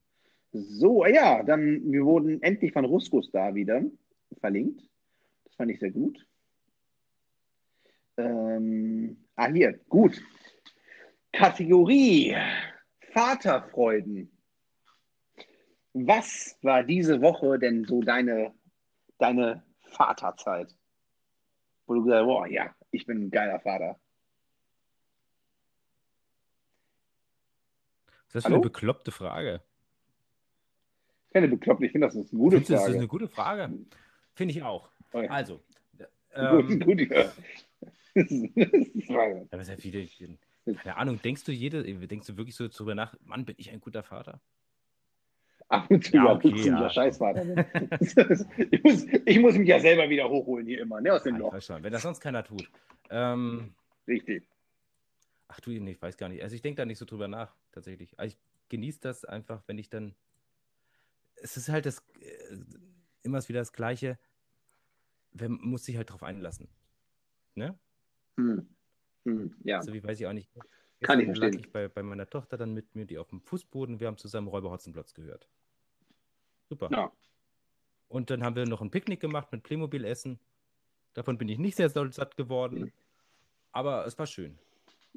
So, 0.52 1.06
ja, 1.06 1.44
dann, 1.44 1.92
wir 1.92 2.04
wurden 2.04 2.42
endlich 2.42 2.74
von 2.74 2.86
Ruskus 2.86 3.30
da 3.32 3.54
wieder 3.54 3.84
verlinkt. 4.40 4.82
Das 5.46 5.56
fand 5.56 5.72
ich 5.72 5.80
sehr 5.80 5.92
gut. 5.92 6.26
Ähm, 8.18 9.26
ah, 9.36 9.48
hier, 9.48 9.80
gut. 9.90 10.22
Kategorie 11.32 12.36
Vaterfreuden. 13.12 14.32
Was 15.94 16.58
war 16.62 16.84
diese 16.84 17.22
Woche 17.22 17.60
denn 17.60 17.86
so 17.86 18.02
deine, 18.02 18.54
deine 19.20 19.64
Vaterzeit? 19.90 20.76
Wo 21.86 21.96
du 21.96 22.04
gesagt 22.04 22.22
hast, 22.22 22.28
boah, 22.28 22.48
ja, 22.48 22.76
ich 22.92 23.06
bin 23.06 23.26
ein 23.26 23.32
geiler 23.32 23.60
Vater. 23.60 24.00
Ist 28.28 28.36
das 28.36 28.44
für 28.44 28.50
Hallo? 28.50 28.56
eine 28.56 28.64
bekloppte 28.64 29.12
Frage? 29.12 29.62
Keine 31.32 31.48
bekloppt, 31.48 31.84
ich 31.84 31.92
finde, 31.92 32.08
das 32.08 32.16
ist 32.16 32.32
eine 32.32 32.40
gute 32.40 32.56
Findest 32.58 32.70
du, 32.70 32.74
das 32.74 32.82
ist 32.82 32.86
Frage. 32.88 32.98
eine 32.98 33.08
gute 33.08 33.28
Frage? 33.28 33.74
Finde 34.36 34.54
ich 34.54 34.64
auch. 34.64 34.90
Oh. 35.14 35.20
Also, 35.30 35.62
Gut, 36.36 36.70
ähm, 36.72 36.80
gut, 36.80 37.00
ja. 37.12 37.32
Das 38.16 38.32
ist- 38.32 39.10
ja, 39.10 39.76
viele, 39.78 40.08
keine 40.78 40.98
Ahnung, 40.98 41.20
denkst 41.22 41.44
du 41.44 41.52
jede, 41.52 41.84
denkst 41.84 42.28
du 42.28 42.38
wirklich 42.38 42.56
so 42.56 42.68
drüber 42.68 42.96
nach, 42.96 43.16
Mann, 43.26 43.46
bin 43.46 43.56
ich 43.58 43.70
ein 43.72 43.82
guter 43.82 44.04
Vater? 44.04 44.40
Ab 45.68 45.90
und 45.90 46.04
zu 46.04 46.16
Ja, 46.16 46.34
okay, 46.34 46.50
ziemlicher 46.50 46.80
ja. 46.80 46.90
Scheißvater. 46.90 47.66
ich, 48.72 48.84
muss, 48.84 49.06
ich 49.26 49.40
muss 49.40 49.58
mich 49.58 49.68
ja 49.68 49.80
selber 49.80 50.10
wieder 50.10 50.30
hochholen 50.30 50.68
hier 50.68 50.82
immer, 50.82 51.02
ne, 51.02 51.14
aus 51.14 51.24
dem 51.24 51.36
ich 51.36 51.42
Loch. 51.42 51.60
schon, 51.62 51.82
wenn 51.84 51.92
das 51.92 52.04
sonst 52.04 52.20
keiner 52.20 52.44
tut. 52.44 52.70
Ähm, 53.10 53.74
Richtig. 54.08 54.48
ach 55.48 55.60
du, 55.60 55.72
ich 55.72 56.02
weiß 56.02 56.18
gar 56.18 56.30
nicht. 56.30 56.44
Also 56.44 56.56
ich 56.56 56.62
denke 56.62 56.78
da 56.78 56.86
nicht 56.86 57.00
so 57.00 57.06
drüber 57.06 57.28
nach, 57.28 57.56
tatsächlich. 57.72 58.18
Also 58.20 58.36
ich 58.36 58.70
genieße 58.70 59.00
das 59.02 59.26
einfach, 59.26 59.64
wenn 59.68 59.78
ich 59.78 59.90
dann. 59.90 60.16
Es 61.36 61.58
ist 61.58 61.70
halt 61.70 61.86
das 61.86 62.00
äh, 62.22 62.58
immer 63.24 63.48
wieder 63.48 63.60
das 63.60 63.74
Gleiche. 63.74 64.18
Man 65.34 65.60
muss 65.62 65.86
sich 65.86 65.98
halt 65.98 66.12
drauf 66.12 66.24
einlassen. 66.24 66.68
Ne? 67.56 67.78
Hm. 68.38 68.68
Hm, 69.26 69.56
ja. 69.64 69.78
Also 69.78 69.94
wie 69.94 70.04
weiß 70.04 70.20
ich 70.20 70.28
auch 70.28 70.34
nicht. 70.34 70.50
Kann 71.02 71.20
ich 71.20 71.26
verstehen. 71.26 71.60
ich 71.60 71.72
bei, 71.72 71.88
bei 71.88 72.04
meiner 72.04 72.30
Tochter 72.30 72.58
dann 72.58 72.74
mit 72.74 72.96
mir, 72.96 73.06
die 73.06 73.18
auf 73.18 73.30
dem 73.30 73.42
Fußboden, 73.42 74.00
wir 74.00 74.08
haben 74.08 74.18
zusammen 74.18 74.48
Räuber 74.48 74.72
Hotzenplotz 74.72 75.14
gehört. 75.14 75.50
Super. 76.70 76.90
Ja. 76.92 77.12
Und 78.08 78.30
dann 78.30 78.44
haben 78.44 78.56
wir 78.56 78.66
noch 78.66 78.82
ein 78.82 78.92
Picknick 78.92 79.20
gemacht 79.20 79.52
mit 79.52 79.64
Playmobil-Essen. 79.64 80.40
Davon 81.14 81.38
bin 81.38 81.50
ich 81.50 81.60
nicht 81.60 81.76
sehr 81.76 81.90
satt 81.90 82.38
geworden. 82.38 82.92
Aber 83.72 84.06
es 84.06 84.18
war 84.18 84.28
schön. 84.28 84.58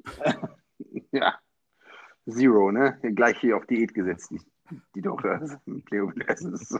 ja. 1.11 1.39
Zero, 2.27 2.71
ne? 2.71 2.99
Gleich 3.15 3.39
hier 3.39 3.55
auf 3.55 3.65
Diät 3.67 3.93
gesetzt, 3.93 4.31
die, 4.31 4.41
die 4.95 5.01
Tochter. 5.01 5.39
Das 5.39 5.51
ist 5.51 5.67
ein 5.67 5.83
Playmobil. 5.83 6.25
Das 6.25 6.41
ist 6.41 6.69
so. 6.69 6.79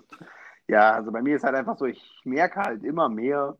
Ja, 0.67 0.93
also 0.95 1.11
bei 1.11 1.21
mir 1.21 1.35
ist 1.37 1.43
halt 1.43 1.55
einfach 1.55 1.77
so, 1.77 1.85
ich 1.85 2.03
merke 2.25 2.59
halt 2.61 2.83
immer 2.83 3.09
mehr, 3.09 3.57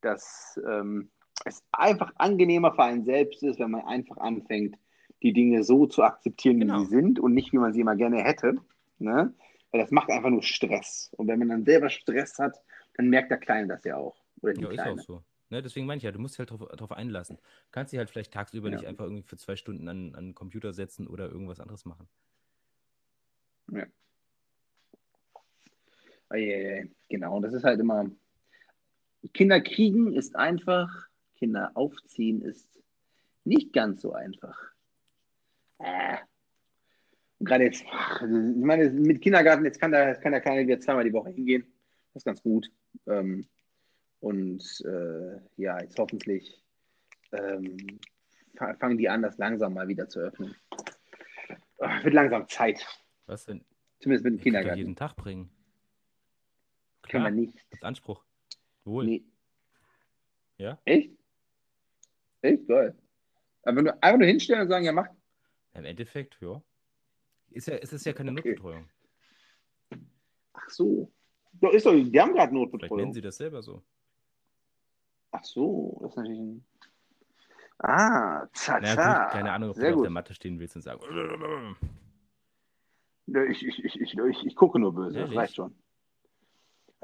dass 0.00 0.60
ähm, 0.66 1.10
es 1.44 1.62
einfach 1.72 2.12
angenehmer 2.16 2.72
für 2.74 2.84
einen 2.84 3.04
selbst 3.04 3.42
ist, 3.42 3.58
wenn 3.58 3.72
man 3.72 3.84
einfach 3.86 4.18
anfängt, 4.18 4.76
die 5.22 5.32
Dinge 5.32 5.64
so 5.64 5.86
zu 5.86 6.02
akzeptieren, 6.02 6.60
Genau. 6.60 6.80
wie 6.80 6.84
sie 6.84 6.90
sind 6.90 7.18
und 7.18 7.34
nicht, 7.34 7.52
wie 7.52 7.58
man 7.58 7.72
sie 7.72 7.80
immer 7.80 7.96
gerne 7.96 8.22
hätte. 8.22 8.56
Ne? 8.98 9.34
Weil 9.70 9.80
das 9.80 9.90
macht 9.90 10.10
einfach 10.10 10.30
nur 10.30 10.42
Stress. 10.42 11.10
Und 11.16 11.26
wenn 11.28 11.38
man 11.40 11.48
dann 11.48 11.64
selber 11.64 11.88
Stress 11.90 12.38
hat, 12.38 12.56
dann 12.96 13.08
merkt 13.08 13.30
der 13.30 13.38
Kleine 13.38 13.66
das 13.68 13.84
ja 13.84 13.96
auch. 13.96 14.16
Oder 14.42 14.52
die 14.52 14.62
Ja, 14.62 14.68
ist 14.70 14.74
Kleine. 14.74 15.00
auch 15.00 15.04
so. 15.04 15.24
Ne, 15.50 15.62
deswegen 15.62 15.86
meine 15.86 15.98
ich 15.98 16.04
ja, 16.04 16.12
du 16.12 16.18
musst 16.18 16.34
dich 16.34 16.38
halt 16.40 16.50
drauf, 16.50 16.66
drauf 16.76 16.92
einlassen. 16.92 17.38
Kannst 17.70 17.92
dich 17.92 17.98
halt 17.98 18.10
vielleicht 18.10 18.32
tagsüber 18.32 18.70
Ja. 18.70 18.76
nicht 18.76 18.86
einfach 18.86 19.04
irgendwie 19.04 19.22
für 19.22 19.36
zwei 19.36 19.56
Stunden 19.56 19.88
an, 19.88 20.14
an 20.14 20.26
den 20.28 20.34
Computer 20.34 20.72
setzen 20.72 21.06
oder 21.06 21.28
irgendwas 21.28 21.60
anderes 21.60 21.84
machen. 21.84 22.08
Eieiei, 23.72 23.86
Genau, 26.30 27.40
das 27.40 27.52
ist 27.54 27.64
halt 27.64 27.80
immer. 27.80 28.10
Kinder 29.32 29.60
kriegen 29.60 30.12
ist 30.14 30.36
einfach, 30.36 31.08
Kinder 31.36 31.70
aufziehen 31.74 32.42
ist 32.42 32.68
nicht 33.44 33.72
ganz 33.72 34.02
so 34.02 34.12
einfach. 34.12 34.58
Äh. 35.78 36.16
Und 37.38 37.46
gerade 37.46 37.64
jetzt, 37.64 37.84
ach, 37.90 38.22
ich 38.22 38.28
meine, 38.28 38.90
mit 38.90 39.20
Kindergarten, 39.20 39.64
jetzt 39.64 39.80
kann 39.80 39.90
der, 39.92 40.08
jetzt 40.08 40.22
kann 40.22 40.32
der 40.32 40.40
Kleine 40.40 40.66
wieder 40.66 40.80
zweimal 40.80 41.04
die 41.04 41.12
Woche 41.12 41.30
hingehen. 41.30 41.66
Das 42.12 42.20
ist 42.20 42.24
ganz 42.24 42.42
gut. 42.42 42.70
Ähm, 43.06 43.46
und 44.20 44.62
äh, 44.86 45.38
ja, 45.56 45.80
jetzt 45.80 45.98
hoffentlich 45.98 46.62
ähm, 47.32 47.76
fa- 48.56 48.74
fangen 48.74 48.96
die 48.98 49.08
an, 49.08 49.22
das 49.22 49.36
langsam 49.38 49.74
mal 49.74 49.88
wieder 49.88 50.08
zu 50.08 50.20
öffnen. 50.20 50.54
Ah, 51.78 52.02
wird 52.04 52.14
langsam 52.14 52.48
Zeit. 52.48 52.86
Was 53.26 53.44
denn? 53.46 53.64
Zumindest 54.00 54.24
mit 54.24 54.32
dem 54.34 54.36
Ich 54.38 54.42
kann 54.44 54.52
Kindergarten. 54.52 54.78
jeden 54.78 54.96
Tag 54.96 55.16
bringen. 55.16 55.50
Kann 57.04 57.20
Klar, 57.20 57.22
man 57.24 57.34
nicht. 57.36 57.54
hast 57.70 57.84
Anspruch. 57.84 58.24
Wohl. 58.84 59.04
Nee. 59.04 59.24
Ja? 60.58 60.78
Echt? 60.84 61.10
Echt 62.42 62.66
geil. 62.66 62.96
Aber 63.62 63.76
wenn 63.76 63.84
du 63.86 64.02
einfach 64.02 64.18
nur 64.18 64.26
hinstellen 64.28 64.62
und 64.62 64.68
sagen, 64.68 64.84
ja, 64.84 64.92
mach. 64.92 65.06
Im 65.74 65.84
Endeffekt, 65.84 66.38
ja. 66.40 66.62
Ist 67.50 67.68
ja, 67.68 67.76
es 67.76 67.92
ist 67.92 68.04
ja 68.06 68.12
keine 68.12 68.30
Okay. 68.32 68.50
Notbetreuung. 68.50 68.88
Ach 70.54 70.68
so. 70.70 71.10
Doch, 71.54 71.72
ist 71.72 71.86
doch, 71.86 71.92
die 71.92 72.20
haben 72.20 72.32
gerade 72.34 72.50
Vielleicht 72.50 72.52
nennen 72.52 72.62
Notbetreuung. 72.72 73.12
sie 73.12 73.20
das 73.20 73.36
selber 73.36 73.62
so. 73.62 73.82
Ach 75.30 75.44
so, 75.44 75.98
das 76.02 76.10
ist 76.12 76.16
natürlich 76.16 76.40
ein. 76.40 76.64
Ah, 77.78 78.46
tja, 78.52 78.78
Na 78.80 78.94
tja. 78.94 79.22
gut, 79.24 79.32
keine 79.32 79.52
Ahnung, 79.52 79.70
ob 79.70 79.76
Sehr 79.76 79.86
du 79.88 79.90
auf 79.90 79.96
gut. 79.96 80.04
der 80.04 80.10
Matte 80.10 80.34
stehen 80.34 80.58
willst 80.60 80.76
und 80.76 80.82
sagen. 80.82 81.00
Ich, 83.26 83.66
ich, 83.66 83.84
ich, 83.84 84.00
ich, 84.00 84.14
ich, 84.18 84.46
ich 84.46 84.56
gucke 84.56 84.78
nur 84.78 84.94
böse, 84.94 85.14
das 85.14 85.22
Ehrlich? 85.22 85.38
reicht 85.38 85.54
schon. 85.56 85.74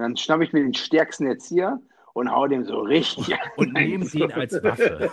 Und 0.00 0.04
dann 0.04 0.16
schnappe 0.16 0.44
ich 0.44 0.54
mir 0.54 0.62
den 0.62 0.72
stärksten 0.72 1.26
Erzieher 1.26 1.78
und 2.14 2.30
hau 2.30 2.46
dem 2.46 2.64
so 2.64 2.80
richtig. 2.80 3.36
Und 3.56 3.74
nehmen 3.74 4.08
den 4.08 4.32
als 4.32 4.62
Waffe. 4.62 5.10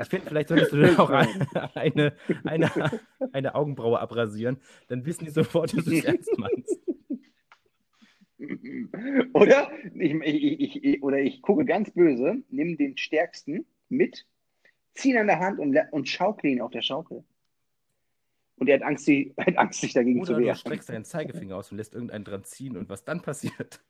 Ich 0.00 0.08
finde, 0.08 0.26
vielleicht 0.28 0.48
solltest 0.50 0.72
du 0.72 0.82
dann 0.82 0.96
auch 0.96 1.10
eine, 1.10 1.48
eine, 1.74 2.12
eine, 2.44 3.00
eine 3.32 3.54
Augenbraue 3.56 3.98
abrasieren. 3.98 4.58
Dann 4.86 5.04
wissen 5.04 5.24
die 5.24 5.32
sofort, 5.32 5.76
dass 5.76 5.84
du 5.84 5.96
es 5.96 6.04
ernst 6.04 6.30
meinst. 6.38 6.78
Oder 9.32 9.68
ich, 9.92 10.14
ich, 10.22 10.84
ich, 10.84 11.02
oder 11.02 11.18
ich 11.18 11.42
gucke 11.42 11.64
ganz 11.64 11.90
böse, 11.90 12.44
nimm 12.50 12.76
den 12.76 12.96
stärksten 12.96 13.66
mit, 13.88 14.26
zieh 14.94 15.10
ihn 15.10 15.18
an 15.18 15.26
der 15.26 15.40
Hand 15.40 15.58
und, 15.58 15.76
und 15.90 16.08
schaukel 16.08 16.52
ihn 16.52 16.60
auf 16.60 16.70
der 16.70 16.82
Schaukel. 16.82 17.24
Und 18.58 18.68
er 18.68 18.76
hat 18.76 18.82
Angst, 18.82 19.04
sie- 19.04 19.34
hat 19.38 19.56
Angst 19.58 19.80
sich 19.80 19.92
dagegen 19.92 20.20
Oder 20.20 20.26
zu 20.28 20.32
du 20.34 20.44
wehren. 20.44 20.56
streckst 20.56 20.88
deinen 20.88 21.04
Zeigefinger 21.04 21.56
aus 21.56 21.70
und 21.70 21.76
lässt 21.78 21.94
irgendeinen 21.94 22.24
dran 22.24 22.44
ziehen 22.44 22.76
und 22.76 22.88
was 22.88 23.04
dann 23.04 23.22
passiert. 23.22 23.80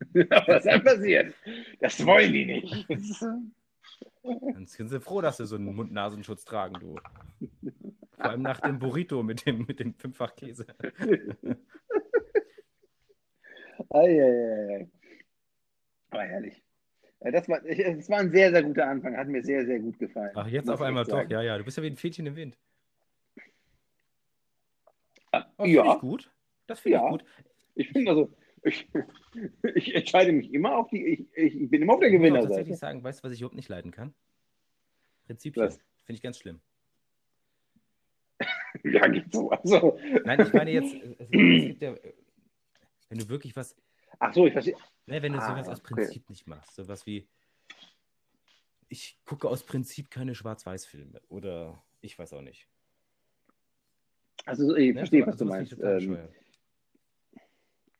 Was 0.12 0.64
dann 0.64 0.82
passiert? 0.82 1.34
Das 1.80 2.04
wollen 2.04 2.32
die 2.32 2.44
nicht. 2.44 2.86
Dann 4.22 4.66
sind 4.66 4.88
sie 4.88 5.00
froh, 5.00 5.20
dass 5.20 5.36
sie 5.36 5.46
so 5.46 5.54
einen 5.54 5.74
Mund-Nasenschutz 5.74 6.44
tragen, 6.44 6.74
du. 6.80 6.96
Vor 8.16 8.24
allem 8.24 8.42
nach 8.42 8.60
dem 8.60 8.78
Burrito 8.80 9.22
mit 9.22 9.46
dem, 9.46 9.64
mit 9.66 9.78
dem 9.80 9.94
fünffach 9.94 10.34
Käse. 10.34 10.66
Eieiei. 13.90 14.88
Aber 16.10 16.22
herrlich. 16.22 16.62
Ja, 17.22 17.30
Das 17.30 17.48
war, 17.48 17.60
das 17.60 18.08
war 18.10 18.18
ein 18.18 18.30
sehr, 18.32 18.50
sehr 18.50 18.62
guter 18.62 18.86
Anfang. 18.88 19.16
Hat 19.16 19.28
mir 19.28 19.42
sehr, 19.42 19.64
sehr 19.64 19.78
gut 19.78 19.98
gefallen. 19.98 20.32
Ach, 20.34 20.46
jetzt 20.48 20.68
auf 20.68 20.82
einmal 20.82 21.04
doch. 21.04 21.28
Ja, 21.30 21.40
ja, 21.42 21.56
du 21.56 21.64
bist 21.64 21.76
ja 21.76 21.82
wie 21.82 21.88
ein 21.88 21.96
Fädchen 21.96 22.26
im 22.26 22.36
Wind. 22.36 22.58
Ah, 25.64 25.70
Oh, 25.70 25.72
finde 25.72 25.88
ja, 25.88 25.94
ich 25.94 26.00
gut. 26.00 26.32
Das 26.66 26.80
finde 26.80 26.98
Ja. 26.98 27.04
ich 27.04 27.10
gut. 27.10 27.24
ich 27.74 27.88
finde 27.90 28.10
also, 28.10 28.36
ich, 28.62 28.88
ich 29.74 29.94
entscheide 29.94 30.32
mich 30.32 30.52
immer 30.52 30.76
auf 30.76 30.88
die, 30.88 31.04
ich, 31.06 31.36
ich, 31.36 31.70
bin 31.70 31.82
immer 31.82 31.94
auf 31.94 32.00
der 32.00 32.08
Ich 32.08 32.14
muss 32.14 32.20
Gewinnerseite. 32.22 32.48
tatsächlich 32.54 32.78
sagen, 32.78 33.02
weißt 33.04 33.20
du, 33.20 33.24
was 33.24 33.32
ich 33.32 33.40
überhaupt 33.40 33.56
nicht 33.56 33.68
leiden 33.68 33.90
kann? 33.90 34.14
Prinzipien. 35.26 35.66
Was? 35.66 35.76
Finde 36.04 36.16
ich 36.16 36.22
ganz 36.22 36.38
schlimm. 36.38 36.60
Ja, 38.82 39.06
geht 39.08 39.32
so. 39.32 39.50
Also, 39.50 39.98
Nein, 40.24 40.40
ich 40.42 40.52
meine 40.52 40.70
jetzt, 40.70 40.92
es, 40.94 41.16
es 41.20 41.30
gibt 41.30 41.80
ja, 41.80 41.94
äh, 41.94 42.12
wenn 43.08 43.18
du 43.18 43.28
wirklich 43.28 43.56
was, 43.56 43.74
ach 44.18 44.34
so, 44.34 44.46
ich 44.46 44.52
verstehe. 44.52 44.76
ne, 45.06 45.22
wenn 45.22 45.32
du 45.32 45.38
Ah, 45.38 45.48
sowas 45.48 45.68
aus 45.68 45.80
okay. 45.80 45.94
Prinzip 45.94 46.28
nicht 46.28 46.46
machst, 46.46 46.74
sowas 46.74 47.06
wie, 47.06 47.26
ich 48.88 49.18
gucke 49.24 49.48
aus 49.48 49.64
Prinzip 49.64 50.10
keine 50.10 50.34
Schwarz-Weiß-Filme 50.34 51.22
oder 51.28 51.82
ich 52.00 52.18
weiß 52.18 52.34
auch 52.34 52.42
nicht. 52.42 52.68
Also, 54.46 54.74
ich 54.76 54.94
Ne, 54.94 54.98
verstehe, 55.00 55.26
was 55.26 55.36
du 55.36 55.46
finde 55.46 55.62
ich 55.62 55.76
meinst. 55.78 56.06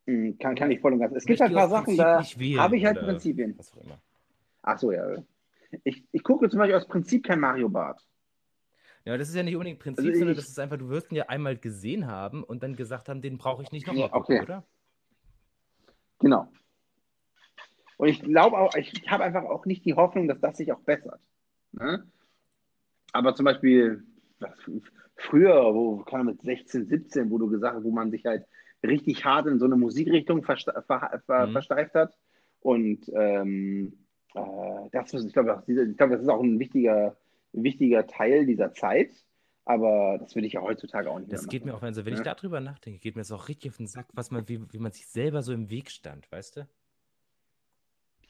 Ähm, 0.06 0.28
mh, 0.30 0.36
kann, 0.40 0.54
kann 0.54 0.70
ich 0.70 0.80
voll 0.80 0.92
und 0.92 0.98
ganz. 0.98 1.14
Es 1.14 1.24
gibt 1.24 1.40
halt 1.40 1.50
ein 1.52 1.56
paar 1.56 1.68
Sachen, 1.68 1.96
Prinzip 1.96 2.54
da 2.56 2.62
habe 2.62 2.76
ich 2.76 2.84
halt 2.84 3.00
Prinzipien. 3.00 3.54
Was 3.58 3.72
auch 3.72 3.82
immer. 3.82 3.98
Ach 4.62 4.78
so, 4.78 4.92
ja. 4.92 5.16
Ich, 5.82 6.04
ich 6.12 6.22
gucke 6.22 6.48
zum 6.48 6.58
Beispiel 6.58 6.76
aus 6.76 6.86
Prinzip 6.86 7.24
kein 7.24 7.40
Mario 7.40 7.68
Bart. 7.68 8.00
Ja, 9.04 9.18
das 9.18 9.28
ist 9.28 9.34
ja 9.34 9.42
nicht 9.42 9.54
unbedingt 9.54 9.80
Prinzip, 9.80 10.06
Also 10.06 10.18
sondern 10.18 10.36
das 10.36 10.48
ist 10.48 10.58
einfach, 10.58 10.78
du 10.78 10.88
wirst 10.88 11.12
ihn 11.12 11.16
ja 11.16 11.28
einmal 11.28 11.56
gesehen 11.56 12.06
haben 12.06 12.42
und 12.42 12.62
dann 12.62 12.74
gesagt 12.74 13.08
haben, 13.08 13.20
den 13.20 13.36
brauche 13.36 13.62
ich 13.62 13.70
nicht 13.72 13.86
nochmal 13.86 14.08
Ja, 14.08 14.14
okay. 14.14 14.40
oder? 14.40 14.64
Genau. 16.20 16.48
Und 17.98 18.08
ich 18.08 18.22
glaube 18.22 18.56
auch, 18.58 18.74
ich 18.76 18.92
habe 19.10 19.24
einfach 19.24 19.44
auch 19.44 19.66
nicht 19.66 19.84
die 19.84 19.94
Hoffnung, 19.94 20.26
dass 20.26 20.40
das 20.40 20.56
sich 20.56 20.72
auch 20.72 20.80
bessert. 20.80 21.20
Ne? 21.72 22.06
Aber 23.12 23.34
zum 23.34 23.44
Beispiel 23.44 24.04
früher, 25.16 25.74
wo 25.74 25.98
kann 25.98 26.24
man 26.24 26.34
mit 26.34 26.42
16, 26.42 26.86
17, 26.86 27.30
wo 27.30 27.38
du 27.38 27.48
gesagt 27.48 27.76
hast, 27.76 27.84
wo 27.84 27.90
man 27.90 28.10
sich 28.10 28.24
halt 28.24 28.44
richtig 28.82 29.24
hart 29.24 29.46
in 29.46 29.58
so 29.58 29.64
eine 29.66 29.76
Musikrichtung 29.76 30.42
verste 30.42 30.72
ver 30.86 31.22
ver 31.26 31.46
Mhm. 31.48 31.52
versteift 31.52 31.94
hat. 31.94 32.16
Und 32.60 33.08
ähm, 33.14 34.06
äh, 34.34 34.40
das, 34.92 35.12
ist- 35.14 35.26
ich 35.26 35.32
glaube, 35.32 35.50
das- 35.50 35.68
ich 35.68 35.96
glaube, 35.96 36.14
das 36.14 36.22
ist 36.22 36.28
auch 36.28 36.42
ein 36.42 36.58
wichtiger, 36.58 37.16
wichtiger 37.52 38.06
Teil 38.06 38.46
dieser 38.46 38.72
Zeit. 38.72 39.10
Aber 39.66 40.18
das 40.18 40.34
will 40.36 40.44
ich 40.44 40.52
ja 40.54 40.60
heutzutage 40.60 41.10
auch 41.10 41.18
nicht 41.18 41.30
Das 41.30 41.42
mehr 41.42 41.48
geht 41.50 41.64
machen. 41.64 41.70
mir 41.72 41.76
auch, 41.78 41.82
also 41.82 42.04
wenn 42.04 42.12
ich 42.12 42.20
Ja. 42.20 42.34
darüber 42.34 42.60
nachdenke, 42.60 42.98
geht 42.98 43.16
mir 43.16 43.22
das 43.22 43.32
auch 43.32 43.48
richtig 43.48 43.70
auf 43.70 43.76
den 43.78 43.86
Sack, 43.86 44.08
was 44.12 44.30
man, 44.30 44.46
wie, 44.48 44.60
wie 44.72 44.78
man 44.78 44.92
sich 44.92 45.06
selber 45.06 45.42
so 45.42 45.52
im 45.54 45.70
Weg 45.70 45.90
stand, 45.90 46.30
weißt 46.30 46.56
du? 46.58 46.68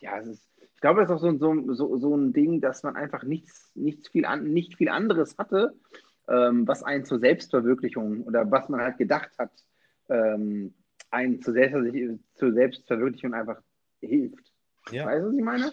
Ja, 0.04 0.18
es 0.18 0.26
ist, 0.26 0.48
ich 0.74 0.80
glaube, 0.80 1.00
das 1.00 1.10
ist 1.10 1.16
auch 1.16 1.20
so, 1.20 1.28
ein- 1.28 1.38
so, 1.38 1.74
so, 1.74 1.98
so 1.98 2.14
ein 2.16 2.32
Ding, 2.32 2.60
dass 2.60 2.82
man 2.82 2.94
einfach 2.96 3.24
nichts, 3.24 3.70
nichts 3.74 4.08
viel, 4.08 4.24
an, 4.26 4.44
nicht 4.52 4.76
viel 4.76 4.88
anderes 4.90 5.36
hatte, 5.38 5.74
ähm, 6.28 6.66
was 6.68 6.82
einen 6.82 7.04
zur 7.04 7.18
Selbstverwirklichung 7.18 8.22
oder 8.22 8.50
was 8.50 8.68
man 8.68 8.80
halt 8.80 8.98
gedacht 8.98 9.30
hat, 9.38 9.50
ähm, 10.08 10.74
einen 11.10 11.40
zur, 11.40 11.54
Selbst 11.54 12.20
zur 12.34 12.52
Selbstverwirklichung 12.52 13.34
einfach 13.34 13.60
hilft. 14.00 14.52
Ja. 14.90 15.06
Weißt 15.06 15.22
du, 15.22 15.28
was 15.28 15.34
ich 15.36 15.42
meine? 15.44 15.72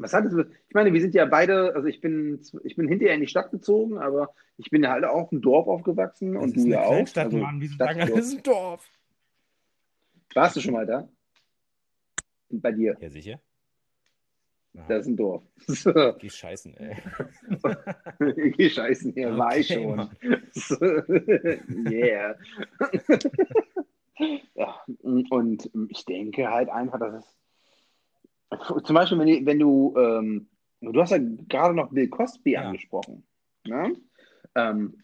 Was 0.00 0.12
hat 0.12 0.26
es 0.26 0.32
ich 0.68 0.74
meine, 0.74 0.92
wir 0.92 1.00
sind 1.00 1.14
ja 1.14 1.24
beide, 1.26 1.74
also 1.74 1.88
ich 1.88 2.00
bin, 2.00 2.40
ich 2.62 2.76
bin 2.76 2.86
hinterher 2.86 3.14
in 3.16 3.20
die 3.20 3.26
Stadt 3.26 3.50
gezogen, 3.50 3.98
aber 3.98 4.32
ich 4.56 4.70
bin 4.70 4.82
ja 4.84 4.90
halt 4.92 5.04
auch 5.04 5.32
im 5.32 5.40
Dorf 5.40 5.66
aufgewachsen 5.66 6.36
und 6.36 6.56
du 6.56 6.60
ja 6.68 6.82
auch. 6.82 6.92
Also 6.92 7.32
Wieso 7.60 7.74
Stadt- 7.74 7.96
sagen, 7.96 8.00
das 8.00 8.10
ist 8.26 8.36
ein 8.36 8.42
Dorf? 8.44 8.86
Warst 10.34 10.54
du 10.56 10.60
schon 10.60 10.74
mal 10.74 10.86
da? 10.86 11.08
Bei 12.50 12.72
dir. 12.72 12.96
Ja, 13.00 13.10
sicher. 13.10 13.40
Das 14.86 15.02
ist 15.02 15.08
ein 15.08 15.16
Dorf. 15.16 15.42
Geh 16.18 16.30
scheißen, 16.30 16.76
ey. 16.76 16.96
Die 18.58 18.70
Scheißen 18.70 19.12
hier 19.12 19.36
war 19.36 19.56
ich 19.56 19.70
Okay, 19.70 19.82
schon. 19.82 19.96
Mann. 19.96 20.10
yeah. 21.90 22.36
ja, 24.54 24.80
und 25.02 25.70
ich 25.88 26.04
denke 26.04 26.48
halt 26.48 26.68
einfach, 26.68 27.00
dass 27.00 27.24
es 28.76 28.82
zum 28.84 28.94
Beispiel, 28.94 29.18
wenn, 29.18 29.46
wenn 29.46 29.58
du, 29.58 29.94
ähm, 29.96 30.48
du 30.80 31.00
hast 31.00 31.10
ja 31.10 31.18
gerade 31.48 31.74
noch 31.74 31.90
Bill 31.90 32.08
Cosby 32.08 32.52
Ja. 32.52 32.62
angesprochen. 32.62 33.26
Ne? 33.64 33.96
Ähm, 34.54 35.02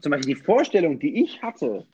zum 0.00 0.10
Beispiel 0.10 0.34
die 0.34 0.40
Vorstellung, 0.40 1.00
die 1.00 1.22
ich 1.22 1.42
hatte, 1.42 1.86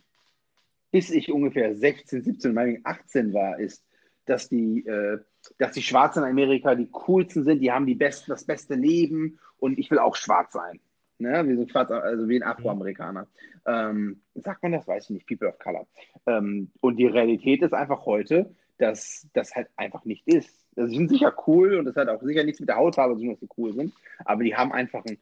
bis 0.90 1.10
ich 1.10 1.32
ungefähr 1.32 1.74
16, 1.74 2.22
17, 2.22 2.52
meinetwegen 2.52 2.84
18 2.86 3.32
war, 3.32 3.58
ist, 3.58 3.84
dass 4.26 4.48
die, 4.48 4.86
äh, 4.86 5.18
dass 5.58 5.72
die 5.72 5.82
Schwarzen 5.82 6.22
in 6.22 6.30
Amerika 6.30 6.74
die 6.74 6.88
coolsten 6.90 7.44
sind, 7.44 7.60
die 7.60 7.72
haben 7.72 7.86
die 7.86 7.94
besten, 7.94 8.30
das 8.30 8.44
beste 8.44 8.74
Leben 8.74 9.38
und 9.58 9.78
ich 9.78 9.90
will 9.90 9.98
auch 9.98 10.16
schwarz 10.16 10.52
sein. 10.52 10.80
Ne? 11.18 11.48
Wie 11.48 11.56
so 11.56 11.66
schwarz, 11.66 11.90
also 11.90 12.28
wie 12.28 12.36
ein 12.36 12.42
Afroamerikaner. 12.42 13.26
Ähm, 13.66 14.20
sagt 14.34 14.62
man 14.62 14.72
das? 14.72 14.86
Weiß 14.86 15.04
ich 15.04 15.10
nicht. 15.10 15.26
People 15.26 15.48
of 15.48 15.58
Color. 15.58 15.86
Ähm, 16.26 16.70
und 16.80 16.96
die 16.96 17.06
Realität 17.06 17.62
ist 17.62 17.72
einfach 17.72 18.04
heute, 18.04 18.54
dass 18.78 19.26
das 19.32 19.54
halt 19.54 19.68
einfach 19.76 20.04
nicht 20.04 20.26
ist. 20.28 20.68
Also, 20.76 20.90
sie 20.90 20.96
sind 20.98 21.08
sicher 21.08 21.34
cool 21.46 21.76
und 21.76 21.86
das 21.86 21.96
hat 21.96 22.08
auch 22.08 22.22
sicher 22.22 22.44
nichts 22.44 22.60
mit 22.60 22.68
der 22.68 22.76
Hautfarbe 22.76 23.14
zu 23.14 23.20
tun, 23.22 23.30
dass 23.30 23.40
sie 23.40 23.48
cool 23.56 23.72
sind, 23.72 23.94
aber 24.24 24.44
die 24.44 24.54
haben 24.54 24.72
einfach 24.72 25.04
ein 25.06 25.18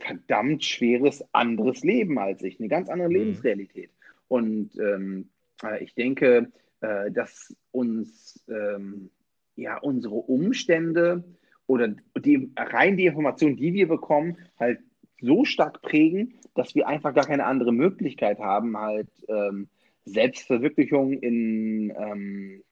verdammt 0.00 0.64
schweres 0.64 1.24
anderes 1.32 1.82
Leben 1.84 2.18
als 2.18 2.42
ich, 2.42 2.58
eine 2.58 2.68
ganz 2.68 2.88
andere 2.88 3.08
Mhm. 3.08 3.14
Lebensrealität. 3.14 3.90
Und 4.28 4.76
ähm, 4.78 5.30
äh, 5.62 5.82
ich 5.82 5.94
denke, 5.94 6.50
äh, 6.80 7.10
dass 7.10 7.54
uns 7.70 8.44
ähm, 8.48 9.10
ja 9.56 9.78
unsere 9.78 10.14
Umstände 10.14 11.24
oder 11.66 11.94
die 12.18 12.50
rein 12.56 12.96
die 12.96 13.06
Informationen, 13.06 13.56
die 13.56 13.72
wir 13.74 13.88
bekommen, 13.88 14.36
halt 14.58 14.80
so 15.20 15.44
stark 15.44 15.82
prägen, 15.82 16.34
dass 16.54 16.74
wir 16.74 16.88
einfach 16.88 17.14
gar 17.14 17.26
keine 17.26 17.44
andere 17.44 17.72
Möglichkeit 17.72 18.38
haben, 18.38 18.76
halt 18.76 19.08
ähm, 19.28 19.68
Selbstverwirklichung 20.04 21.12
in 21.12 21.92
ähm, 21.96 22.62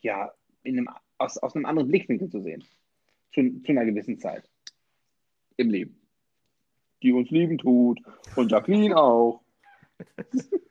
ja 0.00 0.32
in 0.62 0.78
einem, 0.78 0.88
aus, 1.18 1.38
aus 1.38 1.54
einem 1.54 1.66
anderen 1.66 1.88
Blickwinkel 1.88 2.28
zu 2.30 2.40
sehen. 2.40 2.64
Zu, 3.34 3.62
zu 3.62 3.72
einer 3.72 3.84
gewissen 3.84 4.18
Zeit 4.18 4.48
im 5.56 5.70
Leben. 5.70 6.00
Die 7.02 7.12
uns 7.12 7.30
lieben 7.30 7.58
tut. 7.58 8.00
Und 8.36 8.50
Jacqueline 8.50 8.96
auch. 8.96 9.42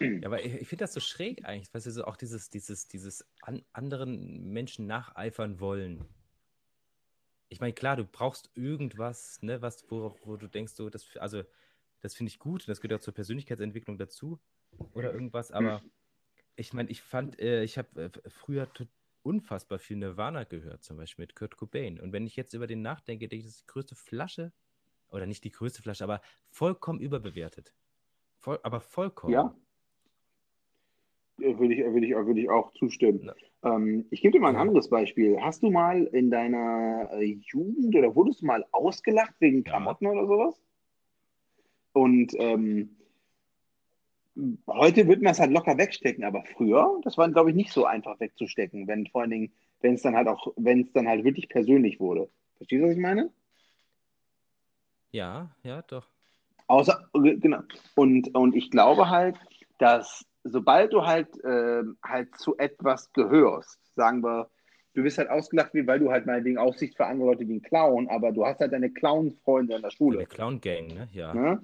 Ja, 0.00 0.08
aber 0.26 0.44
ich, 0.44 0.54
ich 0.54 0.68
finde 0.68 0.84
das 0.84 0.92
so 0.92 1.00
schräg 1.00 1.44
eigentlich, 1.44 1.72
weißt 1.72 1.86
du, 1.86 1.90
so 1.90 2.04
auch 2.04 2.16
dieses, 2.16 2.50
dieses, 2.50 2.88
dieses 2.88 3.26
an, 3.42 3.62
anderen 3.72 4.48
Menschen 4.52 4.86
nacheifern 4.86 5.60
wollen. 5.60 6.04
Ich 7.48 7.60
meine, 7.60 7.74
klar, 7.74 7.96
du 7.96 8.04
brauchst 8.04 8.50
irgendwas, 8.54 9.42
ne, 9.42 9.60
was, 9.60 9.84
wo, 9.90 10.16
wo 10.24 10.36
du 10.36 10.48
denkst, 10.48 10.72
so, 10.72 10.88
das, 10.88 11.06
also, 11.16 11.42
das 12.00 12.14
finde 12.14 12.30
ich 12.30 12.38
gut, 12.38 12.66
das 12.68 12.80
gehört 12.80 13.00
auch 13.00 13.04
zur 13.04 13.14
Persönlichkeitsentwicklung 13.14 13.98
dazu 13.98 14.40
oder 14.94 15.12
irgendwas, 15.12 15.52
aber 15.52 15.82
ich 16.56 16.72
meine, 16.72 16.90
ich 16.90 17.02
fand, 17.02 17.38
äh, 17.40 17.62
ich 17.62 17.78
habe 17.78 18.04
äh, 18.04 18.30
früher 18.30 18.68
unfassbar 19.22 19.78
viel 19.78 19.96
Nirvana 19.96 20.44
gehört, 20.44 20.82
zum 20.82 20.96
Beispiel 20.96 21.22
mit 21.22 21.36
Kurt 21.36 21.56
Cobain. 21.56 22.00
Und 22.00 22.12
wenn 22.12 22.26
ich 22.26 22.36
jetzt 22.36 22.54
über 22.54 22.66
den 22.66 22.82
nachdenke, 22.82 23.28
denke 23.28 23.40
ich, 23.40 23.44
das 23.44 23.54
ist 23.56 23.62
die 23.62 23.72
größte 23.72 23.94
Flasche, 23.94 24.52
oder 25.08 25.26
nicht 25.26 25.44
die 25.44 25.50
größte 25.50 25.82
Flasche, 25.82 26.04
aber 26.04 26.22
vollkommen 26.50 27.00
überbewertet. 27.00 27.74
Voll, 28.38 28.58
aber 28.62 28.80
vollkommen. 28.80 29.32
Ja. 29.32 29.54
Äh, 31.40 31.58
Würde 31.58 31.74
ich, 31.74 31.80
würde 31.84 32.06
ich, 32.06 32.14
würde 32.14 32.40
ich 32.40 32.50
auch 32.50 32.72
zustimmen. 32.74 33.30
Ähm, 33.64 34.06
ich 34.10 34.20
gebe 34.22 34.32
dir 34.32 34.40
mal 34.40 34.50
ein 34.50 34.54
Ja. 34.54 34.60
anderes 34.60 34.88
Beispiel. 34.90 35.38
Hast 35.40 35.62
du 35.62 35.70
mal 35.70 36.04
in 36.04 36.30
deiner 36.30 37.10
äh, 37.12 37.38
Jugend 37.52 37.94
oder 37.94 38.14
wurdest 38.14 38.42
du 38.42 38.46
mal 38.46 38.64
ausgelacht 38.72 39.34
wegen 39.38 39.58
Ja. 39.58 39.70
Klamotten 39.70 40.06
oder 40.06 40.26
sowas? 40.26 40.60
Und 41.92 42.32
ähm, 42.38 42.96
heute 44.66 45.06
würde 45.06 45.22
man 45.22 45.32
es 45.32 45.40
halt 45.40 45.52
locker 45.52 45.76
wegstecken, 45.76 46.24
aber 46.24 46.42
früher, 46.56 47.00
das 47.02 47.18
war, 47.18 47.30
glaube 47.30 47.50
ich, 47.50 47.56
nicht 47.56 47.70
so 47.72 47.84
einfach 47.84 48.18
wegzustecken, 48.18 48.86
wenn 48.88 49.06
vor 49.06 49.22
allen 49.22 49.30
Dingen, 49.30 49.52
wenn 49.80 49.94
es 49.94 50.02
dann 50.02 50.16
halt 50.16 50.28
auch, 50.28 50.52
wenn 50.56 50.80
es 50.82 50.92
dann 50.92 51.06
halt 51.06 51.24
wirklich 51.24 51.48
persönlich 51.48 52.00
wurde. 52.00 52.30
Verstehst 52.56 52.82
du, 52.82 52.86
was 52.86 52.94
ich 52.94 53.00
meine? 53.00 53.30
Ja, 55.10 55.50
ja, 55.62 55.82
doch. 55.82 56.06
Außer, 56.66 57.10
genau. 57.12 57.60
Und, 57.94 58.34
und 58.34 58.56
ich 58.56 58.70
glaube 58.70 59.10
halt, 59.10 59.36
dass 59.78 60.24
sobald 60.44 60.92
du 60.92 61.04
halt, 61.04 61.28
ähm, 61.44 61.96
halt 62.02 62.36
zu 62.36 62.56
etwas 62.58 63.12
gehörst, 63.12 63.78
sagen 63.94 64.22
wir, 64.22 64.48
du 64.94 65.04
wirst 65.04 65.18
halt 65.18 65.30
ausgelacht, 65.30 65.70
weil 65.74 65.98
du 65.98 66.10
halt 66.10 66.26
meinetwegen 66.26 66.58
Aussicht 66.58 66.96
für 66.96 67.06
andere 67.06 67.28
Leute 67.28 67.48
wie 67.48 67.54
ein 67.54 67.62
Clown, 67.62 68.08
aber 68.08 68.32
du 68.32 68.44
hast 68.44 68.60
halt 68.60 68.72
deine 68.72 68.90
Clown-Freunde 68.90 69.76
in 69.76 69.82
der 69.82 69.90
Schule. 69.90 70.26
Clown-Gang, 70.26 70.88
ne? 70.88 71.08
Ja. 71.12 71.34
Ne? 71.34 71.62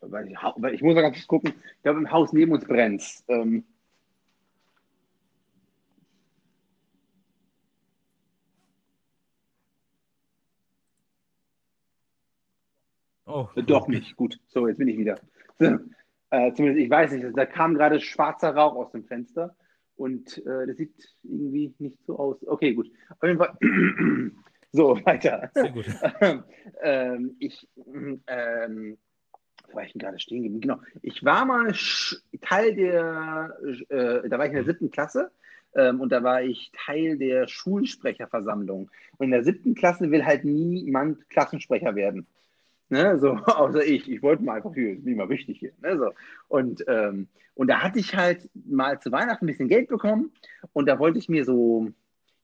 weil 0.00 0.28
ich, 0.28 0.36
weil 0.56 0.74
ich 0.74 0.82
muss 0.82 0.94
mal 0.94 1.02
ganz 1.02 1.16
kurz 1.16 1.26
gucken, 1.26 1.54
ich 1.76 1.82
glaube 1.82 2.00
im 2.00 2.10
Haus 2.10 2.32
neben 2.32 2.52
uns 2.52 2.64
brennt 2.64 3.02
ähm, 3.28 3.64
Oh. 13.26 13.48
Äh, 13.56 13.62
Doch 13.62 13.88
nicht. 13.88 14.16
Gut. 14.16 14.38
So, 14.48 14.68
jetzt 14.68 14.78
bin 14.78 14.88
ich 14.88 14.98
wieder. 14.98 15.18
Äh, 16.30 16.52
zumindest, 16.54 16.82
ich 16.82 16.90
weiß 16.90 17.12
nicht, 17.12 17.26
da 17.36 17.46
kam 17.46 17.74
gerade 17.74 18.00
schwarzer 18.00 18.56
Rauch 18.56 18.74
aus 18.74 18.90
dem 18.90 19.04
Fenster 19.04 19.54
und 19.96 20.38
äh, 20.46 20.66
das 20.66 20.76
sieht 20.76 21.14
irgendwie 21.22 21.74
nicht 21.78 21.98
so 22.06 22.18
aus. 22.18 22.46
Okay, 22.46 22.74
gut. 22.74 22.90
Auf 23.10 23.22
jeden 23.22 23.38
Fall. 23.38 23.56
so, 24.72 24.98
weiter. 25.04 25.50
Sehr 25.54 25.70
gut. 25.70 25.86
ähm, 26.82 27.36
ich, 27.38 27.68
ähm, 28.26 28.98
wo 29.68 29.76
war 29.76 29.84
ich 29.84 29.92
denn 29.92 30.00
gerade 30.00 30.18
stehen 30.18 30.42
geblieben? 30.42 30.60
Genau. 30.60 30.80
Ich 31.02 31.24
war 31.24 31.44
mal 31.44 31.72
Teil 32.40 32.74
der, 32.74 33.56
äh, 33.88 34.28
da 34.28 34.38
war 34.38 34.46
ich 34.46 34.50
in 34.50 34.56
der 34.56 34.64
siebten 34.64 34.90
Klasse 34.90 35.30
ähm, 35.74 36.00
und 36.00 36.10
da 36.10 36.22
war 36.22 36.42
ich 36.42 36.70
Teil 36.72 37.18
der 37.18 37.48
Schulsprecherversammlung. 37.48 38.90
Und 39.18 39.24
in 39.24 39.30
der 39.30 39.44
siebten 39.44 39.74
Klasse 39.74 40.10
will 40.10 40.24
halt 40.24 40.44
niemand 40.44 41.28
Klassensprecher 41.30 41.94
werden. 41.94 42.26
Ne, 42.94 43.18
so, 43.18 43.30
außer 43.46 43.84
ich. 43.84 44.08
Ich 44.08 44.22
wollte 44.22 44.44
mal 44.44 44.54
einfach 44.56 44.72
hier, 44.72 44.94
bin 44.94 45.16
mal 45.16 45.28
wichtig 45.28 45.58
hier. 45.58 45.72
Ne, 45.82 45.98
so. 45.98 46.10
und, 46.46 46.84
ähm, 46.86 47.26
und 47.56 47.66
da 47.68 47.80
hatte 47.82 47.98
ich 47.98 48.14
halt 48.14 48.48
mal 48.54 49.00
zu 49.00 49.10
Weihnachten 49.10 49.44
ein 49.44 49.48
bisschen 49.48 49.68
Geld 49.68 49.88
bekommen 49.88 50.32
und 50.72 50.86
da 50.86 51.00
wollte 51.00 51.18
ich 51.18 51.28
mir 51.28 51.44
so, 51.44 51.88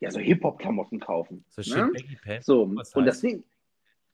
ja, 0.01 0.11
so 0.11 0.18
Hip-Hop-Klamotten 0.18 0.98
kaufen. 0.98 1.44
So 1.51 1.62
schön 1.62 1.92
ne? 2.26 2.40
So, 2.42 2.68
Was 2.74 2.94
und 2.94 3.05
heißt? 3.05 3.09
das 3.09 3.20
Ding, 3.20 3.44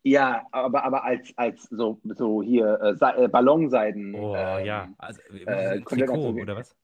ja, 0.03 0.47
aber, 0.53 0.85
aber 0.85 1.05
als, 1.05 1.33
als 1.37 1.63
so, 1.71 1.99
so 2.05 2.43
hier 2.43 2.97
äh, 3.01 3.25
äh, 3.25 3.29
Ballonseiden. 3.29 4.15
Oh 4.15 4.35
ähm, 4.37 4.67
ja, 4.67 4.89
also 4.99 5.21
äh, 5.33 5.81
komplett 5.81 6.11
Trikot 6.11 6.43
oder 6.43 6.57
was? 6.57 6.77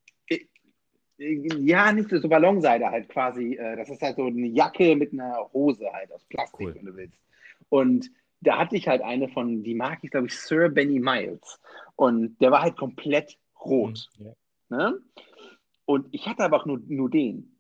Ja, 1.19 1.93
nicht 1.93 2.09
so, 2.09 2.27
Ballonseide 2.27 2.91
halt 2.91 3.11
quasi. 3.11 3.55
Äh, 3.55 3.77
das 3.77 3.91
ist 3.91 4.01
halt 4.01 4.17
so 4.17 4.25
eine 4.25 4.47
Jacke 4.47 4.97
mit 4.97 5.13
einer 5.13 5.47
Hose 5.53 5.93
halt 5.93 6.11
aus 6.11 6.25
Plastik, 6.25 6.69
Cool. 6.69 6.75
wenn 6.75 6.87
du 6.87 6.97
willst. 6.97 7.19
Und 7.69 8.11
da 8.43 8.59
hatte 8.59 8.77
ich 8.77 8.89
halt 8.89 9.03
eine 9.03 9.29
von, 9.29 9.63
die 9.63 9.75
mag 9.75 9.99
ich, 10.03 10.11
glaube 10.11 10.27
ich, 10.27 10.39
Sir 10.39 10.69
Benny 10.69 10.99
Miles. 10.99 11.61
Und 11.97 12.41
der 12.41 12.51
war 12.51 12.63
halt 12.63 12.77
komplett 12.77 13.39
rot. 13.65 14.09
Hm, 14.17 14.27
Ja. 14.27 14.33
Ne? 14.69 14.99
Und 15.85 16.09
ich 16.13 16.27
hatte 16.27 16.45
aber 16.45 16.61
auch 16.61 16.67
nur, 16.67 16.81
nur 16.87 17.11
den. 17.11 17.57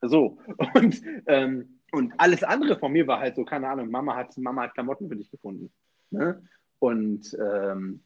So. 0.00 0.38
Und, 0.74 1.00
ähm, 1.26 1.78
und 1.92 2.14
alles 2.16 2.42
andere 2.42 2.78
von 2.78 2.90
mir 2.90 3.06
war 3.06 3.20
halt 3.20 3.36
so, 3.36 3.44
keine 3.44 3.68
Ahnung, 3.68 3.90
Mama 3.90 4.16
hat, 4.16 4.36
Mama 4.38 4.62
hat 4.62 4.72
Klamotten 4.72 5.10
für 5.10 5.16
dich 5.16 5.30
gefunden. 5.30 5.70
Ne? 6.10 6.42
Und 6.78 7.36
ähm, 7.38 8.02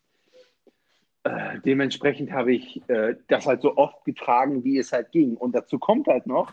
äh, 1.27 1.61
dementsprechend 1.65 2.31
habe 2.31 2.55
ich 2.55 2.81
äh, 2.89 3.17
das 3.27 3.47
halt 3.47 3.61
so 3.61 3.77
oft 3.77 4.05
getragen, 4.05 4.63
wie 4.63 4.79
es 4.79 4.93
halt 4.93 5.11
ging. 5.11 5.37
Und 5.37 5.55
dazu 5.55 5.79
kommt 5.79 6.07
halt 6.07 6.27
noch, 6.27 6.53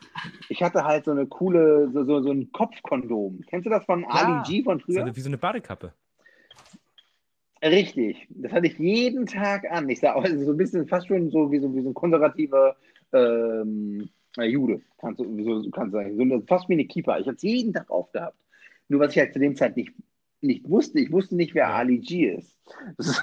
ich 0.50 0.64
hatte 0.64 0.84
halt 0.84 1.06
so 1.06 1.12
eine 1.12 1.28
coole, 1.28 1.92
so, 1.94 2.04
so, 2.06 2.22
so 2.22 2.32
ein 2.32 2.52
Kopfkondom. 2.52 3.42
Kennst 3.48 3.68
du 3.68 3.70
das 3.70 3.86
von 3.86 4.04
Ali 4.06 4.42
G 4.48 4.64
von 4.64 4.80
So 4.80 4.86
früher? 4.86 5.02
eine, 5.02 5.16
wie 5.16 5.22
so 5.22 5.30
eine 5.30 5.38
Badekappe. 5.38 5.94
Richtig, 7.64 8.28
das 8.30 8.52
hatte 8.52 8.68
ich 8.68 8.78
jeden 8.80 9.26
Tag 9.26 9.70
an. 9.72 9.88
Ich 9.90 10.00
sah 10.00 10.14
also 10.16 10.44
so 10.44 10.52
ein 10.52 10.58
bisschen 10.58 10.88
fast 10.88 11.08
schon 11.08 11.30
so 11.30 11.52
wie 11.52 11.60
so, 11.60 11.74
wie 11.76 11.82
so 11.82 11.90
ein 11.90 11.94
konservativer 11.94 12.76
ähm, 13.14 14.10
äh, 14.38 14.46
Jude, 14.46 14.82
kannst 14.98 15.20
du 15.20 15.44
so, 15.44 15.70
kannst 15.70 15.94
du 15.94 15.98
sagen. 16.00 16.18
So, 16.18 16.44
fast 16.48 16.68
wie 16.68 16.74
eine 16.74 16.86
Keeper. 16.86 17.20
Ich 17.20 17.28
hatte 17.28 17.36
es 17.36 17.44
jeden 17.44 17.74
Tag 17.74 17.90
aufgehabt. 17.90 18.38
Nur 18.90 19.00
was 19.00 19.12
ich 19.12 19.20
halt 19.20 19.34
zu 19.34 19.40
dem 19.40 19.56
Zeit 19.56 19.78
nicht, 19.78 19.94
nicht 20.44 20.70
wusste, 20.70 21.00
ich 21.00 21.12
wusste 21.12 21.36
nicht, 21.36 21.56
wer. 21.56 21.74
Ali 21.74 22.00
G 22.00 22.36
ist. 22.36 22.60
So, 22.98 23.22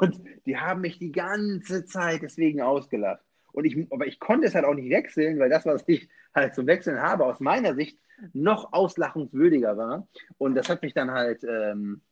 und 0.00 0.20
die 0.44 0.56
haben 0.56 0.80
mich 0.80 0.98
die 0.98 1.12
ganze 1.12 1.84
Zeit 1.84 2.22
deswegen 2.22 2.60
ausgelacht. 2.60 3.22
Und 3.52 3.64
ich, 3.64 3.90
aber 3.90 4.06
ich 4.06 4.18
konnte 4.18 4.46
es 4.46 4.54
halt 4.54 4.64
auch 4.64 4.74
nicht 4.74 4.90
wechseln, 4.90 5.38
weil 5.38 5.48
das, 5.48 5.64
was 5.64 5.84
ich 5.86 6.08
halt 6.34 6.54
zum 6.54 6.66
Wechseln 6.66 7.00
habe, 7.00 7.24
aus 7.24 7.40
meiner 7.40 7.74
Sicht 7.74 7.98
noch 8.32 8.72
auslachungswürdiger 8.72 9.76
war. 9.76 10.08
Und 10.38 10.54
das 10.54 10.68
hat 10.68 10.82
mich 10.82 10.94
dann 10.94 11.10
halt, 11.10 11.42
ähm, 11.44 12.02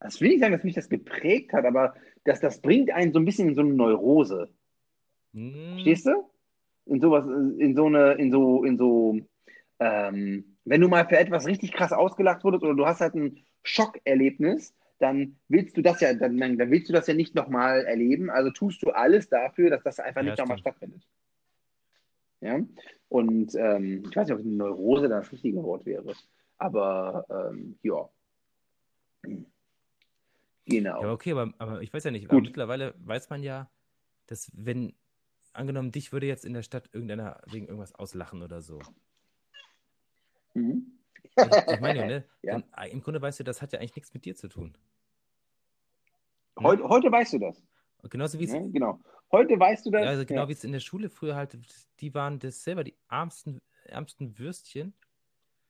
das 0.00 0.20
will 0.20 0.32
ich 0.32 0.40
sagen, 0.40 0.52
dass 0.52 0.64
mich 0.64 0.74
das 0.74 0.88
geprägt 0.88 1.52
hat, 1.52 1.64
aber 1.64 1.94
das, 2.24 2.40
das 2.40 2.60
bringt 2.60 2.90
einen 2.90 3.12
so 3.12 3.18
ein 3.18 3.24
bisschen 3.24 3.48
in 3.48 3.54
so 3.54 3.60
eine 3.62 3.74
Neurose. 3.74 4.48
Hm, 5.34 5.72
Verstehst 5.74 6.06
du? 6.06 6.30
In 6.86 7.00
sowas, 7.00 7.26
in 7.26 7.74
so 7.74 7.86
eine, 7.86 8.12
in 8.12 8.30
so, 8.30 8.64
in 8.64 8.78
so, 8.78 9.18
ähm, 9.80 10.56
wenn 10.68 10.80
du 10.80 10.88
mal 10.88 11.06
für 11.08 11.18
etwas 11.18 11.46
richtig 11.46 11.72
krass 11.72 11.92
ausgelacht 11.92 12.44
wurdest 12.44 12.64
oder 12.64 12.74
du 12.74 12.86
hast 12.86 13.00
halt 13.00 13.14
ein 13.14 13.38
Schockerlebnis, 13.62 14.74
dann 14.98 15.36
willst 15.48 15.76
du 15.76 15.82
das 15.82 16.00
ja, 16.00 16.12
dann, 16.14 16.38
dann 16.38 16.70
willst 16.70 16.88
du 16.88 16.92
das 16.92 17.06
ja 17.06 17.14
nicht 17.14 17.34
nochmal 17.34 17.84
erleben. 17.84 18.30
Also 18.30 18.50
tust 18.50 18.82
du 18.82 18.90
alles 18.90 19.28
dafür, 19.28 19.70
dass 19.70 19.82
das 19.82 20.00
einfach 20.00 20.22
Ja, 20.22 20.30
nicht 20.30 20.38
nochmal 20.38 20.58
stattfindet. 20.58 21.06
Ja. 22.40 22.60
Und 23.08 23.54
ähm, 23.54 24.04
ich 24.08 24.16
weiß 24.16 24.28
nicht, 24.28 24.36
ob 24.36 24.44
eine 24.44 24.54
Neurose 24.54 25.08
das 25.08 25.30
richtige 25.32 25.62
Wort 25.62 25.86
wäre. 25.86 26.14
Aber 26.58 27.24
ähm, 27.30 27.78
ja. 27.82 28.08
Genau. 30.66 31.02
Ja, 31.02 31.12
okay, 31.12 31.32
aber, 31.32 31.52
aber 31.58 31.82
ich 31.82 31.92
weiß 31.92 32.04
ja 32.04 32.10
nicht. 32.10 32.30
Mittlerweile 32.30 32.94
weiß 32.98 33.30
man 33.30 33.42
ja, 33.42 33.70
dass 34.26 34.50
wenn, 34.54 34.94
angenommen, 35.52 35.92
dich 35.92 36.12
würde 36.12 36.26
jetzt 36.26 36.44
in 36.44 36.52
der 36.52 36.62
Stadt 36.62 36.90
irgendeiner 36.92 37.40
wegen 37.46 37.66
irgendwas 37.66 37.94
auslachen 37.94 38.42
oder 38.42 38.60
so. 38.60 38.80
Mhm. 40.54 40.98
Ich, 41.22 41.72
ich 41.72 41.80
meine, 41.80 42.06
ne? 42.06 42.24
Ja. 42.42 42.52
Dann, 42.58 42.64
äh, 42.76 42.90
Im 42.90 43.00
Grunde 43.02 43.20
weißt 43.22 43.40
du, 43.40 43.44
das 43.44 43.60
hat 43.62 43.72
ja 43.72 43.78
eigentlich 43.78 43.94
nichts 43.96 44.12
mit 44.14 44.24
dir 44.24 44.34
zu 44.34 44.48
tun. 44.48 44.76
Heute, 46.58 46.82
heute 46.88 47.12
weißt 47.12 47.34
du 47.34 47.38
das. 47.38 47.62
Genauso 48.10 48.38
wie 48.38 48.44
es, 48.44 48.52
Ne? 48.52 48.70
Genau. 48.70 49.00
Heute 49.30 49.58
weißt 49.58 49.86
du 49.86 49.90
das. 49.90 50.02
ja, 50.02 50.08
also 50.08 50.24
genau 50.24 50.42
ja. 50.42 50.48
wie 50.48 50.52
es 50.52 50.64
in 50.64 50.72
der 50.72 50.80
Schule 50.80 51.10
früher 51.10 51.36
halt, 51.36 51.56
die 52.00 52.14
waren 52.14 52.38
das 52.38 52.62
selber 52.64 52.82
die 52.82 52.96
ärmsten, 53.10 53.60
ärmsten 53.84 54.38
Würstchen. 54.38 54.94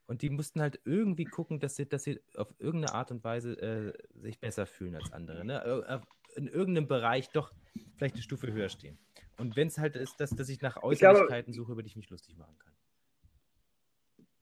Und 0.07 0.22
die 0.22 0.31
mussten 0.31 0.62
halt 0.62 0.81
irgendwie 0.85 1.24
gucken, 1.26 1.61
dass 1.61 1.76
sie, 1.76 1.87
dass 1.87 2.05
sie 2.05 2.20
auf 2.37 2.49
irgendeine 2.59 2.95
Art 2.95 3.11
und 3.11 3.22
Weise 3.24 3.61
äh, 3.61 3.93
sich 4.20 4.39
besser 4.39 4.64
fühlen 4.64 4.95
als 4.95 5.12
andere. 5.12 5.45
Ne? 5.45 6.03
In 6.37 6.47
irgendeinem 6.47 6.89
Bereich 6.89 7.29
doch 7.31 7.53
vielleicht 7.97 8.14
eine 8.14 8.22
Stufe 8.22 8.51
höher 8.51 8.70
stehen. 8.70 8.99
Und 9.37 9.57
wenn 9.57 9.68
es 9.68 9.76
halt 9.76 9.97
ist, 9.97 10.18
dass, 10.18 10.31
dass 10.31 10.49
ich 10.49 10.62
nach 10.62 10.76
Ich 10.76 10.99
glaube- 10.99 11.16
Äußerlichkeiten 11.16 11.53
suche, 11.53 11.72
über 11.72 11.83
die 11.83 11.89
ich 11.89 11.97
mich 11.97 12.09
lustig 12.09 12.39
machen 12.39 12.57
kann. 12.59 12.67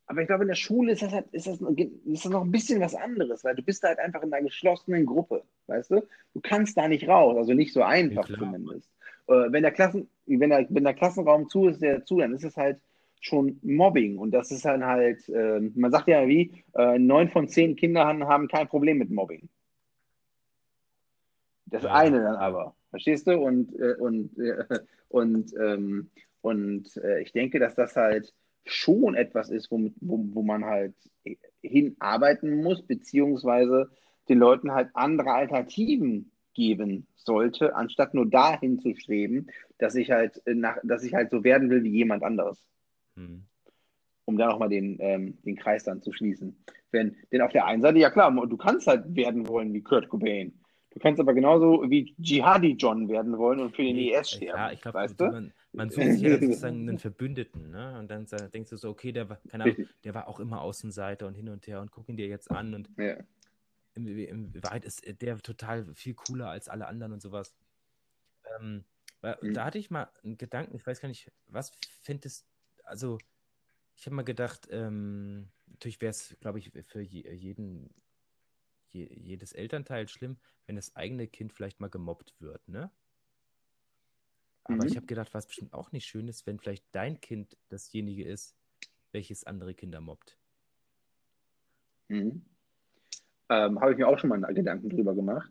Aber 0.07 0.21
ich 0.21 0.29
glaube, 0.29 0.45
in 0.45 0.49
der 0.49 0.55
Schule 0.55 0.93
ist 0.93 1.03
das, 1.03 1.13
halt, 1.13 1.27
ist, 1.33 1.47
das, 1.49 1.61
ist 1.61 2.25
das 2.25 2.33
noch 2.33 2.43
ein 2.43 2.53
bisschen 2.53 2.81
was 2.81 2.95
anderes, 2.95 3.43
weil 3.43 3.57
du 3.57 3.63
bist 3.63 3.83
halt 3.83 3.99
einfach 3.99 4.23
in 4.23 4.33
einer 4.33 4.45
geschlossenen 4.45 5.05
Gruppe, 5.05 5.43
weißt 5.67 5.91
du? 5.91 6.07
Du 6.33 6.41
kannst 6.41 6.77
da 6.77 6.87
nicht 6.87 7.09
raus, 7.09 7.37
also 7.37 7.55
nicht 7.55 7.73
so 7.73 7.83
einfach 7.83 8.27
klar. 8.27 8.39
zumindest. 8.39 8.89
Äh, 9.27 9.51
wenn, 9.51 9.63
der 9.63 9.73
Klassen, 9.73 10.09
wenn, 10.27 10.51
der, 10.51 10.67
wenn 10.69 10.85
der 10.85 10.95
Klassenraum 10.95 11.49
zu 11.49 11.69
ist, 11.69 11.83
der 11.83 12.05
zu, 12.05 12.19
dann 12.19 12.35
ist 12.35 12.45
es 12.45 12.57
halt 12.57 12.81
schon 13.21 13.59
Mobbing. 13.63 14.19
Und 14.19 14.31
das 14.31 14.53
ist 14.53 14.65
dann 14.65 14.85
halt, 14.85 15.29
äh, 15.29 15.61
man 15.75 15.91
sagt 15.91 16.07
ja 16.07 16.27
wie, 16.29 16.53
äh, 16.75 16.99
neun 16.99 17.29
von 17.29 17.49
zehn 17.49 17.75
Kindern 17.75 18.25
haben 18.25 18.47
kein 18.47 18.69
Problem 18.69 18.99
mit 18.99 19.11
Mobbing. 19.11 19.49
Das 21.67 21.83
Ja. 21.83 21.95
eine 21.95 22.23
dann 22.23 22.37
aber, 22.37 22.77
verstehst 22.91 23.27
du? 23.27 23.33
Und, 23.33 23.75
äh, 23.79 23.95
und, 23.99 24.39
äh, 24.39 24.65
und, 25.09 25.53
ähm, 25.59 26.11
und 26.43 26.97
äh, 26.99 27.23
ich 27.23 27.33
denke, 27.33 27.59
dass 27.59 27.75
das 27.75 27.97
halt 27.97 28.33
schon 28.67 29.15
etwas 29.15 29.51
ist, 29.51 29.71
womit, 29.71 29.95
wo, 30.01 30.25
wo 30.33 30.43
man 30.43 30.65
halt 30.65 30.95
hinarbeiten 31.63 32.63
muss, 32.63 32.83
beziehungsweise 32.83 33.91
den 34.29 34.39
Leuten 34.39 34.73
halt 34.73 34.91
andere 34.95 35.33
Alternativen 35.33 36.33
geben 36.55 37.07
sollte, 37.17 37.77
anstatt 37.77 38.15
nur 38.15 38.29
dahin 38.29 38.79
zu 38.81 38.95
streben, 38.95 39.49
dass 39.79 39.95
ich 39.95 40.11
halt 40.11 40.43
äh, 40.47 40.55
nach, 40.55 40.79
dass 40.83 41.05
ich 41.05 41.15
halt 41.15 41.31
so 41.31 41.45
werden 41.45 41.71
will 41.71 41.85
wie 41.85 41.91
jemand 41.91 42.23
anderes 42.23 42.65
Hm. 43.17 43.45
um 44.27 44.37
da 44.37 44.47
nochmal 44.49 44.69
den, 44.69 44.99
ähm, 45.01 45.39
den 45.43 45.57
Kreis 45.57 45.85
dann 45.85 46.03
zu 46.03 46.13
schließen. 46.13 46.57
Wenn, 46.91 47.17
denn 47.33 47.41
auf 47.41 47.53
der 47.53 47.65
einen 47.65 47.83
Seite, 47.83 47.99
ja 47.99 48.11
klar, 48.11 48.31
du 48.47 48.57
kannst 48.57 48.87
halt 48.87 49.15
werden 49.15 49.49
wollen 49.49 49.73
wie 49.73 49.83
Kurt 49.83 50.09
Cobain. 50.09 50.53
Du 50.91 51.01
kannst 51.01 51.21
aber 51.21 51.35
genauso 51.35 51.85
wie 51.91 52.15
Jihadi 52.19 52.73
John 52.73 53.09
werden 53.09 53.37
wollen 53.37 53.61
und 53.61 53.75
für 53.75 53.83
den 53.83 53.97
IS 53.97 54.13
ja, 54.13 54.25
sterben. 54.25 54.75
ich 54.75 54.81
glaube, 54.81 54.99
weißt 54.99 55.21
du? 55.21 55.25
man, 55.27 55.53
man 55.77 55.91
sucht 55.91 56.13
sich 56.13 56.23
ja 56.23 56.31
sozusagen 56.41 56.81
einen 56.89 56.99
Verbündeten, 56.99 57.71
ne? 57.71 57.99
Und 57.99 58.09
dann 58.11 58.27
denkst 58.53 58.71
du 58.71 58.77
so, 58.79 58.91
okay, 58.91 59.13
der 59.13 59.29
war, 59.31 59.39
keine 59.47 59.65
Ahnung, 59.67 59.79
der 60.05 60.15
war 60.15 60.29
auch 60.29 60.41
immer 60.41 60.63
Außenseiter 60.63 61.27
und 61.27 61.35
hin 61.35 61.49
und 61.51 61.67
her 61.67 61.81
und 61.83 61.91
guck 61.93 62.09
ihn 62.09 62.17
dir 62.17 62.29
jetzt 62.29 62.51
an 62.51 62.75
und 62.75 62.91
Ja. 62.97 63.27
in, 63.95 64.07
in 64.07 64.63
Wahrheit 64.63 64.85
ist 64.85 65.03
der 65.23 65.39
total 65.39 65.95
viel 65.95 66.15
cooler 66.15 66.49
als 66.51 66.69
alle 66.69 66.87
anderen 66.87 67.13
und 67.13 67.21
sowas. 67.23 67.55
Ähm, 68.59 68.85
Mhm. 69.43 69.55
Da 69.55 69.65
hatte 69.67 69.79
ich 69.79 69.91
mal 69.91 70.13
einen 70.23 70.39
Gedanken, 70.39 70.77
ich 70.77 70.87
weiß 70.87 71.01
gar 71.01 71.09
nicht, 71.09 71.33
was 71.47 71.73
findest, 72.03 72.47
also 72.85 73.25
ich 73.97 74.07
habe 74.07 74.17
mal 74.17 74.23
gedacht, 74.25 74.69
ähm, 74.71 75.53
natürlich 75.67 76.01
wäre 76.01 76.11
es, 76.11 76.37
glaube 76.41 76.59
ich, 76.61 76.73
für 76.87 77.01
je, 77.03 77.31
jeden, 77.35 77.95
je, 78.93 79.07
jedes 79.15 79.53
Elternteil 79.53 80.09
schlimm, 80.09 80.39
wenn 80.67 80.77
das 80.77 80.97
eigene 80.97 81.29
Kind 81.29 81.53
vielleicht 81.53 81.81
mal 81.81 81.91
gemobbt 81.91 82.35
wird, 82.41 82.69
ne? 82.69 82.93
Aber 84.69 84.85
Mhm. 84.85 84.89
ich 84.89 84.97
habe 84.97 85.07
gedacht, 85.07 85.33
was 85.33 85.47
bestimmt 85.47 85.73
auch 85.73 85.93
nicht 85.93 86.07
schön 86.07 86.29
ist, 86.29 86.47
wenn 86.47 86.59
vielleicht 86.59 86.85
dein 86.93 87.21
Kind 87.21 87.57
dasjenige 87.69 88.25
ist, 88.25 88.57
welches 89.13 89.45
andere 89.45 89.75
Kinder 89.75 90.01
mobbt. 90.01 90.39
Mhm. 92.09 92.45
Ähm, 93.49 93.81
Habe 93.81 93.93
ich 93.93 93.99
mir 93.99 94.09
auch 94.09 94.19
schon 94.19 94.31
mal 94.31 94.41
Gedanken 94.53 94.91
drüber 94.91 95.15
gemacht. 95.15 95.51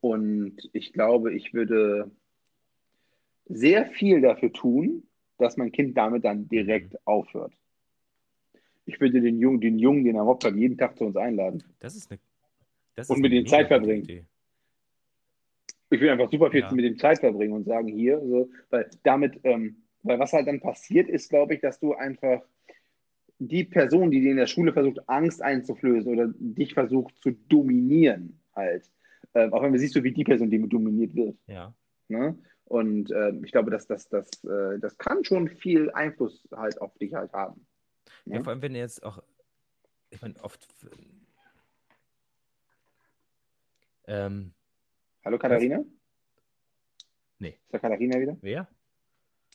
Und 0.00 0.56
ich 0.72 0.92
glaube, 0.92 1.34
ich 1.34 1.52
würde 1.52 2.10
sehr 3.46 3.86
viel 3.86 4.20
dafür 4.20 4.52
tun, 4.52 5.06
dass 5.38 5.56
mein 5.56 5.72
Kind 5.72 5.96
damit 5.96 6.24
dann 6.24 6.48
direkt 6.48 7.04
aufhört. 7.06 7.52
Ich 8.86 9.00
würde 9.00 9.20
den 9.20 9.38
Jungen, 9.38 9.60
den 9.60 9.78
Jungen, 9.78 10.04
den 10.04 10.16
er 10.16 10.24
mobbt 10.24 10.44
hat, 10.44 10.54
jeden 10.54 10.78
Tag 10.78 10.96
zu 10.96 11.04
uns 11.04 11.16
einladen. 11.16 11.64
Das 11.80 11.96
ist 11.96 12.10
eine. 12.10 12.20
Das 12.94 13.08
Und 13.08 13.16
ist 13.16 13.22
mit 13.22 13.30
eine 13.30 13.40
denen 13.40 13.46
Zeit 13.48 13.68
verbringen. 13.68 14.02
Idee. 14.04 14.26
Ich 15.90 16.00
will 16.00 16.08
einfach 16.08 16.30
super 16.30 16.50
viel 16.50 16.60
Ja. 16.60 16.72
mit 16.72 16.84
dem 16.84 16.98
Zeit 16.98 17.18
verbringen 17.18 17.52
und 17.52 17.64
sagen, 17.64 17.88
hier, 17.88 18.20
so, 18.20 18.48
weil 18.70 18.88
damit, 19.02 19.40
ähm, 19.44 19.76
weil 20.02 20.18
was 20.18 20.32
halt 20.32 20.46
dann 20.46 20.60
passiert 20.60 21.08
ist, 21.08 21.28
glaube 21.28 21.54
ich, 21.54 21.60
dass 21.60 21.80
du 21.80 21.94
einfach 21.94 22.42
die 23.38 23.64
Person, 23.64 24.10
die 24.10 24.20
dir 24.20 24.30
in 24.30 24.36
der 24.36 24.46
Schule 24.46 24.72
versucht, 24.72 25.08
Angst 25.08 25.42
einzuflößen 25.42 26.12
oder 26.12 26.32
dich 26.38 26.74
versucht 26.74 27.16
zu 27.22 27.32
dominieren, 27.48 28.38
halt. 28.54 28.90
Ähm, 29.34 29.52
auch 29.52 29.62
wenn 29.62 29.72
du 29.72 29.78
siehst, 29.78 29.94
so 29.94 30.04
wie 30.04 30.12
die 30.12 30.24
Person, 30.24 30.50
die 30.50 30.60
dominiert 30.68 31.14
wird. 31.14 31.36
Ja. 31.46 31.74
Ne? 32.08 32.38
Und 32.66 33.10
ähm, 33.12 33.42
ich 33.44 33.50
glaube, 33.50 33.70
dass 33.70 33.86
das, 33.86 34.08
das, 34.08 34.28
äh, 34.44 34.78
das 34.78 34.96
kann 34.98 35.24
schon 35.24 35.48
viel 35.48 35.90
Einfluss 35.90 36.46
halt 36.54 36.80
auf 36.80 36.96
dich 36.98 37.14
halt 37.14 37.32
haben. 37.32 37.66
Ja, 38.26 38.38
Ne? 38.38 38.44
vor 38.44 38.52
allem, 38.52 38.62
wenn 38.62 38.74
er 38.74 38.82
jetzt 38.82 39.02
auch, 39.02 39.22
ich 40.10 40.20
meine, 40.22 40.34
oft. 40.42 40.68
Ähm, 44.06 44.52
Hallo 45.24 45.38
Katharina? 45.38 45.84
Nee. 47.38 47.58
Ist 47.64 47.72
da 47.74 47.78
Katharina 47.78 48.20
wieder? 48.20 48.36
wer? 48.40 48.68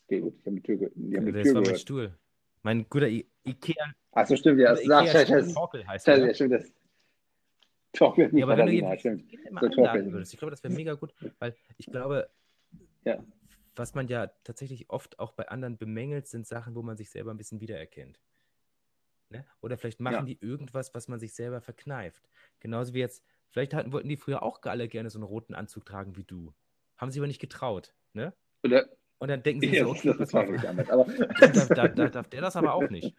Okay, 0.05 0.19
gut, 0.19 0.35
ich 0.39 0.45
habe 0.45 0.55
die 0.57 0.61
Tür, 0.61 0.77
ge 0.77 0.91
die 0.93 1.17
haben 1.17 1.25
die 1.25 1.31
das 1.31 1.43
Tür 1.43 1.55
war 1.55 1.61
mein. 1.63 1.75
Stuhl. 1.77 2.17
Mein 2.61 2.89
guter 2.89 3.07
I 3.09 3.27
Ikea. 3.43 3.93
Achso, 4.11 4.35
stimmt, 4.35 4.59
ja. 4.59 4.71
Das, 4.71 4.79
ach, 4.89 5.01
Ikea 5.03 5.25
scheiße, 5.25 5.53
Torkel 5.53 5.87
heißt 5.87 6.05
scheiße, 6.05 6.19
der. 6.21 6.27
ja, 6.29 6.33
stimmt, 6.35 6.53
das. 6.53 6.71
Torkel, 7.93 8.25
nicht 8.31 8.39
Ja, 8.39 8.45
aber 8.45 8.57
wenn 8.57 8.65
du 8.67 8.71
Katharina, 8.81 8.99
stimmt. 8.99 9.29
Kinder 9.29 9.49
immer 9.49 9.61
So 9.61 9.67
einladen 9.67 10.11
würdest, 10.13 10.33
ich 10.33 10.39
glaube, 10.39 10.51
das 10.51 10.63
wäre 10.63 10.73
mega 10.73 10.93
gut, 10.93 11.13
weil 11.39 11.55
ich 11.77 11.85
glaube, 11.87 12.29
Ja. 13.03 13.23
was 13.75 13.95
man 13.95 14.07
ja 14.07 14.27
tatsächlich 14.43 14.89
oft 14.89 15.17
auch 15.19 15.31
bei 15.33 15.47
anderen 15.49 15.77
bemängelt, 15.77 16.27
sind 16.27 16.45
Sachen, 16.47 16.75
wo 16.75 16.81
man 16.83 16.97
sich 16.97 17.09
selber 17.09 17.31
ein 17.31 17.37
bisschen 17.37 17.61
wiedererkennt. 17.61 18.19
Ne? 19.29 19.43
Oder 19.61 19.77
vielleicht 19.77 19.99
machen 19.99 20.13
Ja. 20.13 20.21
die 20.23 20.37
irgendwas, 20.39 20.93
was 20.93 21.07
man 21.07 21.19
sich 21.19 21.33
selber 21.33 21.59
verkneift. 21.61 22.29
Genauso 22.59 22.93
wie 22.93 22.99
jetzt, 22.99 23.23
vielleicht 23.55 23.73
hatten, 23.73 23.93
wollten 23.93 24.09
die 24.09 24.17
früher 24.17 24.43
auch 24.43 24.61
alle 24.63 24.89
gerne 24.89 25.09
so 25.09 25.17
einen 25.17 25.23
roten 25.23 25.55
Anzug 25.55 25.85
tragen 25.85 26.17
wie 26.17 26.25
du. 26.25 26.53
Haben 26.97 27.09
sie 27.09 27.21
aber 27.21 27.27
nicht 27.27 27.39
getraut. 27.39 27.93
Ne? 28.11 28.33
Oder, 28.63 28.89
Und 29.17 29.29
dann 29.29 29.43
denken 29.43 29.61
sie 29.61 29.67
ja, 29.77 29.85
so, 29.85 29.93
das, 29.93 30.05
okay, 30.05 30.17
das 30.19 30.33
war 30.33 30.45
nicht 30.45 30.65
anders. 30.65 30.89
Aber 30.89 31.05
da, 31.39 31.47
da, 31.47 31.87
da 31.87 32.09
darf 32.09 32.27
der 32.27 32.41
das 32.41 32.57
aber 32.57 32.73
auch 32.73 32.89
nicht. 32.89 33.15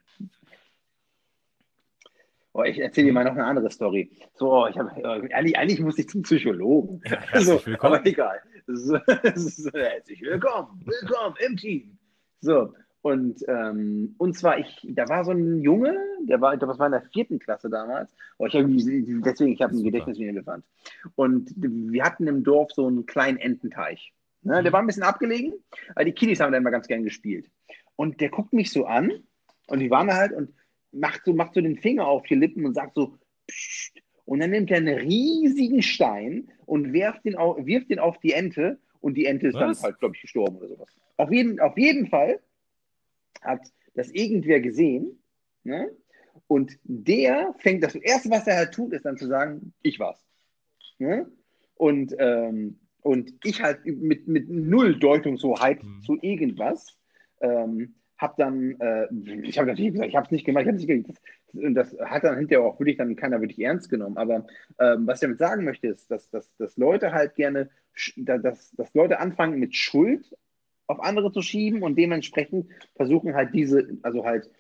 oh, 2.53 2.65
ich 2.65 2.79
erzähle 2.79 3.07
dir 3.07 3.13
mal 3.15 3.25
noch 3.25 3.33
eine 3.33 3.47
andere 3.47 3.71
Story. 3.71 4.11
So, 4.35 4.67
ich 4.67 4.77
habe 4.77 4.91
eigentlich, 5.35 5.57
eigentlich 5.57 5.81
muss 5.81 5.99
ich 5.99 6.07
zum 6.07 6.21
Psychologen. 6.21 7.01
Ja, 7.07 7.23
so, 7.41 7.53
herzlich 7.53 7.67
willkommen. 7.69 7.95
aber 7.95 8.07
egal. 8.07 8.43
So, 8.67 8.99
so, 9.37 9.71
herzlich 9.73 10.21
willkommen, 10.21 10.83
willkommen 10.85 11.37
im 11.47 11.57
Team. 11.57 11.99
So, 12.43 12.75
und, 13.07 13.45
ähm, 13.47 14.17
und 14.19 14.37
zwar, 14.37 14.59
ich, 14.59 14.85
da 14.91 15.09
war 15.09 15.25
so 15.25 15.31
ein 15.31 15.61
Junge, 15.61 15.97
der 16.23 16.41
war, 16.41 16.55
ich 16.55 16.59
glaube, 16.59 16.73
das 16.73 16.81
war 16.81 16.87
in 16.87 16.93
der 16.93 17.03
vierten 17.13 17.39
Klasse 17.39 17.71
damals. 17.71 18.13
Oh, 18.39 18.47
ich 18.47 18.55
hab, 18.55 18.65
deswegen, 18.67 19.53
ich 19.53 19.63
habe 19.63 19.73
ein 19.75 19.77
Super. 19.77 19.85
Gedächtnis 19.85 20.19
wie 20.19 20.25
ein 20.25 20.31
Elefant. 20.31 20.65
Und 21.15 21.53
wir 21.57 22.03
hatten 22.03 22.27
im 22.27 22.43
Dorf 22.43 22.73
so 22.73 22.89
einen 22.89 23.07
kleinen 23.07 23.39
Ententeich. 23.39 24.13
Ne, 24.43 24.59
Mhm. 24.59 24.65
der 24.65 24.73
war 24.73 24.81
ein 24.81 24.89
bisschen 24.89 25.05
abgelegen, 25.05 25.53
aber 25.95 26.05
die 26.05 26.11
Kiddies 26.11 26.41
haben 26.41 26.51
da 26.51 26.59
immer 26.59 26.73
ganz 26.73 26.89
gern 26.89 27.05
gespielt. 27.05 27.49
Und 27.95 28.21
der 28.21 28.29
guckt 28.29 28.53
mich 28.53 28.73
so 28.73 28.87
an 28.87 29.13
und 29.69 29.79
die 29.79 29.91
waren 29.91 30.09
da 30.09 30.15
halt 30.17 30.33
und 30.33 30.53
macht 30.91 31.23
so, 31.25 31.33
macht 31.33 31.55
so 31.55 31.61
den 31.61 31.79
Finger 31.79 32.09
auf 32.09 32.25
die 32.27 32.35
Lippen 32.35 32.67
und 32.67 32.75
sagt 32.75 32.97
so, 32.97 33.17
Psst. 33.47 34.01
Und 34.25 34.41
dann 34.41 34.51
nimmt 34.51 34.73
er 34.73 34.79
einen 34.79 34.99
riesigen 34.99 35.81
Stein 35.81 36.49
und 36.65 36.93
wirft 36.93 37.25
den 37.25 37.37
auf, 37.37 37.65
wirft 37.65 37.89
den 37.89 38.01
auf 38.01 38.19
die 38.19 38.33
Ente 38.33 38.81
und 39.01 39.15
die 39.15 39.27
Ente 39.27 39.47
ist 39.47 39.55
Was? 39.55 39.79
dann 39.79 39.91
halt, 39.91 40.01
glaube 40.01 40.17
ich, 40.17 40.23
gestorben 40.23 40.57
oder 40.57 40.67
sowas. 40.67 40.89
Auf 41.19 41.31
jeden, 41.31 41.61
auf 41.61 41.79
jeden 41.79 42.09
Fall 42.09 42.41
hat 43.43 43.61
das 43.95 44.11
irgendwer 44.11 44.61
gesehen. 44.61 45.23
Ne? 45.65 45.91
Und 46.49 46.79
der 46.85 47.55
fängt, 47.59 47.83
das 47.83 47.95
Erste, 47.95 48.31
was 48.31 48.47
er 48.47 48.57
halt 48.57 48.73
tut, 48.73 48.93
ist 48.93 49.05
dann 49.05 49.17
zu 49.17 49.27
sagen, 49.27 49.73
ich 49.83 49.99
war's. 49.99 50.25
Ne? 50.99 51.27
Und, 51.75 52.15
ähm, 52.19 52.79
und 53.03 53.33
ich 53.45 53.63
halt 53.63 53.85
mit, 53.85 54.27
mit 54.29 54.49
null 54.49 54.99
Deutungshoheit 54.99 55.83
Mhm. 55.83 56.03
zu 56.03 56.19
irgendwas, 56.21 56.97
ähm, 57.41 57.95
habe 58.19 58.35
dann, 58.39 58.81
äh, 58.81 59.07
ich 59.43 59.59
habe 59.59 59.69
natürlich 59.69 59.93
gesagt, 59.93 60.09
ich 60.09 60.17
habe 60.17 60.25
es 60.25 60.31
nicht 60.31 60.47
gemacht, 60.47 60.63
ich 60.63 60.69
habe 60.69 60.79
nicht 60.79 60.87
gemacht. 60.87 61.21
Und 61.53 61.75
das 61.75 61.97
hat 61.99 62.25
dann 62.25 62.39
hinterher 62.39 62.65
auch 62.65 62.79
wirklich 62.81 62.97
dann 62.97 63.15
keiner 63.17 63.41
wirklich 63.41 63.61
ernst 63.61 63.91
genommen. 63.91 64.17
Aber 64.17 64.47
ähm, 64.79 65.07
was 65.07 65.19
ich 65.19 65.27
damit 65.27 65.39
sagen 65.39 65.65
möchte, 65.65 65.89
ist, 65.89 66.11
dass, 66.11 66.29
dass, 66.31 66.55
dass 66.57 66.77
Leute 66.77 67.13
halt 67.13 67.35
gerne, 67.35 67.71
dass, 68.17 68.73
dass 68.73 68.95
Leute 68.95 69.21
anfangen 69.21 69.59
mit 69.59 69.75
Schuld 69.75 70.35
auf 70.87 71.01
andere 71.01 71.33
zu 71.33 71.43
schieben 71.43 71.83
und 71.83 71.97
dementsprechend 71.97 72.67
versuchen 72.95 73.35
halt 73.35 73.55
diese, 73.55 73.99
also 74.03 74.25
halt, 74.25 74.51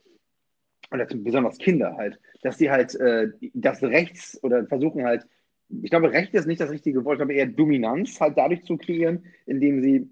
oder 0.90 1.06
besonders 1.06 1.58
Kinder 1.58 1.96
halt, 1.96 2.18
dass 2.42 2.58
sie 2.58 2.70
halt 2.70 2.94
äh, 2.96 3.30
das 3.54 3.82
rechts 3.82 4.42
oder 4.42 4.66
versuchen 4.66 5.04
halt 5.04 5.26
ich 5.68 5.90
glaube, 5.90 6.12
Recht 6.12 6.34
ist 6.34 6.46
nicht 6.46 6.60
das 6.60 6.70
richtige 6.70 7.04
Wort, 7.04 7.20
aber 7.20 7.32
eher 7.32 7.46
Dominanz 7.46 8.20
halt 8.20 8.36
dadurch 8.38 8.62
zu 8.64 8.76
kreieren, 8.76 9.24
indem 9.46 9.82
sie 9.82 10.08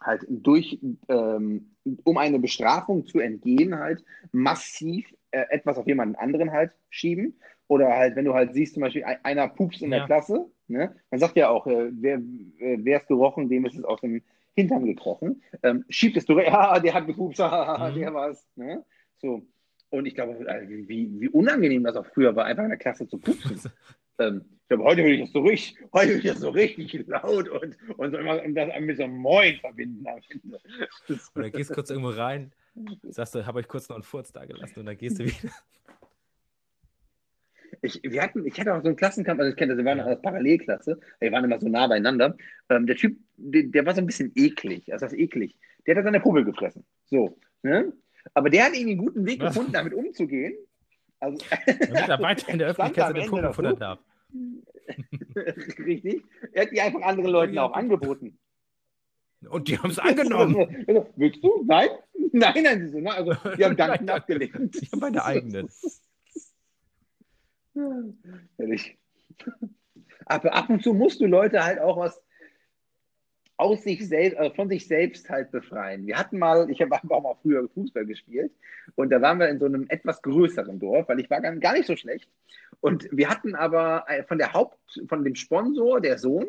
halt 0.00 0.24
durch, 0.28 0.78
ähm, 1.08 1.70
um 2.04 2.16
eine 2.16 2.38
Bestrafung 2.38 3.06
zu 3.06 3.20
entgehen, 3.20 3.78
halt 3.78 4.04
massiv 4.32 5.06
äh, 5.30 5.44
etwas 5.50 5.78
auf 5.78 5.86
jemanden 5.86 6.16
anderen 6.16 6.52
halt 6.52 6.72
schieben. 6.88 7.38
Oder 7.68 7.88
halt, 7.96 8.16
wenn 8.16 8.24
du 8.24 8.34
halt 8.34 8.52
siehst, 8.52 8.74
zum 8.74 8.82
Beispiel 8.82 9.04
einer 9.04 9.48
pups 9.48 9.80
in 9.80 9.92
Ja. 9.92 9.98
der 9.98 10.06
Klasse, 10.06 10.46
ne? 10.68 10.94
man 11.10 11.20
sagt 11.20 11.36
ja 11.36 11.48
auch, 11.50 11.66
äh, 11.66 11.90
wer, 11.92 12.16
äh, 12.16 12.78
wer 12.80 13.00
ist 13.00 13.06
gerochen, 13.06 13.48
dem 13.48 13.64
ist 13.66 13.78
es 13.78 13.84
aus 13.84 14.00
dem 14.00 14.22
Hintern 14.54 14.84
gekrochen. 14.84 15.42
Ähm, 15.62 15.84
schiebt 15.88 16.16
es 16.16 16.24
durch, 16.26 16.46
ja, 16.46 16.78
der 16.80 16.94
hat 16.94 17.06
gepupst, 17.06 17.40
haha, 17.40 17.88
Mhm. 17.90 17.94
der 17.98 18.14
war's. 18.14 18.46
Ne? 18.56 18.84
So. 19.18 19.46
Und 19.90 20.06
ich 20.06 20.14
glaube, 20.14 20.32
äh, 20.48 20.68
wie, 20.68 21.20
wie 21.20 21.28
unangenehm 21.28 21.82
das 21.84 21.96
auch 21.96 22.06
früher 22.06 22.34
war, 22.36 22.44
einfach 22.44 22.62
in 22.62 22.68
der 22.70 22.78
Klasse 22.78 23.06
zu 23.08 23.18
pupsen. 23.18 23.60
Ähm, 24.18 24.44
ich 24.64 24.68
glaube, 24.68 24.84
heute 24.84 25.02
will 25.02 25.14
ich 25.14 25.20
das 25.22 25.32
so 25.32 25.40
richtig, 25.40 25.78
heute 25.94 26.12
ich 26.12 26.24
das 26.24 26.40
so 26.40 26.50
richtig 26.50 26.92
laut 27.08 27.48
und, 27.48 27.74
und, 27.96 28.10
so 28.10 28.18
immer, 28.18 28.42
und 28.44 28.54
das 28.54 28.68
mit 28.78 28.98
so 28.98 29.04
einem 29.04 29.16
Moin 29.16 29.56
verbinden 29.56 30.06
am 30.06 30.18
Ende. 30.28 30.60
Das- 31.08 31.34
Oder 31.34 31.48
gehst 31.48 31.72
kurz 31.72 31.88
irgendwo 31.88 32.10
rein, 32.10 32.52
sagst 33.04 33.34
du, 33.34 33.46
habe 33.46 33.60
euch 33.60 33.66
kurz 33.66 33.88
noch 33.88 33.96
einen 33.96 34.02
Furz 34.02 34.30
da 34.30 34.44
gelassen 34.44 34.80
und 34.80 34.84
dann 34.84 34.98
gehst 34.98 35.20
du 35.20 35.24
wieder. 35.24 35.48
Ich, 37.82 38.00
wir 38.02 38.22
hatten, 38.22 38.44
ich 38.46 38.58
hatte 38.60 38.74
auch 38.74 38.82
so 38.82 38.88
einen 38.88 38.96
Klassenkampf, 38.96 39.40
also 39.40 39.50
ich 39.50 39.56
kenne 39.56 39.72
das, 39.74 39.78
wir 39.78 39.84
waren 39.86 39.98
Ja. 39.98 40.04
als 40.04 40.20
Parallelklasse, 40.22 40.98
wir 41.18 41.32
waren 41.32 41.44
immer 41.44 41.58
so 41.60 41.68
nah 41.68 41.86
beieinander. 41.86 42.36
Ähm, 42.68 42.86
der 42.86 42.96
Typ, 42.96 43.18
der, 43.36 43.62
der 43.64 43.86
war 43.86 43.94
so 43.94 44.00
ein 44.02 44.06
bisschen 44.06 44.32
eklig, 44.36 44.92
also 44.92 45.06
das 45.06 45.14
eklig. 45.14 45.56
Der 45.86 45.96
hat 45.96 46.04
seine 46.04 46.20
Pummel 46.20 46.44
gefressen. 46.44 46.84
So, 47.06 47.38
ne? 47.62 47.92
Aber 48.34 48.50
der 48.50 48.64
hat 48.66 48.74
irgendwie 48.74 48.92
einen 48.92 49.00
guten 49.06 49.26
Weg 49.26 49.40
gefunden, 49.40 49.72
damit 49.72 49.94
umzugehen. 49.94 50.54
Also, 51.20 51.38
Damit 51.66 52.08
er 52.08 52.20
weiter 52.20 52.48
in 52.52 52.58
der 52.58 52.68
Öffentlichkeit 52.68 53.16
seine 53.16 53.40
dazu. 53.40 53.52
futtern 53.54 53.76
darf. 53.78 53.98
Richtig. 55.84 56.22
Er 56.52 56.62
hat 56.62 56.72
die 56.72 56.80
einfach 56.80 57.02
anderen 57.02 57.30
Leuten 57.30 57.58
auch 57.58 57.72
angeboten. 57.72 58.38
Und 59.48 59.68
die 59.68 59.78
haben 59.78 59.90
es 59.90 59.98
angenommen. 59.98 60.84
Also, 60.86 61.08
Willst 61.16 61.42
du? 61.42 61.64
Nein? 61.66 61.88
Nein, 62.32 62.62
nein, 62.62 62.80
sie 62.80 63.00
so? 63.00 63.08
Also, 63.08 63.32
die 63.56 63.64
haben 63.64 63.76
Danken 63.76 64.10
abgelehnt. 64.10 64.76
Ich 64.80 64.92
habe 64.92 65.00
meine 65.00 65.24
eigenen. 65.24 65.68
Ehrlich. 68.58 68.98
Aber 70.26 70.54
ab 70.54 70.70
und 70.70 70.82
zu 70.82 70.94
musst 70.94 71.20
du 71.20 71.26
Leute 71.26 71.64
halt 71.64 71.80
auch 71.80 71.96
was 71.96 72.22
aus 73.60 73.82
sich 73.82 74.08
selbst, 74.08 74.38
also 74.38 74.54
von 74.54 74.68
sich 74.70 74.86
selbst 74.86 75.28
halt 75.28 75.50
befreien. 75.50 76.06
Wir 76.06 76.16
hatten 76.16 76.38
mal, 76.38 76.70
ich 76.70 76.80
habe 76.80 76.94
auch 77.10 77.22
mal 77.22 77.36
früher 77.42 77.68
Fußball 77.68 78.06
gespielt 78.06 78.52
und 78.94 79.10
da 79.10 79.20
waren 79.20 79.38
wir 79.38 79.48
in 79.48 79.58
so 79.58 79.66
einem 79.66 79.86
etwas 79.88 80.22
größeren 80.22 80.78
Dorf, 80.78 81.08
weil 81.08 81.20
ich 81.20 81.28
war 81.28 81.40
gar, 81.40 81.72
nicht 81.74 81.86
so 81.86 81.96
schlecht. 81.96 82.28
Und 82.80 83.08
wir 83.12 83.28
hatten 83.28 83.54
aber 83.54 84.04
äh, 84.08 84.24
von 84.24 84.38
der 84.38 84.54
Haupt, 84.54 84.78
von 85.08 85.24
dem 85.24 85.34
Sponsor, 85.34 86.00
der 86.00 86.18
Sohn, 86.18 86.46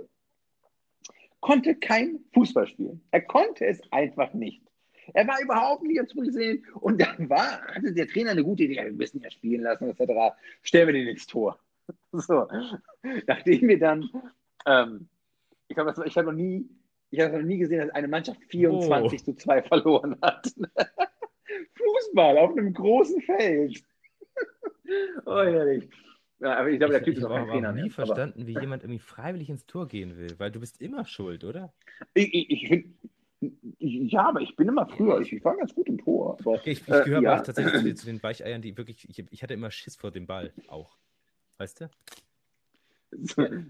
konnte 1.42 1.76
kein 1.76 2.20
Fußball 2.34 2.68
spielen. 2.68 3.02
Er 3.12 3.22
konnte 3.22 3.66
es 3.66 3.82
einfach 3.92 4.34
nicht. 4.34 4.62
Er 5.14 5.28
war 5.28 5.42
überhaupt 5.42 5.84
nicht 5.84 6.00
dazu 6.00 6.18
gesehen. 6.20 6.66
Und 6.80 7.02
dann 7.02 7.30
war, 7.30 7.62
hatte 7.68 7.94
der 7.94 8.08
Trainer 8.08 8.32
eine 8.32 8.44
gute 8.44 8.64
Idee, 8.64 8.76
ja, 8.76 8.86
wir 8.86 8.94
müssen 8.94 9.22
ja 9.22 9.30
spielen 9.32 9.62
lassen, 9.62 9.90
etc. 9.90 10.36
Stellen 10.62 10.88
wir 10.88 10.94
den 10.94 11.08
ins 11.08 11.28
Tor. 11.28 11.60
So. 12.14 12.48
Nachdem 13.28 13.68
wir 13.68 13.80
dann, 13.80 14.10
ähm, 14.66 15.08
ich 15.68 15.76
glaube, 15.76 15.94
ich 16.06 16.18
habe 16.18 16.28
noch 16.28 16.34
nie, 16.38 16.70
ich 17.10 17.20
habe 17.20 17.38
noch 17.38 17.46
nie 17.46 17.58
gesehen, 17.58 17.80
dass 17.80 17.90
eine 17.96 18.08
Mannschaft 18.08 18.40
24 18.46 19.24
zu 19.26 19.34
2 19.36 19.64
verloren 19.64 20.18
hat. 20.22 20.48
Fußball 21.76 22.38
auf 22.38 22.52
einem 22.58 22.74
großen 22.74 23.22
Feld. 23.22 23.84
oh, 25.26 25.42
ehrlich. 25.42 25.90
Ja, 26.40 26.58
aber 26.58 26.70
ich 26.70 26.80
glaube, 26.80 26.94
der 26.94 27.02
Ich, 27.02 27.06
Typ 27.06 27.14
ich 27.14 27.20
ist 27.20 27.26
auch 27.26 27.30
habe 27.30 27.46
kein 27.46 27.48
Trainer. 27.48 27.70
auch 27.70 27.74
nie 27.74 27.82
mehr. 27.84 27.92
Aber 27.98 28.06
verstanden, 28.06 28.48
wie 28.48 28.58
jemand 28.60 28.84
irgendwie 28.84 29.00
freiwillig 29.00 29.50
ins 29.50 29.66
Tor 29.66 29.88
gehen 29.88 30.18
will, 30.18 30.34
weil 30.40 30.52
du 30.52 30.60
bist 30.60 30.82
immer 30.82 31.06
schuld, 31.06 31.44
oder? 31.44 31.74
ich, 32.14 32.34
ich, 32.34 32.50
ich 32.50 32.68
finde, 32.68 32.90
ja, 33.80 34.28
aber 34.30 34.42
ich 34.42 34.56
bin 34.56 34.68
immer 34.68 34.88
früher, 34.88 35.20
ich, 35.22 35.34
ich 35.34 35.44
war 35.44 35.58
ganz 35.58 35.74
gut 35.74 35.88
im 35.88 35.98
Tor. 35.98 36.38
Aber, 36.40 36.52
Okay, 36.54 36.72
ich, 36.72 36.82
ich 36.82 36.88
äh, 36.90 37.04
gehöre 37.04 37.22
ja. 37.22 37.32
aber 37.32 37.42
auch 37.42 37.46
tatsächlich 37.46 37.74
zu 37.76 37.84
den, 37.84 37.96
zu 37.96 38.06
den 38.06 38.24
Weicheiern, 38.24 38.62
die 38.62 38.78
wirklich, 38.78 39.10
ich, 39.10 39.26
ich 39.32 39.44
hatte 39.44 39.54
immer 39.56 39.72
Schiss 39.72 39.96
vor 39.96 40.12
dem 40.12 40.28
Ball 40.28 40.54
auch. 40.68 40.98
Weißt 41.58 41.82
du? 41.82 41.90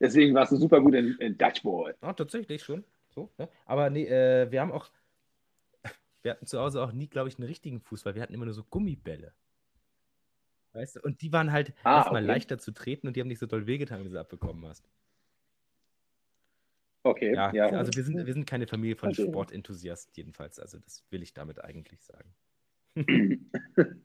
Deswegen 0.00 0.34
warst 0.34 0.52
du 0.52 0.56
super 0.56 0.80
gut 0.80 0.94
in, 0.94 1.16
in 1.18 1.38
Dutchball. 1.38 1.94
Ja, 2.02 2.12
tatsächlich 2.12 2.62
schon. 2.62 2.84
So, 3.10 3.30
ne? 3.38 3.48
Aber 3.66 3.88
nee, 3.90 4.04
äh, 4.06 4.50
wir 4.50 4.60
haben 4.60 4.72
auch, 4.72 4.90
wir 6.22 6.32
hatten 6.32 6.46
zu 6.46 6.58
Hause 6.60 6.82
auch 6.82 6.92
nie, 6.92 7.08
glaube 7.08 7.28
ich, 7.28 7.38
einen 7.38 7.46
richtigen 7.48 7.80
Fußball. 7.80 8.14
Wir 8.14 8.22
hatten 8.22 8.34
immer 8.34 8.44
nur 8.44 8.54
so 8.54 8.64
Gummibälle. 8.64 9.32
Weißt 10.72 10.96
du? 10.96 11.00
Und 11.00 11.20
die 11.22 11.32
waren 11.32 11.52
halt 11.52 11.74
Ah, 11.84 11.98
erstmal 11.98 12.22
okay. 12.22 12.32
leichter 12.32 12.58
zu 12.58 12.72
treten 12.72 13.06
und 13.06 13.14
die 13.16 13.20
haben 13.20 13.28
nicht 13.28 13.38
so 13.38 13.46
doll 13.46 13.66
wehgetan, 13.66 13.98
wenn 13.98 14.04
du 14.06 14.10
sie 14.10 14.18
abbekommen 14.20 14.66
hast. 14.66 14.88
Okay, 17.04 17.34
Ja, 17.34 17.52
ja. 17.52 17.66
also 17.70 17.92
wir 17.94 18.04
sind, 18.04 18.24
wir 18.26 18.32
sind 18.32 18.46
keine 18.46 18.66
Familie 18.66 18.96
von 18.96 19.10
Okay. 19.10 19.24
Sportenthusiasten 19.24 20.12
jedenfalls. 20.14 20.58
Also 20.58 20.78
das 20.78 21.04
will 21.10 21.22
ich 21.22 21.34
damit 21.34 21.62
eigentlich 21.62 22.00
sagen. 22.02 22.32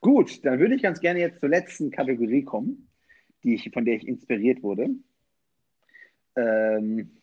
Gut, 0.00 0.44
dann 0.44 0.58
würde 0.58 0.74
ich 0.74 0.82
ganz 0.82 1.00
gerne 1.00 1.20
jetzt 1.20 1.40
zur 1.40 1.48
letzten 1.48 1.90
Kategorie 1.90 2.44
kommen, 2.44 2.88
die 3.42 3.54
ich, 3.54 3.70
von 3.72 3.84
der 3.84 3.94
ich 3.96 4.06
inspiriert 4.06 4.62
wurde. 4.62 4.90
Ähm, 6.36 7.22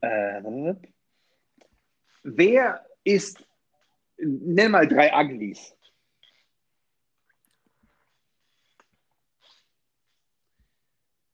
äh, 0.00 0.74
wer 2.22 2.86
ist, 3.04 3.44
nenn 4.18 4.70
mal 4.70 4.86
drei 4.86 5.10
Uglies. 5.12 5.74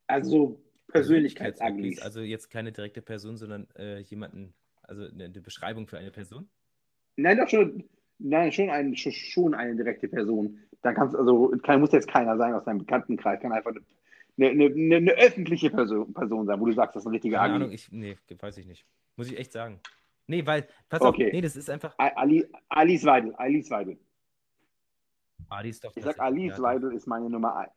Also 0.07 0.62
Persönlichkeits-Uglies. 0.93 2.01
Also 2.01 2.21
jetzt 2.21 2.51
keine 2.51 2.73
direkte 2.73 3.03
Person, 3.03 3.37
sondern 3.37 3.67
äh, 3.77 3.99
jemanden, 4.01 4.55
also 4.83 5.05
eine, 5.05 5.25
eine 5.25 5.41
Beschreibung 5.41 5.87
für 5.87 5.99
eine 5.99 6.11
Person. 6.11 6.49
Nein, 7.17 7.39
doch 7.39 7.49
schon, 7.49 7.85
nein, 8.19 8.53
schon, 8.53 8.71
ein, 8.71 8.97
schon- 8.97 9.55
eine 9.55 9.77
direkte 9.77 10.09
Person. 10.09 10.59
Dann 10.83 10.95
kannst 10.95 11.15
also 11.15 11.55
kann, 11.63 11.81
muss 11.81 11.93
jetzt 11.93 12.09
keiner 12.09 12.37
sein 12.37 12.55
aus 12.55 12.65
deinem 12.65 12.79
Bekanntenkreis, 12.79 13.41
kann 13.41 13.53
einfach 13.53 13.73
eine, 14.39 14.49
eine, 14.49 14.65
eine, 14.67 14.97
eine 14.97 15.13
öffentliche 15.13 15.71
Person, 15.71 16.13
Person 16.13 16.47
sein, 16.47 16.61
wo 16.61 16.67
du 16.67 16.73
sagst, 16.73 16.97
das 16.97 17.03
ist 17.03 17.07
ein 17.07 17.13
richtiger 17.13 17.39
Keine. 17.39 17.55
Ahnung, 17.55 17.73
ich, 17.73 17.91
nee, 17.93 18.17
weiß 18.39 18.57
ich 18.59 18.67
nicht. 18.67 18.87
Muss 19.17 19.31
ich 19.31 19.39
echt 19.39 19.53
sagen. 19.53 19.81
Nee, 20.27 20.47
weil, 20.47 20.67
pass 20.89 21.03
Okay. 21.03 21.27
auf, 21.27 21.33
nee, 21.33 21.41
das 21.41 21.57
ist 21.57 21.69
einfach. 21.69 21.95
Ali, 21.99 22.47
Alice 22.69 23.05
Weidel, 23.05 23.35
Alice 23.35 23.71
Weidel. 23.71 23.99
Ist 25.65 25.85
doch 25.85 25.95
Ich 25.95 26.03
sag, 26.03 26.19
Alice 26.19 26.57
ja, 26.57 26.63
Weidel 26.63 26.93
ist 26.93 27.07
meine 27.07 27.29
Nummer 27.29 27.57
eins. 27.57 27.73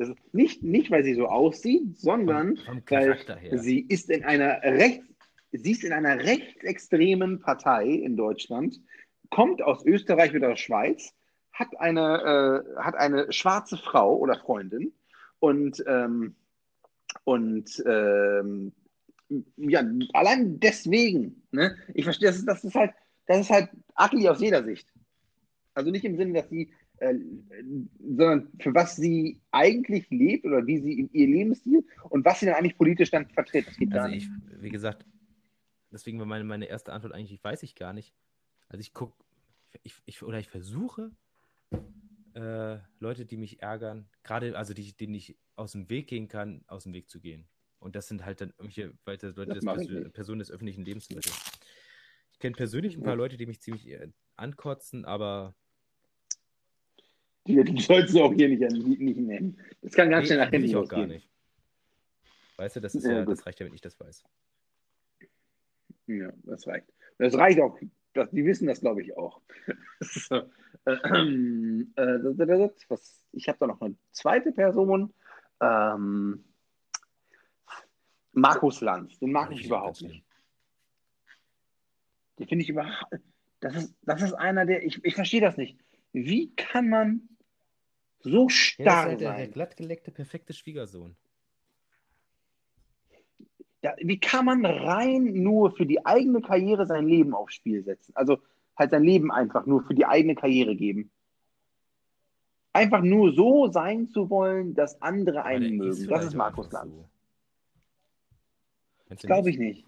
Das 0.00 0.14
nicht, 0.32 0.62
nicht, 0.62 0.90
weil 0.90 1.04
sie 1.04 1.14
so 1.14 1.26
aussieht, 1.26 1.98
sondern 1.98 2.56
Vom, 2.56 2.80
vom 2.80 2.82
weil 2.88 3.14
her. 3.14 3.58
sie 3.58 3.80
ist 3.80 4.08
in 4.08 4.24
einer 4.24 4.62
rechts, 4.62 5.04
sie 5.52 5.72
ist 5.72 5.84
in 5.84 5.92
einer 5.92 6.18
rechtsextremen 6.24 7.40
Partei 7.40 7.86
in 7.86 8.16
Deutschland, 8.16 8.80
kommt 9.28 9.60
aus 9.60 9.84
Österreich 9.84 10.34
oder 10.34 10.48
der 10.48 10.56
Schweiz, 10.56 11.12
hat 11.52 11.78
eine, 11.78 12.64
äh, 12.76 12.80
hat 12.80 12.94
eine 12.94 13.30
schwarze 13.30 13.76
Frau 13.76 14.16
oder 14.16 14.38
Freundin 14.38 14.94
und, 15.38 15.84
ähm, 15.86 16.34
und 17.24 17.82
ähm, 17.84 18.72
ja, 19.58 19.84
allein 20.14 20.60
deswegen, 20.60 21.42
ne? 21.50 21.76
Ich 21.92 22.04
verstehe, 22.04 22.28
das 22.28 22.38
ist, 22.38 22.48
das 22.48 22.64
ist 22.64 22.74
halt, 22.74 22.92
das 23.26 23.40
ist 23.40 23.50
halt 23.50 23.68
ugly 23.98 24.28
aus 24.30 24.40
jeder 24.40 24.64
Sicht. 24.64 24.88
Also 25.74 25.90
nicht 25.90 26.06
im 26.06 26.16
Sinne, 26.16 26.40
dass 26.40 26.48
sie, 26.48 26.72
äh, 27.00 27.14
sondern 27.98 28.48
für 28.60 28.74
was 28.74 28.96
sie 28.96 29.40
eigentlich 29.50 30.08
lebt 30.10 30.44
oder 30.44 30.66
wie 30.66 30.78
sie 30.78 31.00
in 31.00 31.10
ihr 31.12 31.26
Lebensstil 31.26 31.84
und 32.10 32.24
was 32.24 32.40
sie 32.40 32.46
dann 32.46 32.54
eigentlich 32.54 32.76
politisch 32.76 33.10
dann 33.10 33.28
vertritt. 33.28 33.66
Also 33.92 34.14
ich, 34.14 34.28
wie 34.60 34.68
gesagt, 34.68 35.06
deswegen 35.90 36.18
war 36.18 36.26
meine, 36.26 36.44
meine 36.44 36.66
erste 36.66 36.92
Antwort 36.92 37.14
eigentlich, 37.14 37.32
ich 37.32 37.44
weiß 37.44 37.62
ich 37.62 37.74
gar 37.74 37.92
nicht. 37.92 38.14
Also 38.68 38.80
ich 38.80 38.92
gucke, 38.92 39.14
ich, 39.82 39.94
ich, 40.04 40.22
oder 40.22 40.38
ich 40.38 40.48
versuche, 40.48 41.10
äh, 42.34 42.78
Leute, 42.98 43.26
die 43.26 43.36
mich 43.36 43.62
ärgern, 43.62 44.08
gerade, 44.22 44.56
also 44.56 44.74
die, 44.74 44.96
denen 44.96 45.14
ich 45.14 45.36
aus 45.56 45.72
dem 45.72 45.88
Weg 45.90 46.06
gehen 46.06 46.28
kann, 46.28 46.62
aus 46.66 46.84
dem 46.84 46.92
Weg 46.92 47.08
zu 47.08 47.20
gehen. 47.20 47.48
Und 47.78 47.96
das 47.96 48.08
sind 48.08 48.24
halt 48.24 48.40
dann 48.40 48.50
irgendwelche 48.58 48.92
weiter 49.04 49.32
Leute, 49.34 49.54
Das 49.54 49.64
das. 49.64 50.12
Personen 50.12 50.40
des 50.40 50.50
öffentlichen 50.50 50.84
Lebens. 50.84 51.08
Ich 51.10 52.38
kenne 52.38 52.54
persönlich 52.54 52.96
ein 52.96 53.02
paar 53.02 53.16
Leute, 53.16 53.36
die 53.36 53.46
mich 53.46 53.60
ziemlich 53.60 53.88
äh, 53.88 54.08
ankotzen, 54.36 55.04
aber 55.04 55.54
Die, 57.46 57.64
die 57.64 57.80
sollst 57.80 58.14
du 58.14 58.22
auch 58.22 58.32
hier 58.32 58.48
nicht, 58.48 58.60
nicht, 58.60 59.18
nennen. 59.18 59.58
Das 59.82 59.92
kann 59.92 60.10
ganz 60.10 60.22
nee, 60.22 60.26
schnell 60.34 60.44
nach 60.44 60.50
hinten 60.50 60.68
ich 60.68 60.76
auch 60.76 60.88
gar 60.88 61.06
nicht. 61.06 61.28
Weißt 62.56 62.76
du, 62.76 62.80
das 62.80 62.94
ist 62.94 63.04
Ja, 63.04 63.12
ja, 63.12 63.24
das 63.24 63.46
reicht 63.46 63.60
ja, 63.60 63.66
wenn 63.66 63.74
ich 63.74 63.80
das 63.80 63.98
weiß. 63.98 64.22
Ja, 66.06 66.32
das 66.44 66.66
reicht. 66.66 66.86
Das 67.18 67.34
reicht 67.34 67.60
auch. 67.60 67.78
Das, 68.12 68.30
die 68.30 68.44
wissen 68.44 68.66
das, 68.66 68.80
glaube 68.80 69.02
ich, 69.02 69.16
auch. 69.16 69.40
so. 70.00 70.42
ähm, 70.84 71.92
äh, 71.96 72.02
was, 72.02 73.26
ich 73.32 73.48
habe 73.48 73.58
da 73.58 73.66
noch 73.66 73.80
eine 73.80 73.96
zweite 74.10 74.52
Person. 74.52 75.14
Ähm, 75.60 76.44
Markus 78.32 78.80
Lanz. 78.80 79.18
Den 79.18 79.32
mag 79.32 79.52
ich 79.52 79.60
ich 79.60 79.66
überhaupt 79.66 80.02
nicht. 80.02 80.24
Den 82.38 82.48
finde 82.48 82.64
ich 82.64 82.70
überhaupt. 82.70 83.20
Das 83.60 83.76
ist, 83.76 83.94
das 84.02 84.22
ist 84.22 84.32
einer, 84.34 84.66
der. 84.66 84.84
Ich, 84.84 85.04
ich 85.04 85.14
verstehe 85.14 85.40
das 85.40 85.56
nicht. 85.56 85.78
Wie 86.12 86.54
kann 86.56 86.88
man 86.88 87.29
so 88.22 88.42
Ja, 88.42 88.46
ist 88.48 88.54
starr 88.74 88.96
halt 89.04 89.20
der, 89.20 89.30
der 89.32 89.38
sein. 89.44 89.52
glattgeleckte, 89.52 90.10
perfekte 90.10 90.52
Schwiegersohn. 90.52 91.16
Ja, 93.82 93.94
wie 93.98 94.18
kann 94.20 94.44
man 94.44 94.64
rein 94.66 95.42
nur 95.42 95.70
für 95.72 95.86
die 95.86 96.04
eigene 96.04 96.42
Karriere 96.42 96.86
sein 96.86 97.06
Leben 97.06 97.34
aufs 97.34 97.54
Spiel 97.54 97.82
setzen? 97.82 98.12
Also 98.14 98.38
halt 98.76 98.90
sein 98.90 99.02
Leben 99.04 99.32
einfach 99.32 99.64
nur 99.64 99.82
für 99.82 99.94
die 99.94 100.04
eigene 100.04 100.34
Karriere 100.34 100.76
geben. 100.76 101.10
Einfach 102.72 103.00
nur 103.02 103.32
so 103.32 103.68
sein 103.72 104.06
zu 104.08 104.28
wollen, 104.30 104.74
dass 104.74 105.00
andere 105.00 105.44
einen 105.44 105.62
der 105.62 105.70
mögen. 105.78 105.88
Das 105.90 105.98
vielleicht 106.04 106.24
ist 106.28 106.34
Markus 106.34 106.70
Lanz. 106.70 106.92
so. 106.94 107.04
Glaube 109.26 109.50
ich 109.50 109.58
nicht. 109.58 109.86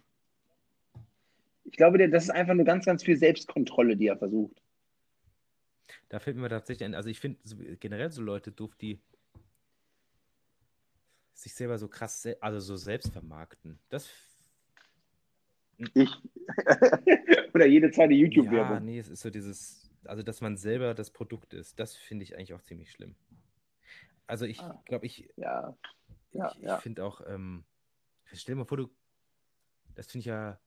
Ich 1.64 1.76
glaube, 1.76 1.98
der- 1.98 2.08
das 2.08 2.24
ist 2.24 2.30
einfach 2.30 2.54
nur 2.54 2.64
ganz, 2.64 2.84
ganz 2.86 3.04
viel 3.04 3.16
Selbstkontrolle, 3.16 3.96
die 3.96 4.06
er 4.08 4.16
versucht. 4.16 4.60
Da 6.12 6.18
fällt 6.18 6.36
mir 6.36 6.50
tatsächlich 6.50 6.84
ein, 6.84 6.94
also 6.94 7.08
ich 7.08 7.18
finde 7.18 7.38
so, 7.42 7.56
generell 7.80 8.12
so 8.12 8.20
Leute 8.20 8.52
doof, 8.52 8.76
die 8.76 9.00
sich 11.32 11.54
selber 11.54 11.78
so 11.78 11.88
krass, 11.88 12.28
also 12.42 12.60
so 12.60 12.76
selbst 12.76 13.10
vermarkten. 13.14 13.78
Das, 13.88 14.10
Ich. 15.94 16.10
Oder 17.54 17.64
jede 17.64 17.90
zweite 17.92 18.12
ja, 18.12 18.26
YouTube-Werbung. 18.26 18.84
nee, 18.84 18.98
es 18.98 19.08
ist 19.08 19.22
so 19.22 19.30
dieses, 19.30 19.90
also 20.04 20.22
dass 20.22 20.42
man 20.42 20.58
selber 20.58 20.92
das 20.92 21.10
Produkt 21.10 21.54
ist, 21.54 21.80
das 21.80 21.96
finde 21.96 22.24
ich 22.24 22.36
eigentlich 22.36 22.52
auch 22.52 22.60
ziemlich 22.60 22.92
schlimm. 22.92 23.16
Also 24.26 24.44
ich 24.44 24.60
Ah. 24.60 24.82
glaube, 24.84 25.06
ich, 25.06 25.30
Ja. 25.36 25.74
Ja, 26.32 26.50
ich, 26.50 26.58
ich 26.58 26.64
ja. 26.64 26.76
finde 26.76 27.06
auch, 27.06 27.22
ähm, 27.26 27.64
stell 28.34 28.54
dir 28.54 28.58
mal 28.58 28.66
vor, 28.66 28.76
du, 28.76 28.90
das 29.94 30.08
finde 30.08 30.20
ich 30.20 30.26
ja, 30.26 30.60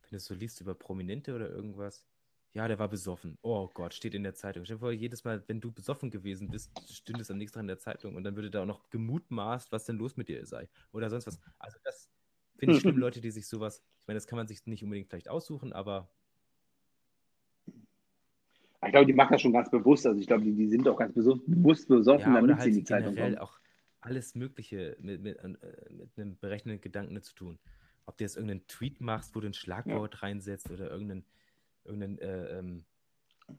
wenn 0.00 0.10
du 0.12 0.16
es 0.16 0.24
so 0.24 0.32
liest 0.32 0.62
über 0.62 0.74
Prominente 0.74 1.34
oder 1.34 1.50
irgendwas, 1.50 2.06
ja, 2.54 2.68
der 2.68 2.78
war 2.78 2.88
besoffen. 2.88 3.38
Oh 3.42 3.68
Gott, 3.72 3.94
steht 3.94 4.14
in 4.14 4.22
der 4.22 4.34
Zeitung. 4.34 4.64
Stell 4.64 4.76
dir 4.76 4.80
vor, 4.80 4.92
jedes 4.92 5.24
Mal, 5.24 5.42
wenn 5.46 5.60
du 5.60 5.72
besoffen 5.72 6.10
gewesen 6.10 6.50
bist, 6.50 6.70
stünde 6.90 7.22
es 7.22 7.30
am 7.30 7.38
nächsten 7.38 7.56
Tag 7.56 7.62
in 7.62 7.68
der 7.68 7.78
Zeitung 7.78 8.14
und 8.14 8.24
dann 8.24 8.36
würde 8.36 8.50
da 8.50 8.62
auch 8.62 8.66
noch 8.66 8.90
gemutmaßt, 8.90 9.72
was 9.72 9.84
denn 9.84 9.96
los 9.96 10.16
mit 10.16 10.28
dir 10.28 10.44
sei 10.46 10.68
oder 10.92 11.08
sonst 11.10 11.26
was. 11.26 11.40
Also 11.58 11.78
das 11.84 12.10
finde 12.58 12.74
ich 12.74 12.80
schlimm, 12.80 12.96
Leute, 12.98 13.20
die 13.20 13.30
sich 13.30 13.48
sowas, 13.48 13.82
ich 14.00 14.06
meine, 14.06 14.18
das 14.18 14.26
kann 14.26 14.36
man 14.36 14.46
sich 14.48 14.66
nicht 14.66 14.84
unbedingt 14.84 15.08
vielleicht 15.08 15.28
aussuchen, 15.28 15.72
aber 15.72 16.10
Ich 18.84 18.90
glaube, 18.90 19.06
die 19.06 19.12
machen 19.12 19.32
das 19.32 19.42
schon 19.42 19.52
ganz 19.52 19.70
bewusst. 19.70 20.06
Also 20.06 20.18
ich 20.20 20.26
glaube, 20.26 20.44
die, 20.44 20.54
die 20.54 20.68
sind 20.68 20.88
auch 20.88 20.96
ganz 20.96 21.14
bewusst 21.14 21.88
besoffen, 21.88 22.34
ja, 22.34 22.40
damit 22.40 22.60
sie 22.60 22.60
halt 22.60 22.68
in 22.68 22.74
die 22.74 22.84
Zeitung 22.84 23.14
generell 23.14 23.36
kommen. 23.36 23.38
auch 23.38 23.58
alles 24.00 24.34
Mögliche 24.34 24.96
mit, 25.00 25.22
mit, 25.22 25.38
äh, 25.38 25.48
mit 25.90 26.10
einem 26.16 26.36
berechnenden 26.38 26.80
Gedanken 26.80 27.22
zu 27.22 27.34
tun. 27.34 27.58
Ob 28.06 28.18
du 28.18 28.24
jetzt 28.24 28.36
irgendeinen 28.36 28.66
Tweet 28.66 29.00
machst, 29.00 29.34
wo 29.36 29.40
du 29.40 29.46
ein 29.46 29.54
Schlagwort 29.54 30.22
reinsetzt 30.22 30.70
oder 30.70 30.90
irgendein, 30.90 31.24
irgendein 31.84 32.18
äh, 32.18 32.58
ähm, 32.58 32.84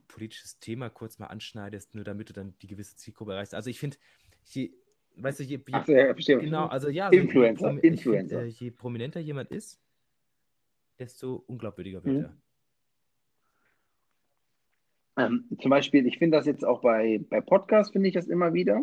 politisches 0.07 0.59
Thema 0.59 0.89
kurz 0.89 1.19
mal 1.19 1.27
anschneidest, 1.27 1.95
nur 1.95 2.03
damit 2.03 2.29
du 2.29 2.33
dann 2.33 2.53
die 2.61 2.67
gewisse 2.67 2.95
Zielgruppe 2.95 3.33
erreichst. 3.33 3.53
Also 3.53 3.69
ich 3.69 3.79
finde, 3.79 3.97
je, 4.45 4.71
weißt 5.17 5.39
du, 5.39 5.43
je, 5.43 5.57
je, 5.57 5.61
Ach 5.71 5.87
ja, 5.87 6.13
genau, 6.13 6.67
also 6.67 6.89
ja, 6.89 7.07
so 7.07 7.13
je, 7.13 7.21
Influencer, 7.21 7.83
Influencer. 7.83 8.41
Find, 8.41 8.61
äh, 8.61 8.63
je 8.63 8.71
prominenter 8.71 9.19
jemand 9.19 9.51
ist, 9.51 9.79
desto 10.99 11.43
unglaubwürdiger 11.47 12.03
wird 12.03 12.15
Mhm. 12.15 12.23
er. 12.23 12.37
Ähm, 15.15 15.45
zum 15.61 15.69
Beispiel, 15.69 16.07
ich 16.07 16.17
finde 16.17 16.37
das 16.37 16.47
jetzt 16.47 16.65
auch 16.65 16.81
bei, 16.81 17.23
bei 17.29 17.39
Podcasts, 17.39 17.91
finde 17.91 18.07
ich 18.07 18.15
das 18.15 18.27
immer 18.27 18.53
wieder 18.53 18.81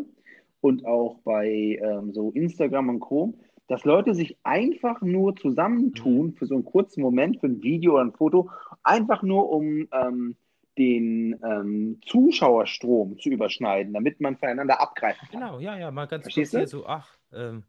und 0.61 0.87
auch 0.87 1.19
bei 1.23 1.79
ähm, 1.83 2.13
so 2.13 2.31
Instagram 2.31 2.89
und 2.89 3.01
Co., 3.01 3.35
dass 3.67 3.85
Leute 3.85 4.15
sich 4.15 4.37
einfach 4.43 5.01
nur 5.01 5.37
zusammentun 5.37 6.33
für 6.33 6.47
so 6.47 6.55
einen 6.55 6.65
kurzen 6.65 7.03
Moment, 7.03 7.41
für 7.41 7.47
ein 7.47 7.63
Video 7.63 7.95
oder 7.95 8.05
ein 8.05 8.13
Foto, 8.13 8.51
einfach 8.83 9.23
nur 9.23 9.51
um 9.51 9.89
ähm, 9.93 10.37
den 10.79 11.39
ähm, 11.45 12.01
Zuschauerstrom 12.07 13.19
zu 13.19 13.29
überschneiden, 13.29 13.93
damit 13.93 14.21
man 14.21 14.37
voneinander 14.37 14.81
abgreifen 14.81 15.29
kann. 15.29 15.41
Genau, 15.41 15.59
ja, 15.59 15.77
ja, 15.77 15.91
mal 15.91 16.07
ganz 16.07 16.25
kurz 16.25 16.35
Verstehst 16.35 16.55
du? 16.55 16.59
hier 16.59 16.69
so, 16.69 16.87
ach, 16.87 17.19
ähm, 17.33 17.65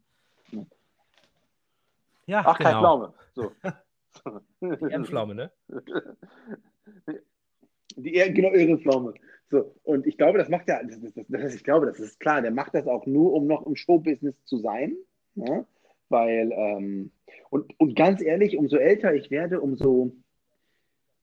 ja, 2.26 2.42
Ach, 2.46 2.58
kein 2.58 2.68
genau, 2.68 2.80
Pflaume. 2.80 3.14
So. 3.34 3.52
Ehrenpflaume, 4.88 5.34
ne? 5.34 5.50
Die 7.96 8.12
genau, 8.12 8.52
ihre 8.52 8.78
Pflaume. 8.78 9.14
So, 9.50 9.74
und 9.82 10.06
ich 10.06 10.16
glaube, 10.16 10.38
das 10.38 10.48
macht 10.48 10.68
er, 10.68 10.82
das, 10.84 10.98
das, 11.00 11.26
das, 11.28 11.54
ich 11.54 11.64
glaube, 11.64 11.86
das 11.86 12.00
ist 12.00 12.20
klar, 12.20 12.40
der 12.40 12.50
macht 12.50 12.74
das 12.74 12.86
auch 12.86 13.04
nur, 13.06 13.32
um 13.34 13.46
noch 13.46 13.66
im 13.66 13.76
Showbusiness 13.76 14.34
zu 14.44 14.58
sein. 14.58 14.96
Ne? 15.34 15.66
Weil, 16.08 16.52
ähm, 16.52 17.10
und, 17.50 17.78
und 17.78 17.96
ganz 17.96 18.22
ehrlich, 18.22 18.56
umso 18.56 18.76
älter 18.76 19.14
ich 19.14 19.30
werde, 19.30 19.60
umso, 19.60 20.12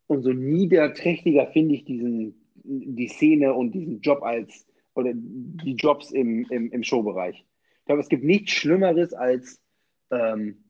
umso 0.09 0.33
niederträchtiger 0.33 1.47
finde 1.47 1.75
ich 1.75 1.85
diesen, 1.85 2.33
die 2.63 3.07
Szene 3.07 3.53
und 3.53 3.71
diesen 3.71 4.01
Job 4.01 4.23
als, 4.23 4.65
oder 4.95 5.11
die 5.13 5.75
Jobs 5.75 6.11
im, 6.11 6.45
im, 6.49 6.71
im 6.71 6.83
Showbereich. 6.83 7.37
Ich 7.79 7.85
glaube, 7.85 8.01
es 8.01 8.09
gibt 8.09 8.23
nichts 8.23 8.51
Schlimmeres 8.51 9.13
als 9.13 9.61
ähm, 10.09 10.63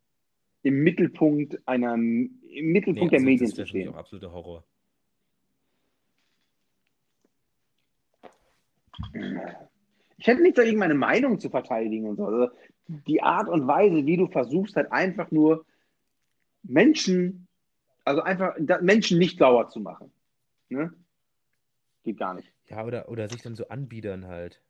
im 0.62 0.84
Mittelpunkt 0.84 1.58
einer, 1.66 1.94
im 1.94 2.32
Mittelpunkt 2.50 3.14
der 3.14 3.20
also 3.20 3.26
Medien 3.26 3.50
das 3.50 3.56
zu 3.56 3.66
stehen. 3.66 3.90
auch 3.90 3.96
absoluter 3.96 4.32
Horror. 4.34 4.66
Ich 10.18 10.28
hätte 10.28 10.42
nichts 10.42 10.58
dagegen, 10.58 10.80
meine 10.80 10.96
Meinung 10.96 11.40
zu 11.40 11.50
verteidigen 11.50 12.10
und 12.10 12.18
so. 12.18 12.26
Also 12.26 12.50
die 12.88 13.24
Art 13.24 13.48
und 13.48 13.68
Weise, 13.68 14.06
wie 14.06 14.18
du 14.18 14.28
versuchst, 14.28 14.76
halt 14.76 14.92
einfach 14.92 15.32
nur 15.32 15.66
Menschen, 16.64 17.48
also 18.10 18.24
einfach 18.24 18.58
Menschen 18.82 19.20
nicht 19.20 19.38
sauer 19.38 19.70
zu 19.70 19.80
machen. 19.80 20.12
Ne? 20.70 20.92
Geht 22.04 22.18
gar 22.18 22.34
nicht. 22.34 22.52
Ja, 22.66 22.84
oder, 22.84 23.08
oder 23.08 23.30
sich 23.30 23.44
dann 23.44 23.56
so 23.56 23.68
anbiedern 23.68 24.26
halt. 24.26 24.64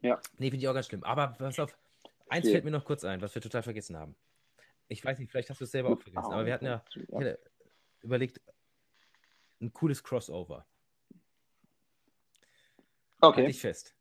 Ja. 0.00 0.20
Nee, 0.38 0.50
finde 0.50 0.56
ich 0.56 0.68
auch 0.68 0.74
ganz 0.74 0.86
schlimm. 0.86 1.04
Aber 1.04 1.28
pass 1.28 1.60
auf, 1.60 1.78
eins 2.28 2.44
Okay. 2.44 2.54
fällt 2.54 2.64
mir 2.64 2.72
noch 2.72 2.84
kurz 2.84 3.04
ein, 3.04 3.20
was 3.20 3.32
wir 3.36 3.42
total 3.42 3.62
vergessen 3.62 3.96
haben. 3.96 4.16
Ich 4.88 5.04
weiß 5.04 5.20
nicht, 5.20 5.30
vielleicht 5.30 5.48
hast 5.48 5.60
du 5.60 5.64
es 5.64 5.70
selber 5.70 5.90
auch 5.90 6.02
vergessen, 6.02 6.32
aber 6.32 6.44
wir 6.44 6.54
hatten 6.54 6.66
ja, 6.66 6.84
hatte 7.12 7.38
überlegt, 8.00 8.40
ein 9.60 9.72
cooles 9.72 10.02
Crossover. 10.02 10.66
Halt 13.20 13.36
Okay. 13.36 13.46
dich 13.46 13.60
fest. 13.60 13.94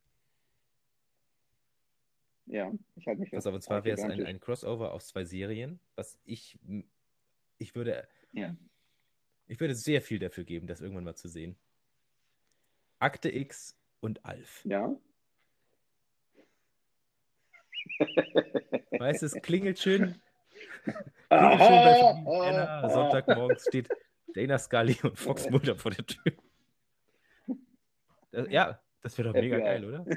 Ja, 2.52 2.70
ich 2.98 3.08
halte 3.08 3.22
mich 3.22 3.30
fest. 3.30 3.48
auf, 3.48 3.54
und 3.54 3.62
zwar 3.62 3.86
wäre 3.86 3.98
es 3.98 4.04
ein, 4.04 4.26
ein 4.26 4.40
Crossover 4.42 4.92
aus 4.92 5.08
zwei 5.08 5.24
Serien, 5.24 5.80
was 5.96 6.20
ich, 6.26 6.60
ich 7.58 7.76
würde, 7.76 8.06
Ja. 8.34 8.54
ich 9.48 9.58
würde 9.62 9.74
sehr 9.74 10.02
viel 10.02 10.20
dafür 10.20 10.44
geben, 10.44 10.68
das 10.68 10.82
irgendwann 10.82 11.06
mal 11.06 11.16
zu 11.16 11.30
sehen. 11.30 11.56
Akte 13.00 13.30
X 13.34 13.78
und 14.02 14.26
Alf. 14.26 14.66
Ja. 14.66 14.94
Weißt 19.00 19.22
du, 19.22 19.26
es 19.28 19.34
klingelt 19.42 19.80
schön, 19.80 20.16
klingelt 21.30 21.60
schön 21.60 21.70
bei 21.70 22.02
Anna. 22.48 22.80
aha. 22.80 22.90
Sonntagmorgens 22.90 23.66
steht 23.68 23.88
Dana 24.34 24.60
Scully 24.60 24.98
und 25.04 25.18
Fox 25.18 25.50
Mulder 25.50 25.76
vor 25.78 25.92
der 25.92 26.06
Tür. 26.06 26.34
Das, 28.32 28.48
ja, 28.50 28.82
das 29.02 29.18
wäre 29.18 29.30
doch 29.30 29.40
mega 29.40 29.58
geil, 29.58 29.86
oder? 29.86 30.06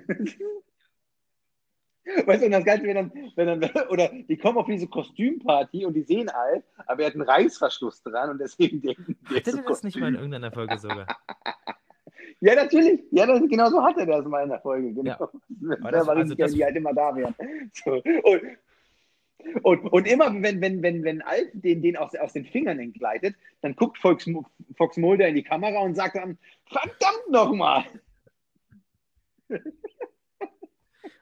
Weißt 2.27 2.43
du, 2.43 2.47
und 2.47 2.53
das 2.53 2.65
Ganze, 2.65 2.87
wenn 2.87 2.95
dann, 2.97 3.13
wenn 3.35 3.61
dann, 3.61 3.71
oder 3.89 4.09
die 4.09 4.37
kommen 4.37 4.59
auf 4.59 4.67
diese 4.67 4.87
Kostümparty 4.87 5.87
und 5.87 5.95
die 5.95 6.03
sehen 6.03 6.29
alt, 6.29 6.65
aber 6.87 7.03
er 7.03 7.07
hat 7.07 7.15
einen 7.15 7.23
Reißverschluss 7.23 8.03
dran 8.03 8.31
und 8.31 8.39
deswegen 8.39 8.83
denken 8.83 9.17
die, 9.31 9.37
Hatte 9.37 9.53
so 9.53 9.63
das 9.63 9.83
nicht 9.83 9.99
mal 9.99 10.09
in 10.09 10.15
irgendeiner 10.17 10.53
Folge 10.53 10.79
sogar? 10.79 11.07
Ja, 12.41 12.55
natürlich. 12.57 13.01
Ja, 13.11 13.25
das, 13.27 13.41
genau 13.49 13.71
so 13.71 13.83
hat 13.83 13.97
er 13.97 14.05
das 14.05 14.25
mal 14.27 14.43
in 14.43 14.51
der 14.51 14.61
Folge. 14.61 14.93
Genau. 14.93 15.11
Ja. 15.13 15.19
Aber 15.81 15.93
das- 15.93 16.07
mal 16.07 16.17
also 16.19 16.35
das- 16.35 16.53
die 16.53 16.63
halt 16.63 16.77
immer 16.77 16.93
da 16.93 17.15
wären. 17.17 17.35
So. 17.73 18.03
Und, 18.03 18.43
und, 19.63 19.93
und 19.93 20.07
immer, 20.07 20.27
wenn, 20.43 20.61
wenn, 20.61 20.83
wenn, 20.83 21.05
wenn 21.05 21.23
Alf 21.23 21.49
den, 21.55 21.81
den 21.81 21.97
aus, 21.97 22.15
aus 22.17 22.33
den 22.35 22.45
Fingern 22.45 22.79
entgleitet, 22.81 23.35
dann 23.63 23.75
guckt 23.77 23.97
Fox, 23.99 24.29
Fox 24.77 24.97
Mulder 24.99 25.29
in 25.29 25.37
die 25.37 25.43
Kamera 25.43 25.79
und 25.81 25.95
sagt 25.95 26.17
dann, 26.17 26.37
verdammt 26.67 27.31
nochmal. 27.31 27.85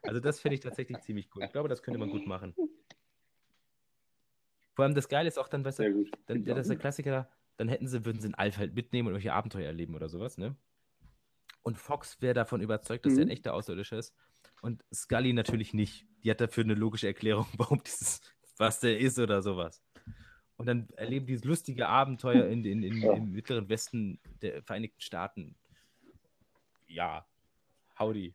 Also 0.03 0.21
das 0.21 0.41
finde 0.41 0.55
ich 0.55 0.61
tatsächlich 0.61 1.01
ziemlich 1.01 1.29
cool. 1.35 1.45
Ich 1.45 1.53
glaube, 1.53 1.69
das 1.69 1.83
könnte 1.83 1.99
man 1.99 2.11
gut 2.11 2.27
machen. 2.27 2.55
Vor 4.75 4.85
allem 4.85 4.95
das 4.95 5.09
Geile 5.09 5.29
ist 5.29 5.39
auch 5.39 5.49
dann, 5.49 5.65
weißt 5.65 5.81
du, 5.81 6.05
dann, 6.27 6.45
ja, 6.45 6.55
das 6.55 6.63
ist 6.67 6.71
der 6.71 6.79
Klassiker, 6.79 7.29
dann 7.57 7.69
hätten 7.69 7.87
sie, 7.87 8.05
würden 8.05 8.21
sie 8.21 8.27
einen 8.27 8.35
Alf 8.35 8.57
halt 8.57 8.75
mitnehmen 8.75 9.09
und 9.09 9.15
irgendwelche 9.15 9.35
Abenteuer 9.35 9.67
erleben 9.67 9.95
oder 9.95 10.09
sowas, 10.09 10.39
ne? 10.39 10.57
Und 11.63 11.79
Fox 11.79 12.21
wäre 12.21 12.35
davon 12.35 12.61
überzeugt, 12.61 13.07
dass 13.07 13.13
er 13.13 13.21
ein 13.21 13.27
Mhm. 13.27 13.33
echter 13.33 13.55
Außerirdischer 13.55 13.99
ist. 13.99 14.15
Und 14.63 14.83
Scully 14.93 15.33
natürlich 15.33 15.75
nicht. 15.75 16.07
Die 16.25 16.31
hat 16.31 16.41
dafür 16.41 16.65
eine 16.65 16.75
logische 16.75 17.07
Erklärung, 17.07 17.47
warum 17.59 17.83
dieses, 17.85 18.21
was 18.57 18.81
der 18.81 18.99
ist 18.99 19.19
oder 19.19 19.43
sowas. 19.43 19.83
Und 20.57 20.67
dann 20.67 20.89
erleben 20.97 21.27
die 21.27 21.37
lustige 21.37 21.89
Abenteuer 21.89 22.47
in, 22.47 22.65
in, 22.65 22.83
in, 22.83 22.97
Ja. 23.03 23.13
im 23.13 23.31
mittleren 23.31 23.69
Westen 23.69 24.19
der 24.41 24.63
Vereinigten 24.63 25.01
Staaten. 25.01 25.55
Ja, 26.89 27.27
howdy. 27.99 28.35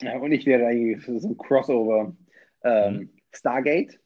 Ja, 0.00 0.16
und 0.18 0.32
ich 0.32 0.46
wäre 0.46 0.66
eigentlich 0.66 1.04
für 1.04 1.18
so 1.18 1.28
ein 1.28 1.36
Crossover 1.36 2.16
ähm, 2.62 2.94
Mhm. 2.94 3.10
Stargate 3.32 4.00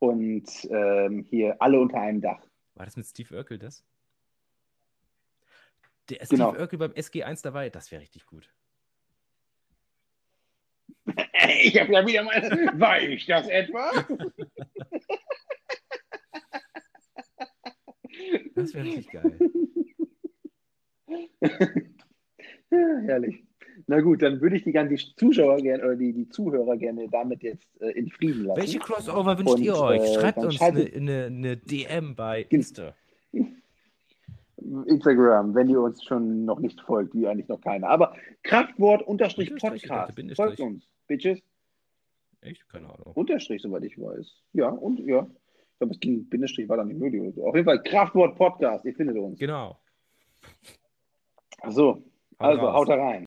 und 0.00 0.48
ähm, 0.70 1.26
hier 1.28 1.56
alle 1.60 1.78
unter 1.80 2.00
einem 2.00 2.20
Dach. 2.20 2.42
War 2.74 2.84
das 2.86 2.96
mit 2.96 3.06
Steve 3.06 3.34
Urkel 3.36 3.58
das? 3.58 3.84
Der 6.08 6.18
Genau. 6.18 6.50
Steve 6.50 6.62
Urkel 6.62 6.78
beim 6.78 6.92
SG1 6.92 7.42
dabei, 7.42 7.70
das 7.70 7.90
wäre 7.90 8.02
richtig 8.02 8.26
gut. 8.26 8.50
Ich 11.62 11.78
habe 11.80 11.92
ja 11.92 12.06
wieder 12.06 12.22
mal. 12.22 12.40
War 12.78 13.00
ich 13.00 13.26
das 13.26 13.48
etwa? 13.48 13.90
Das 18.54 18.74
wäre 18.74 18.84
richtig 18.84 19.10
geil. 19.10 19.38
Ja, 22.70 22.98
herrlich. 23.06 23.44
Na 23.86 24.00
gut, 24.00 24.22
dann 24.22 24.40
würde 24.40 24.56
ich 24.56 24.64
die 24.64 24.72
ganzen 24.72 24.96
Zuschauer 25.16 25.56
gerne 25.58 25.82
oder 25.82 25.96
die, 25.96 26.12
die 26.12 26.28
Zuhörer 26.28 26.76
gerne 26.76 27.08
damit 27.08 27.42
jetzt 27.42 27.66
äh, 27.80 27.90
in 27.90 28.10
Frieden 28.10 28.44
lassen. 28.44 28.60
Welche 28.60 28.78
Crossover 28.78 29.38
wünscht 29.38 29.54
Und, 29.54 29.62
ihr 29.62 29.76
euch? 29.76 30.02
äh, 30.02 30.14
Schreibt 30.20 30.38
uns 30.38 30.60
eine, 30.60 30.84
eine, 30.84 31.24
eine 31.26 31.56
DM 31.56 32.14
bei 32.14 32.42
Insta. 32.50 32.94
Instagram, 34.86 35.54
wenn 35.54 35.68
ihr 35.70 35.80
uns 35.80 36.04
schon 36.04 36.44
noch 36.44 36.60
nicht 36.60 36.80
folgt, 36.82 37.14
wie 37.14 37.26
eigentlich 37.26 37.48
noch 37.48 37.60
keiner. 37.60 37.88
Aber 37.88 38.14
Kraftwort 38.42 39.02
unterstrich 39.02 39.50
Unterstrich, 39.50 39.84
ich 39.84 39.88
dachte 39.88 39.96
Podcast. 40.04 40.16
Bindestrich. 40.16 40.46
Folgt 40.46 40.60
uns, 40.60 40.84
Bitches. 41.06 41.40
Echt? 42.42 42.68
Keine 42.68 42.86
Ahnung. 42.86 43.12
Unterstrich, 43.14 43.62
soweit 43.62 43.84
ich 43.84 43.98
weiß. 43.98 44.30
Ja, 44.52 44.68
und 44.68 45.00
ja. 45.00 45.26
Ich 45.72 45.78
glaube, 45.78 45.94
es 45.94 46.00
ging 46.00 46.28
Bindestrich, 46.28 46.68
war 46.68 46.76
dann 46.76 46.88
nicht 46.88 47.00
möglich 47.00 47.22
oder 47.22 47.32
so. 47.32 47.46
Auf 47.46 47.54
jeden 47.54 47.64
Fall 47.64 47.82
Kraftwort 47.82 48.36
Podcast, 48.36 48.84
ihr 48.84 48.94
findet 48.94 49.16
uns. 49.16 49.38
Genau. 49.38 49.78
Ach 51.62 51.72
so, 51.72 52.02
Also 52.40 52.62
raus. 52.62 52.74
haut 52.74 52.88
da 52.88 52.94
rein. 52.94 53.18